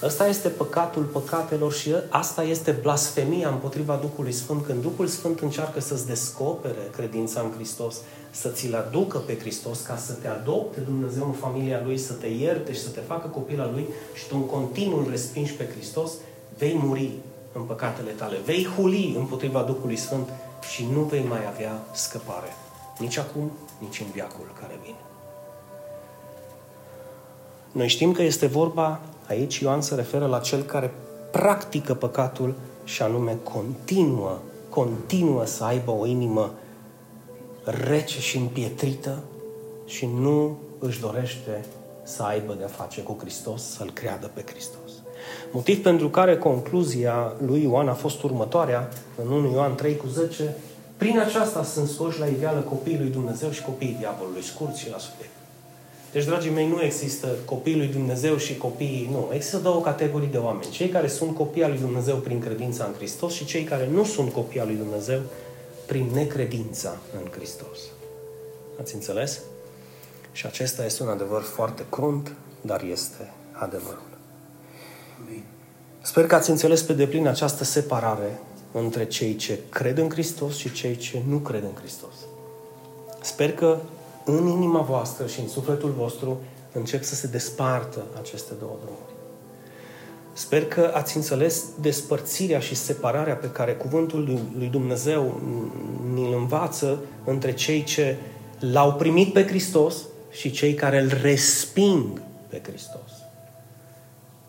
Ăsta 0.03 0.27
este 0.27 0.49
păcatul 0.49 1.03
păcatelor 1.03 1.73
și 1.73 1.95
asta 2.09 2.43
este 2.43 2.71
blasfemia 2.71 3.49
împotriva 3.49 3.97
Duhului 3.97 4.33
Sfânt. 4.33 4.65
Când 4.65 4.83
Duhul 4.83 5.07
Sfânt 5.07 5.41
încearcă 5.41 5.81
să-ți 5.81 6.07
descopere 6.07 6.91
credința 6.97 7.41
în 7.41 7.53
Hristos, 7.55 7.97
să 8.31 8.49
ți-l 8.49 8.75
aducă 8.75 9.19
pe 9.19 9.39
Hristos 9.39 9.81
ca 9.81 9.97
să 9.97 10.13
te 10.13 10.29
adopte 10.29 10.81
Dumnezeu 10.81 11.25
în 11.27 11.33
familia 11.33 11.83
Lui, 11.85 11.99
să 11.99 12.13
te 12.13 12.27
ierte 12.27 12.73
și 12.73 12.81
să 12.81 12.91
te 12.91 13.01
facă 13.01 13.29
copil 13.29 13.61
al 13.61 13.71
Lui 13.73 13.89
și 14.15 14.27
tu 14.29 14.37
în 14.37 14.47
continuu 14.47 14.99
îl 14.99 15.11
respingi 15.11 15.53
pe 15.53 15.69
Hristos, 15.75 16.13
vei 16.59 16.79
muri 16.83 17.11
în 17.53 17.63
păcatele 17.63 18.11
tale, 18.11 18.37
vei 18.45 18.67
huli 18.77 19.15
împotriva 19.17 19.63
Duhului 19.63 19.97
Sfânt 19.97 20.29
și 20.73 20.87
nu 20.93 21.01
vei 21.01 21.25
mai 21.29 21.47
avea 21.47 21.87
scăpare. 21.93 22.49
Nici 22.99 23.17
acum, 23.17 23.51
nici 23.79 24.01
în 24.01 24.07
viacul 24.13 24.53
care 24.61 24.79
vine. 24.83 24.97
Noi 27.73 27.89
știm 27.89 28.13
că 28.13 28.23
este 28.23 28.47
vorba, 28.47 29.01
aici 29.29 29.59
Ioan 29.59 29.81
se 29.81 29.95
referă 29.95 30.27
la 30.27 30.39
cel 30.39 30.63
care 30.63 30.93
practică 31.31 31.95
păcatul 31.95 32.55
și 32.85 33.03
anume 33.03 33.39
continuă, 33.43 34.39
continuă 34.69 35.45
să 35.45 35.65
aibă 35.65 35.91
o 35.91 36.07
inimă 36.07 36.53
rece 37.71 38.21
și 38.21 38.37
împietrită 38.37 39.23
și 39.87 40.09
nu 40.21 40.59
își 40.79 41.01
dorește 41.01 41.65
să 42.03 42.23
aibă 42.23 42.55
de-a 42.59 42.67
face 42.67 43.01
cu 43.01 43.17
Hristos, 43.21 43.63
să-L 43.63 43.91
creadă 43.93 44.31
pe 44.35 44.45
Hristos. 44.47 44.91
Motiv 45.51 45.83
pentru 45.83 46.09
care 46.09 46.39
concluzia 46.39 47.33
lui 47.47 47.63
Ioan 47.63 47.89
a 47.89 47.95
fost 47.95 48.23
următoarea, 48.23 48.89
în 49.25 49.31
1 49.31 49.53
Ioan 49.53 49.75
3 49.75 49.97
cu 49.97 50.07
10, 50.07 50.57
prin 50.97 51.19
aceasta 51.19 51.65
sunt 51.65 51.89
scoși 51.89 52.19
la 52.19 52.27
iveală 52.27 52.61
copiii 52.61 52.99
lui 52.99 53.11
Dumnezeu 53.11 53.51
și 53.51 53.63
copiii 53.63 53.97
diavolului, 53.99 54.43
scurt 54.43 54.77
și 54.77 54.91
la 54.91 54.99
subiect. 54.99 55.33
Deci, 56.13 56.25
dragii 56.25 56.51
mei, 56.51 56.69
nu 56.69 56.83
există 56.83 57.29
copiii 57.45 57.77
lui 57.77 57.87
Dumnezeu 57.87 58.37
și 58.37 58.57
copiii... 58.57 59.09
Nu, 59.13 59.29
există 59.33 59.57
două 59.57 59.81
categorii 59.81 60.29
de 60.29 60.37
oameni. 60.37 60.71
Cei 60.71 60.89
care 60.89 61.09
sunt 61.09 61.37
copii 61.37 61.63
al 61.63 61.71
lui 61.71 61.79
Dumnezeu 61.79 62.17
prin 62.17 62.41
credința 62.41 62.85
în 62.85 62.93
Hristos 62.97 63.33
și 63.33 63.45
cei 63.45 63.63
care 63.63 63.89
nu 63.93 64.05
sunt 64.05 64.33
copii 64.33 64.61
al 64.61 64.67
lui 64.67 64.77
Dumnezeu 64.77 65.21
prin 65.89 66.11
necredința 66.13 66.97
în 67.21 67.31
Hristos. 67.31 67.79
Ați 68.81 68.95
înțeles? 68.95 69.41
Și 70.33 70.47
acesta 70.47 70.85
este 70.85 71.03
un 71.03 71.09
adevăr 71.09 71.43
foarte 71.43 71.85
crunt, 71.91 72.33
dar 72.61 72.83
este 72.83 73.33
adevărul. 73.53 74.09
Sper 76.03 76.27
că 76.27 76.35
ați 76.35 76.51
înțeles 76.51 76.83
pe 76.83 76.93
deplin 76.93 77.27
această 77.27 77.65
separare 77.65 78.41
între 78.73 79.07
cei 79.07 79.37
ce 79.37 79.59
cred 79.69 79.99
în 79.99 80.11
Hristos 80.11 80.57
și 80.57 80.73
cei 80.73 80.97
ce 80.97 81.23
nu 81.27 81.39
cred 81.39 81.63
în 81.63 81.75
Hristos. 81.75 82.15
Sper 83.23 83.53
că 83.53 83.79
în 84.25 84.47
inima 84.47 84.81
voastră 84.81 85.27
și 85.27 85.41
în 85.41 85.49
sufletul 85.49 85.91
vostru 85.91 86.41
încep 86.73 87.03
să 87.03 87.15
se 87.15 87.27
despartă 87.27 88.05
aceste 88.21 88.53
două 88.59 88.77
drumuri. 88.85 89.08
Sper 90.39 90.65
că 90.65 90.91
ați 90.95 91.17
înțeles 91.17 91.65
despărțirea 91.81 92.59
și 92.59 92.75
separarea 92.75 93.35
pe 93.35 93.51
care 93.51 93.73
cuvântul 93.73 94.41
lui 94.59 94.67
Dumnezeu 94.67 95.41
ni-l 96.15 96.35
învață 96.35 96.99
între 97.25 97.53
cei 97.53 97.85
ce 97.85 98.17
l-au 98.59 98.93
primit 98.93 99.33
pe 99.33 99.47
Hristos 99.47 99.97
și 100.31 100.51
cei 100.51 100.75
care 100.75 101.01
îl 101.01 101.11
resping 101.23 102.21
pe 102.49 102.61
Hristos. 102.67 103.11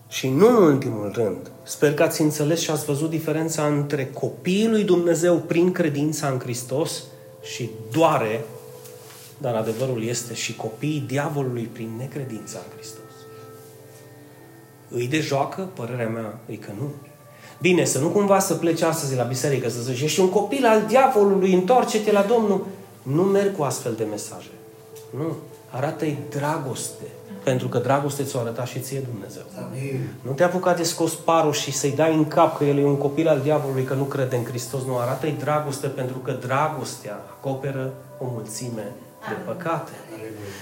Și 0.07 0.27
nu 0.27 0.47
în 0.47 0.63
ultimul 0.63 1.11
rând, 1.13 1.51
sper 1.63 1.93
că 1.93 2.03
ați 2.03 2.21
înțeles 2.21 2.59
și 2.59 2.71
ați 2.71 2.85
văzut 2.85 3.09
diferența 3.09 3.65
între 3.65 4.07
copiii 4.07 4.69
lui 4.69 4.83
Dumnezeu 4.83 5.37
prin 5.37 5.71
credința 5.71 6.27
în 6.27 6.39
Hristos 6.39 7.03
și 7.41 7.69
doare, 7.91 8.45
dar 9.37 9.55
adevărul 9.55 10.03
este 10.03 10.33
și 10.33 10.55
copiii 10.55 11.03
diavolului 11.07 11.69
prin 11.73 11.89
necredința 11.97 12.57
în 12.57 12.75
Hristos. 12.75 13.08
Îi 14.89 15.07
de 15.07 15.19
joacă? 15.19 15.67
Părerea 15.73 16.07
mea 16.07 16.39
e 16.45 16.55
că 16.55 16.71
nu. 16.79 16.91
Bine, 17.61 17.83
să 17.85 17.99
nu 17.99 18.07
cumva 18.07 18.39
să 18.39 18.53
pleci 18.53 18.81
astăzi 18.81 19.15
la 19.15 19.23
biserică, 19.23 19.69
să 19.69 19.81
zici, 19.81 20.01
ești 20.01 20.19
un 20.19 20.29
copil 20.29 20.65
al 20.65 20.83
diavolului, 20.87 21.53
întoarce-te 21.53 22.11
la 22.11 22.21
Domnul. 22.21 22.65
Nu 23.03 23.21
merg 23.21 23.55
cu 23.55 23.63
astfel 23.63 23.93
de 23.97 24.03
mesaje. 24.03 24.49
Nu. 25.17 25.35
Arată-i 25.69 26.17
dragoste. 26.29 27.03
Pentru 27.43 27.67
că 27.67 27.77
dragoste 27.77 28.23
ți-o 28.23 28.39
arăta 28.39 28.65
și 28.65 28.79
ție 28.79 29.03
Dumnezeu. 29.11 29.41
Amin. 29.57 30.09
Nu 30.21 30.31
te 30.31 30.43
apuca 30.43 30.73
de 30.73 30.83
scos 30.83 31.13
parul 31.13 31.53
și 31.53 31.71
să-i 31.71 31.91
dai 31.91 32.13
în 32.13 32.25
cap 32.25 32.57
că 32.57 32.63
el 32.63 32.77
e 32.77 32.85
un 32.85 32.97
copil 32.97 33.27
al 33.27 33.39
diavolului, 33.43 33.83
că 33.83 33.93
nu 33.93 34.03
crede 34.03 34.35
în 34.35 34.43
Hristos. 34.43 34.83
Nu, 34.85 34.97
arată-i 34.97 35.35
dragoste 35.39 35.87
pentru 35.87 36.17
că 36.17 36.31
dragostea 36.31 37.19
acoperă 37.37 37.93
o 38.19 38.25
mulțime 38.31 38.91
de 39.27 39.35
păcate. 39.45 39.91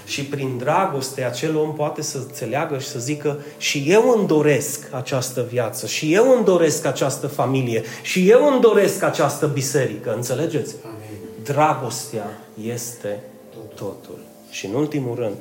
Și 0.04 0.24
prin 0.24 0.58
dragoste 0.58 1.24
acel 1.24 1.56
om 1.56 1.74
poate 1.74 2.02
să 2.02 2.18
înțeleagă 2.18 2.78
și 2.78 2.86
să 2.86 2.98
zică 2.98 3.38
și 3.56 3.84
eu 3.86 4.14
îmi 4.16 4.26
doresc 4.26 4.94
această 4.94 5.46
viață, 5.50 5.86
și 5.86 6.14
eu 6.14 6.36
îmi 6.36 6.44
doresc 6.44 6.84
această 6.84 7.26
familie, 7.26 7.82
și 8.02 8.30
eu 8.30 8.46
îmi 8.46 8.60
doresc 8.60 9.02
această 9.02 9.46
biserică. 9.46 10.14
Înțelegeți? 10.14 10.74
Amin. 10.84 11.18
Dragostea 11.42 12.26
este 12.62 13.22
totul. 13.74 14.18
Și 14.50 14.66
în 14.66 14.74
ultimul 14.74 15.14
rând, 15.14 15.36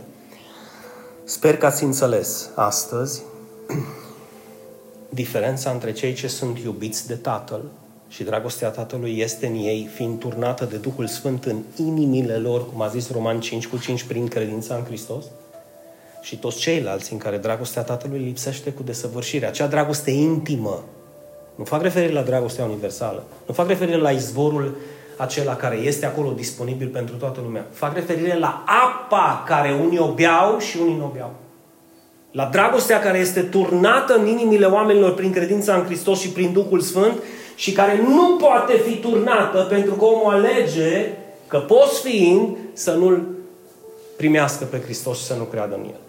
sper 1.23 1.57
că 1.57 1.65
ați 1.65 1.83
înțeles 1.83 2.49
astăzi 2.55 3.21
diferența 5.09 5.69
între 5.69 5.91
cei 5.91 6.13
ce 6.13 6.27
sunt 6.27 6.59
iubiți 6.59 7.07
de 7.07 7.15
Tatăl 7.15 7.61
și 8.07 8.23
dragostea 8.23 8.69
Tatălui 8.69 9.19
este 9.19 9.47
în 9.47 9.55
ei, 9.55 9.89
fiind 9.93 10.19
turnată 10.19 10.65
de 10.65 10.77
Duhul 10.77 11.07
Sfânt 11.07 11.45
în 11.45 11.61
inimile 11.75 12.37
lor, 12.37 12.69
cum 12.69 12.81
a 12.81 12.87
zis 12.87 13.11
Roman 13.11 13.39
5 13.39 13.67
cu 13.67 13.77
5, 13.77 14.03
prin 14.03 14.27
credința 14.27 14.75
în 14.75 14.83
Hristos, 14.83 15.23
și 16.21 16.37
toți 16.37 16.57
ceilalți 16.57 17.11
în 17.11 17.17
care 17.17 17.37
dragostea 17.37 17.81
Tatălui 17.81 18.19
lipsește 18.19 18.69
cu 18.69 18.83
desăvârșire. 18.83 19.45
Acea 19.45 19.67
dragoste 19.67 20.11
intimă. 20.11 20.83
Nu 21.55 21.63
fac 21.63 21.81
referire 21.81 22.13
la 22.13 22.21
dragostea 22.21 22.65
universală. 22.65 23.23
Nu 23.45 23.53
fac 23.53 23.67
referire 23.67 23.97
la 23.97 24.11
izvorul 24.11 24.77
acela 25.17 25.55
care 25.55 25.75
este 25.75 26.05
acolo 26.05 26.31
disponibil 26.31 26.87
pentru 26.87 27.15
toată 27.15 27.39
lumea. 27.43 27.65
Fac 27.71 27.93
referire 27.93 28.37
la 28.37 28.63
apa 28.65 29.43
care 29.47 29.79
unii 29.85 29.99
o 29.99 30.13
beau 30.13 30.59
și 30.59 30.77
unii 30.81 30.97
nu 30.97 31.05
o 31.05 31.11
beau. 31.13 31.33
La 32.31 32.49
dragostea 32.51 32.99
care 32.99 33.17
este 33.17 33.41
turnată 33.41 34.15
în 34.15 34.27
inimile 34.27 34.65
oamenilor 34.65 35.13
prin 35.13 35.31
credința 35.31 35.75
în 35.75 35.85
Hristos 35.85 36.19
și 36.19 36.29
prin 36.29 36.53
Duhul 36.53 36.79
Sfânt 36.79 37.21
și 37.57 37.71
care 37.71 38.01
nu 38.01 38.35
poate 38.35 38.73
fi 38.77 38.95
turnată 38.95 39.67
pentru 39.69 39.93
că 39.93 40.05
omul 40.05 40.33
alege 40.33 41.09
că 41.47 41.57
poți 41.57 42.01
fiind 42.01 42.57
să 42.73 42.91
nu-L 42.91 43.27
primească 44.17 44.63
pe 44.63 44.81
Hristos 44.81 45.17
și 45.17 45.25
să 45.25 45.35
nu 45.37 45.43
creadă 45.43 45.75
în 45.75 45.83
El. 45.83 45.99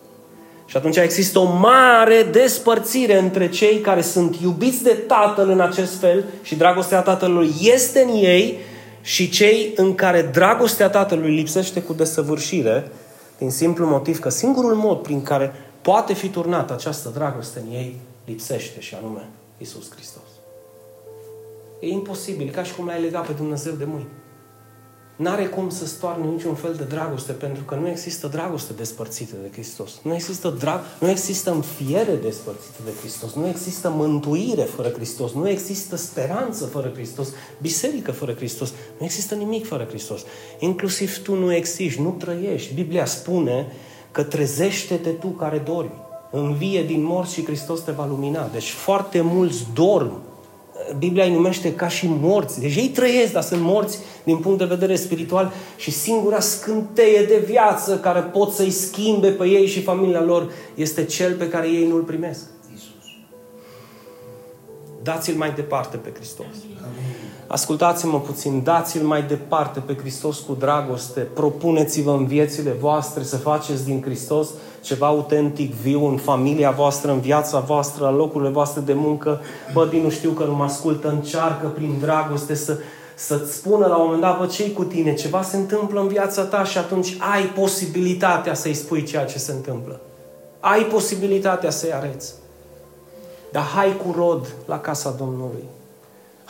Și 0.67 0.77
atunci 0.77 0.97
există 0.97 1.39
o 1.39 1.53
mare 1.59 2.23
despărțire 2.23 3.19
între 3.19 3.49
cei 3.49 3.81
care 3.81 4.01
sunt 4.01 4.37
iubiți 4.43 4.83
de 4.83 4.91
Tatăl 5.07 5.49
în 5.49 5.61
acest 5.61 5.99
fel 5.99 6.25
și 6.43 6.55
dragostea 6.55 7.01
Tatălui 7.01 7.53
este 7.61 8.01
în 8.01 8.15
ei 8.15 8.59
și 9.01 9.29
cei 9.29 9.73
în 9.77 9.95
care 9.95 10.23
dragostea 10.23 10.89
Tatălui 10.89 11.35
lipsește 11.35 11.83
cu 11.83 11.93
desăvârșire 11.93 12.91
din 13.39 13.51
simplu 13.51 13.87
motiv 13.87 14.19
că 14.19 14.29
singurul 14.29 14.75
mod 14.75 14.99
prin 14.99 15.23
care 15.23 15.53
poate 15.83 16.15
fi 16.15 16.29
turnată 16.29 16.73
această 16.73 17.13
dragoste 17.15 17.63
în 17.67 17.75
ei 17.75 17.97
lipsește 18.25 18.81
și 18.81 18.95
anume 18.95 19.29
Isus 19.59 19.91
Hristos. 19.91 20.28
E 21.81 21.89
imposibil, 21.89 22.51
ca 22.51 22.63
și 22.63 22.75
cum 22.75 22.87
l-ai 22.87 23.03
legat 23.03 23.27
pe 23.27 23.33
Dumnezeu 23.33 23.73
de 23.73 23.85
mâini. 23.85 24.09
N-are 25.19 25.47
cum 25.47 25.71
să 25.71 25.87
stoarne 25.87 26.27
niciun 26.27 26.55
fel 26.55 26.75
de 26.75 26.85
dragoste, 26.85 27.33
pentru 27.33 27.63
că 27.63 27.75
nu 27.75 27.89
există 27.89 28.27
dragoste 28.27 28.73
despărțită 28.73 29.35
de 29.43 29.49
Hristos. 29.53 29.91
Nu 30.03 30.15
există, 30.15 30.49
drag, 30.59 30.81
nu 31.01 31.11
există 31.11 31.51
înfiere 31.51 32.15
despărțită 32.23 32.81
de 32.85 32.91
Hristos. 33.01 33.35
Nu 33.35 33.49
există 33.49 33.91
mântuire 33.91 34.63
fără 34.63 34.89
Hristos. 34.89 35.33
Nu 35.33 35.49
există 35.49 35.97
speranță 35.97 36.65
fără 36.65 36.91
Hristos. 36.95 37.29
Biserică 37.61 38.13
fără 38.13 38.35
Hristos. 38.35 38.73
Nu 38.99 39.05
există 39.05 39.35
nimic 39.35 39.67
fără 39.67 39.85
Hristos. 39.85 40.21
Inclusiv 40.59 41.23
tu 41.23 41.35
nu 41.35 41.55
existi, 41.55 42.01
nu 42.01 42.11
trăiești. 42.11 42.75
Biblia 42.75 43.05
spune 43.05 43.73
că 44.11 44.23
trezește-te 44.23 45.11
tu 45.11 45.27
care 45.27 45.59
dormi. 45.59 46.07
Învie 46.31 46.83
din 46.83 47.03
morți 47.03 47.35
și 47.35 47.45
Hristos 47.45 47.81
te 47.81 47.91
va 47.91 48.07
lumina. 48.07 48.49
Deci 48.53 48.71
foarte 48.71 49.21
mulți 49.21 49.67
dorm 49.75 50.28
Biblia 50.99 51.25
îi 51.25 51.33
numește 51.33 51.75
ca 51.75 51.89
și 51.89 52.07
morți. 52.21 52.61
Deci 52.61 52.77
ei 52.77 52.89
trăiesc, 52.89 53.33
dar 53.33 53.43
sunt 53.43 53.61
morți 53.63 53.99
din 54.25 54.37
punct 54.37 54.59
de 54.59 54.65
vedere 54.65 54.97
spiritual 54.97 55.53
și 55.77 55.91
singura 55.91 56.41
scânteie 56.41 57.23
de 57.23 57.43
viață 57.47 57.99
care 57.99 58.21
pot 58.21 58.53
să-i 58.53 58.71
schimbe 58.71 59.29
pe 59.29 59.47
ei 59.47 59.67
și 59.67 59.83
familia 59.83 60.23
lor 60.23 60.53
este 60.75 61.05
cel 61.05 61.35
pe 61.35 61.49
care 61.49 61.69
ei 61.69 61.87
nu-l 61.87 62.03
primesc. 62.03 62.45
Dați-l 65.03 65.35
mai 65.37 65.53
departe 65.55 65.97
pe 65.97 66.13
Hristos. 66.15 66.47
Ascultați-mă 67.47 68.21
puțin, 68.21 68.63
dați-l 68.63 69.03
mai 69.03 69.23
departe 69.23 69.81
pe 69.81 69.97
Hristos 69.97 70.39
cu 70.39 70.57
dragoste, 70.59 71.21
propuneți-vă 71.21 72.11
în 72.11 72.27
viețile 72.27 72.71
voastre 72.71 73.23
să 73.23 73.37
faceți 73.37 73.85
din 73.85 74.03
Hristos 74.03 74.49
ceva 74.81 75.07
autentic, 75.07 75.75
viu 75.75 76.07
în 76.07 76.17
familia 76.17 76.71
voastră, 76.71 77.11
în 77.11 77.21
viața 77.21 77.59
voastră, 77.59 78.05
la 78.05 78.11
locurile 78.11 78.51
voastre 78.51 78.81
de 78.81 78.93
muncă. 78.93 79.41
Bă, 79.73 79.87
din 79.87 80.03
nu 80.03 80.11
știu 80.11 80.31
că 80.31 80.45
nu 80.45 80.55
mă 80.55 80.65
ascultă, 80.65 81.09
încearcă 81.09 81.67
prin 81.67 81.97
dragoste 82.01 82.55
să, 82.55 82.79
să-ți 83.15 83.53
spună 83.53 83.87
la 83.87 83.97
un 83.97 84.05
moment 84.05 84.21
dat, 84.21 84.39
bă, 84.39 84.47
ce 84.47 84.71
cu 84.71 84.85
tine? 84.85 85.15
Ceva 85.15 85.43
se 85.43 85.57
întâmplă 85.57 86.01
în 86.01 86.09
viața 86.09 86.43
ta 86.43 86.65
și 86.65 86.79
atunci 86.79 87.17
ai 87.35 87.43
posibilitatea 87.43 88.55
să-i 88.55 88.75
spui 88.75 89.03
ceea 89.03 89.25
ce 89.25 89.39
se 89.39 89.53
întâmplă. 89.53 90.01
Ai 90.61 90.83
posibilitatea 90.83 91.71
să-i 91.71 91.93
arăți. 91.93 92.35
Dar 93.53 93.63
hai 93.63 93.97
cu 93.97 94.15
rod 94.17 94.55
la 94.67 94.79
casa 94.79 95.15
Domnului. 95.19 95.65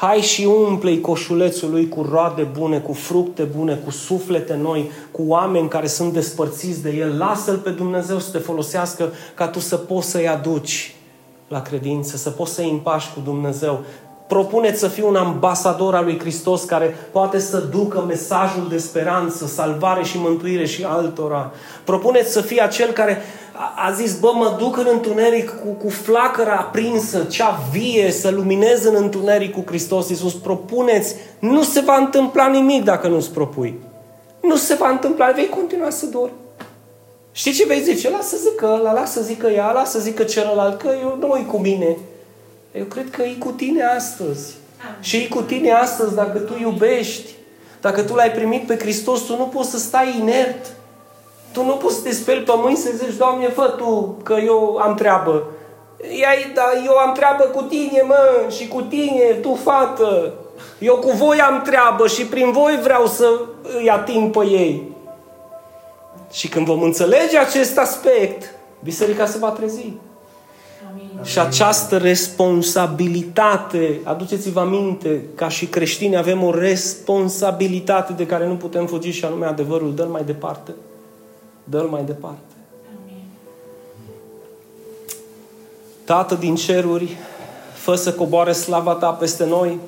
Hai 0.00 0.20
și 0.20 0.44
umple 0.44 1.00
coșulețul 1.00 1.70
lui 1.70 1.88
cu 1.88 2.02
roade 2.02 2.42
bune, 2.42 2.78
cu 2.78 2.92
fructe 2.92 3.42
bune, 3.42 3.74
cu 3.74 3.90
suflete 3.90 4.54
noi, 4.54 4.90
cu 5.10 5.22
oameni 5.26 5.68
care 5.68 5.86
sunt 5.86 6.12
despărțiți 6.12 6.82
de 6.82 6.90
el. 6.90 7.18
Lasă-l 7.18 7.56
pe 7.56 7.70
Dumnezeu 7.70 8.18
să 8.18 8.30
te 8.30 8.38
folosească 8.38 9.12
ca 9.34 9.48
tu 9.48 9.58
să 9.58 9.76
poți 9.76 10.10
să-i 10.10 10.28
aduci 10.28 10.94
la 11.48 11.62
credință, 11.62 12.16
să 12.16 12.30
poți 12.30 12.54
să-i 12.54 12.70
împași 12.70 13.12
cu 13.14 13.20
Dumnezeu. 13.24 13.80
Propuneți 14.28 14.80
să 14.80 14.88
fii 14.88 15.02
un 15.02 15.16
ambasador 15.16 15.94
al 15.94 16.04
lui 16.04 16.18
Hristos 16.18 16.64
care 16.64 16.96
poate 17.12 17.38
să 17.38 17.58
ducă 17.58 18.04
mesajul 18.06 18.66
de 18.68 18.78
speranță, 18.78 19.46
salvare 19.46 20.04
și 20.04 20.18
mântuire 20.18 20.66
și 20.66 20.84
altora. 20.84 21.52
Propuneți 21.84 22.32
să 22.32 22.40
fii 22.40 22.60
acel 22.60 22.90
care 22.90 23.22
a 23.76 23.90
zis, 23.90 24.18
bă, 24.18 24.30
mă 24.34 24.54
duc 24.58 24.76
în 24.76 24.86
întuneric 24.92 25.48
cu, 25.48 25.68
cu 25.68 25.88
flacăra 25.88 26.56
aprinsă, 26.56 27.24
cea 27.30 27.60
vie, 27.72 28.10
să 28.10 28.30
luminez 28.30 28.84
în 28.84 28.94
întuneric 28.94 29.52
cu 29.52 29.62
Hristos 29.66 30.08
Iisus. 30.08 30.34
Propuneți, 30.34 31.14
nu 31.38 31.62
se 31.62 31.80
va 31.80 31.96
întâmpla 31.96 32.46
nimic 32.46 32.84
dacă 32.84 33.08
nu-ți 33.08 33.30
propui. 33.30 33.78
Nu 34.40 34.56
se 34.56 34.74
va 34.74 34.88
întâmpla, 34.88 35.30
vei 35.30 35.48
continua 35.48 35.90
să 35.90 36.06
dormi. 36.06 36.32
Știi 37.32 37.52
ce 37.52 37.66
vei 37.66 37.80
zice? 37.80 38.10
Lasă 38.10 38.36
să 38.36 38.42
zică 38.50 38.76
ăla, 38.78 38.92
lasă 38.92 39.12
să 39.12 39.24
zică 39.24 39.46
ea, 39.46 39.72
lasă 39.72 39.98
să 39.98 40.04
zică 40.04 40.22
celălalt, 40.22 40.80
că 40.80 40.88
eu 41.02 41.16
nu 41.20 41.46
cu 41.46 41.58
mine. 41.58 41.96
Eu 42.78 42.84
cred 42.84 43.10
că 43.10 43.22
e 43.22 43.34
cu 43.38 43.50
tine 43.50 43.82
astăzi. 43.82 44.54
Și 45.00 45.16
e 45.16 45.28
cu 45.28 45.42
tine 45.42 45.70
astăzi 45.70 46.14
dacă 46.14 46.38
tu 46.38 46.56
iubești. 46.60 47.30
Dacă 47.80 48.02
tu 48.02 48.14
l-ai 48.14 48.30
primit 48.30 48.66
pe 48.66 48.78
Hristos, 48.78 49.20
tu 49.20 49.36
nu 49.36 49.44
poți 49.44 49.70
să 49.70 49.78
stai 49.78 50.16
inert. 50.20 50.66
Tu 51.52 51.64
nu 51.64 51.72
poți 51.72 51.94
să 51.94 52.02
te 52.02 52.12
speli 52.12 52.40
pe 52.40 52.52
mâini 52.54 52.76
să 52.76 52.90
zici, 52.96 53.16
Doamne, 53.16 53.48
fă 53.48 53.74
Tu, 53.76 54.16
că 54.22 54.36
eu 54.44 54.76
am 54.82 54.94
treabă. 54.94 55.50
Ia, 56.20 56.28
da, 56.54 56.62
eu 56.86 56.96
am 56.96 57.12
treabă 57.12 57.44
cu 57.44 57.62
tine, 57.62 58.02
mă, 58.06 58.46
și 58.48 58.68
cu 58.68 58.82
tine, 58.82 59.22
tu, 59.42 59.54
fată. 59.54 60.34
Eu 60.78 60.96
cu 60.96 61.10
voi 61.10 61.40
am 61.40 61.62
treabă 61.62 62.06
și 62.06 62.26
prin 62.26 62.52
voi 62.52 62.78
vreau 62.82 63.06
să 63.06 63.40
îi 63.78 63.90
ating 63.90 64.36
pe 64.36 64.46
ei. 64.46 64.96
Și 66.32 66.48
când 66.48 66.66
vom 66.66 66.82
înțelege 66.82 67.38
acest 67.38 67.78
aspect, 67.78 68.54
biserica 68.82 69.26
se 69.26 69.38
va 69.38 69.48
trezi. 69.48 69.92
Amin. 71.18 71.24
Și 71.24 71.38
această 71.38 71.96
responsabilitate, 71.96 74.00
aduceți-vă 74.04 74.60
aminte, 74.60 75.22
ca 75.34 75.48
și 75.48 75.66
creștini 75.66 76.16
avem 76.16 76.42
o 76.42 76.54
responsabilitate 76.54 78.12
de 78.12 78.26
care 78.26 78.46
nu 78.46 78.54
putem 78.54 78.86
fugi 78.86 79.10
și 79.10 79.24
anume 79.24 79.46
adevărul, 79.46 79.94
dă 79.94 80.06
mai 80.10 80.24
departe 80.24 80.74
dă-l 81.68 81.86
mai 81.86 82.04
departe. 82.04 82.38
Tată 86.04 86.34
din 86.34 86.54
ceruri, 86.54 87.16
fă 87.74 87.94
să 87.94 88.12
coboare 88.12 88.52
slava 88.52 88.92
Ta 88.92 89.10
peste 89.10 89.44
noi 89.44 89.78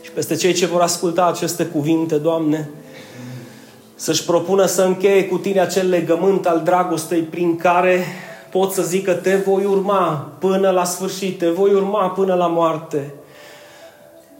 și 0.00 0.10
peste 0.10 0.34
cei 0.34 0.52
ce 0.52 0.66
vor 0.66 0.80
asculta 0.80 1.26
aceste 1.26 1.64
cuvinte, 1.64 2.16
Doamne, 2.16 2.70
să-și 3.94 4.24
propună 4.24 4.66
să 4.66 4.82
încheie 4.82 5.26
cu 5.26 5.38
Tine 5.38 5.60
acel 5.60 5.88
legământ 5.88 6.46
al 6.46 6.60
dragostei 6.64 7.20
prin 7.20 7.56
care 7.56 8.04
pot 8.50 8.72
să 8.72 8.82
zic 8.82 9.04
că 9.04 9.12
Te 9.12 9.36
voi 9.36 9.64
urma 9.64 10.28
până 10.38 10.70
la 10.70 10.84
sfârșit, 10.84 11.38
Te 11.38 11.48
voi 11.48 11.72
urma 11.72 12.08
până 12.08 12.34
la 12.34 12.46
moarte. 12.46 13.14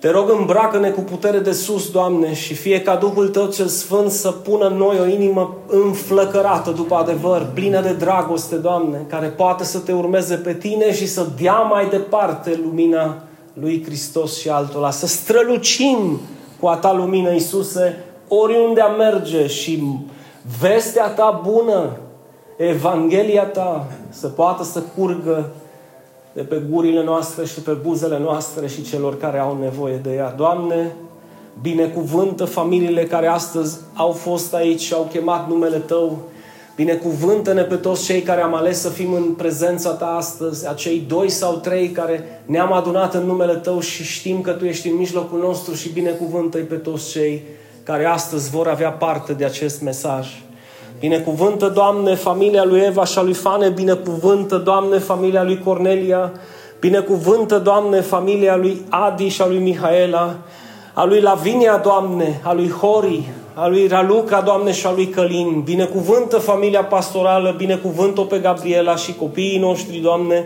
Te 0.00 0.10
rog, 0.10 0.30
îmbracă-ne 0.38 0.90
cu 0.90 1.00
putere 1.00 1.38
de 1.38 1.52
sus, 1.52 1.90
Doamne, 1.90 2.34
și 2.34 2.54
fie 2.54 2.80
ca 2.80 2.96
Duhul 2.96 3.28
Tău 3.28 3.46
cel 3.46 3.66
Sfânt 3.66 4.10
să 4.10 4.30
pună 4.30 4.66
în 4.66 4.76
noi 4.76 4.98
o 5.00 5.06
inimă 5.06 5.56
înflăcărată 5.66 6.70
după 6.70 6.94
adevăr, 6.94 7.46
plină 7.54 7.80
de 7.80 7.92
dragoste, 7.92 8.56
Doamne, 8.56 9.04
care 9.08 9.26
poate 9.26 9.64
să 9.64 9.78
Te 9.78 9.92
urmeze 9.92 10.34
pe 10.34 10.52
Tine 10.52 10.94
și 10.94 11.06
să 11.06 11.26
dea 11.40 11.58
mai 11.58 11.88
departe 11.88 12.60
lumina 12.64 13.22
lui 13.52 13.82
Hristos 13.84 14.38
și 14.38 14.48
altora. 14.48 14.90
Să 14.90 15.06
strălucim 15.06 16.20
cu 16.60 16.66
a 16.66 16.76
Ta 16.76 16.92
lumină, 16.92 17.32
Iisuse, 17.32 18.04
oriunde 18.28 18.80
a 18.80 18.88
merge 18.88 19.46
și 19.46 19.82
vestea 20.60 21.08
Ta 21.08 21.40
bună, 21.44 21.96
Evanghelia 22.56 23.44
Ta, 23.44 23.86
să 24.10 24.26
poată 24.26 24.64
să 24.64 24.82
curgă 24.96 25.48
de 26.32 26.42
pe 26.42 26.62
gurile 26.70 27.04
noastre 27.04 27.44
și 27.44 27.60
pe 27.60 27.70
buzele 27.70 28.18
noastre 28.18 28.66
și 28.66 28.82
celor 28.82 29.18
care 29.18 29.38
au 29.38 29.58
nevoie 29.60 29.96
de 29.96 30.14
ea. 30.14 30.34
Doamne, 30.36 30.92
binecuvântă 31.62 32.44
familiile 32.44 33.04
care 33.04 33.26
astăzi 33.26 33.78
au 33.94 34.10
fost 34.10 34.54
aici 34.54 34.80
și 34.80 34.94
au 34.94 35.08
chemat 35.12 35.48
numele 35.48 35.76
Tău. 35.76 36.18
Binecuvântă-ne 36.76 37.62
pe 37.62 37.74
toți 37.74 38.04
cei 38.04 38.22
care 38.22 38.40
am 38.40 38.54
ales 38.54 38.80
să 38.80 38.88
fim 38.88 39.12
în 39.12 39.22
prezența 39.22 39.90
Ta 39.90 40.06
astăzi, 40.06 40.68
acei 40.68 41.04
doi 41.08 41.28
sau 41.28 41.54
trei 41.54 41.88
care 41.88 42.42
ne-am 42.46 42.72
adunat 42.72 43.14
în 43.14 43.26
numele 43.26 43.54
Tău 43.54 43.80
și 43.80 44.04
știm 44.04 44.40
că 44.40 44.50
Tu 44.50 44.64
ești 44.64 44.88
în 44.88 44.96
mijlocul 44.96 45.38
nostru 45.38 45.74
și 45.74 45.88
binecuvântă-i 45.88 46.62
pe 46.62 46.74
toți 46.74 47.10
cei 47.10 47.42
care 47.82 48.04
astăzi 48.04 48.50
vor 48.50 48.68
avea 48.68 48.90
parte 48.90 49.32
de 49.32 49.44
acest 49.44 49.82
mesaj. 49.82 50.42
Binecuvântă, 51.00 51.68
Doamne, 51.68 52.14
familia 52.14 52.64
lui 52.64 52.80
Eva 52.80 53.04
și 53.04 53.18
a 53.18 53.22
lui 53.22 53.32
Fane, 53.32 53.68
binecuvântă, 53.68 54.56
Doamne, 54.56 54.98
familia 54.98 55.42
lui 55.42 55.58
Cornelia, 55.58 56.32
binecuvântă, 56.80 57.58
Doamne, 57.58 58.00
familia 58.00 58.56
lui 58.56 58.82
Adi 58.88 59.28
și 59.28 59.42
a 59.42 59.46
lui 59.46 59.58
Mihaela, 59.58 60.36
a 60.92 61.04
lui 61.04 61.20
Lavinia, 61.20 61.76
Doamne, 61.76 62.40
a 62.44 62.52
lui 62.52 62.70
Hori, 62.70 63.28
a 63.54 63.68
lui 63.68 63.86
Raluca, 63.86 64.40
Doamne, 64.40 64.72
și 64.72 64.86
a 64.86 64.92
lui 64.92 65.06
Călin. 65.06 65.60
Binecuvântă 65.60 66.38
familia 66.38 66.84
pastorală, 66.84 67.54
binecuvântă-o 67.56 68.24
pe 68.24 68.38
Gabriela 68.38 68.96
și 68.96 69.14
copiii 69.14 69.58
noștri, 69.58 69.98
Doamne, 69.98 70.44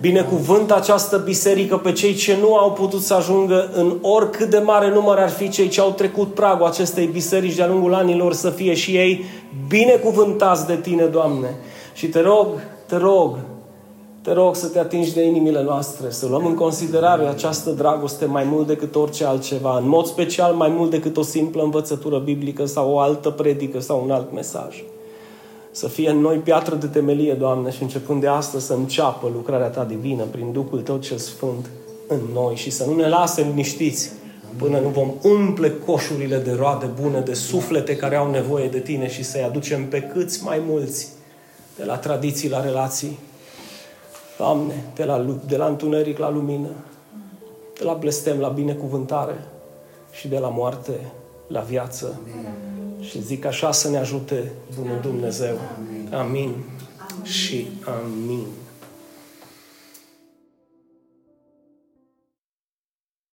Binecuvânt 0.00 0.70
această 0.70 1.16
biserică 1.16 1.76
pe 1.76 1.92
cei 1.92 2.14
ce 2.14 2.36
nu 2.40 2.54
au 2.56 2.72
putut 2.72 3.02
să 3.02 3.14
ajungă 3.14 3.70
în 3.74 3.98
oricât 4.02 4.50
de 4.50 4.58
mare 4.58 4.90
număr 4.90 5.18
ar 5.18 5.30
fi 5.30 5.48
cei 5.48 5.68
ce 5.68 5.80
au 5.80 5.90
trecut 5.90 6.34
pragul 6.34 6.66
acestei 6.66 7.06
biserici 7.06 7.54
de-a 7.54 7.66
lungul 7.66 7.94
anilor 7.94 8.32
să 8.32 8.50
fie 8.50 8.74
și 8.74 8.96
ei 8.96 9.24
binecuvântați 9.68 10.66
de 10.66 10.76
Tine, 10.76 11.04
Doamne. 11.04 11.54
Și 11.94 12.06
te 12.06 12.20
rog, 12.20 12.46
te 12.86 12.96
rog, 12.96 13.36
te 14.22 14.32
rog 14.32 14.56
să 14.56 14.66
te 14.66 14.78
atingi 14.78 15.14
de 15.14 15.22
inimile 15.24 15.62
noastre, 15.62 16.10
să 16.10 16.26
luăm 16.26 16.46
în 16.46 16.54
considerare 16.54 17.26
această 17.26 17.70
dragoste 17.70 18.24
mai 18.24 18.44
mult 18.44 18.66
decât 18.66 18.94
orice 18.94 19.24
altceva, 19.24 19.78
în 19.78 19.88
mod 19.88 20.06
special 20.06 20.54
mai 20.54 20.68
mult 20.68 20.90
decât 20.90 21.16
o 21.16 21.22
simplă 21.22 21.62
învățătură 21.62 22.18
biblică 22.18 22.64
sau 22.64 22.92
o 22.92 22.98
altă 22.98 23.30
predică 23.30 23.80
sau 23.80 24.02
un 24.04 24.10
alt 24.10 24.32
mesaj. 24.32 24.82
Să 25.76 25.88
fie 25.88 26.10
în 26.10 26.18
noi 26.18 26.36
piatră 26.36 26.74
de 26.74 26.86
temelie, 26.86 27.34
Doamne, 27.34 27.70
și 27.70 27.82
începând 27.82 28.20
de 28.20 28.26
astăzi 28.26 28.66
să 28.66 28.72
înceapă 28.72 29.30
lucrarea 29.34 29.68
Ta 29.68 29.84
divină 29.84 30.24
prin 30.24 30.52
Duhul 30.52 30.80
Tău 30.80 30.98
cel 30.98 31.16
Sfânt 31.16 31.70
în 32.08 32.20
noi 32.32 32.54
și 32.54 32.70
să 32.70 32.84
nu 32.84 32.94
ne 32.94 33.08
lase 33.08 33.42
liniștiți 33.42 34.10
până 34.56 34.78
nu 34.78 34.88
vom 34.88 35.14
umple 35.22 35.72
coșurile 35.86 36.38
de 36.38 36.52
roade 36.52 36.86
bune, 37.00 37.20
de 37.20 37.34
suflete 37.34 37.96
care 37.96 38.16
au 38.16 38.30
nevoie 38.30 38.68
de 38.68 38.78
Tine 38.78 39.08
și 39.08 39.22
să-i 39.22 39.42
aducem 39.42 39.88
pe 39.88 40.00
câți 40.02 40.44
mai 40.44 40.62
mulți 40.66 41.08
de 41.76 41.84
la 41.84 41.96
tradiții 41.96 42.48
la 42.48 42.60
relații. 42.60 43.18
Doamne, 44.38 44.84
de 44.94 45.04
la, 45.04 45.24
de 45.46 45.56
la 45.56 45.66
întuneric 45.66 46.18
la 46.18 46.30
lumină, 46.30 46.70
de 47.78 47.84
la 47.84 47.92
blestem 47.92 48.38
la 48.38 48.48
binecuvântare 48.48 49.44
și 50.12 50.28
de 50.28 50.38
la 50.38 50.48
moarte 50.48 50.92
la 51.46 51.60
viață. 51.60 52.20
Amin. 52.22 52.75
Și 53.10 53.22
zic 53.22 53.44
așa 53.44 53.72
să 53.72 53.88
ne 53.88 53.98
ajute 53.98 54.52
Bunul 54.80 54.98
Dumnezeu. 55.02 55.58
Amin. 55.78 56.14
amin. 56.14 56.64
Și 57.22 57.66
amin. 57.84 58.46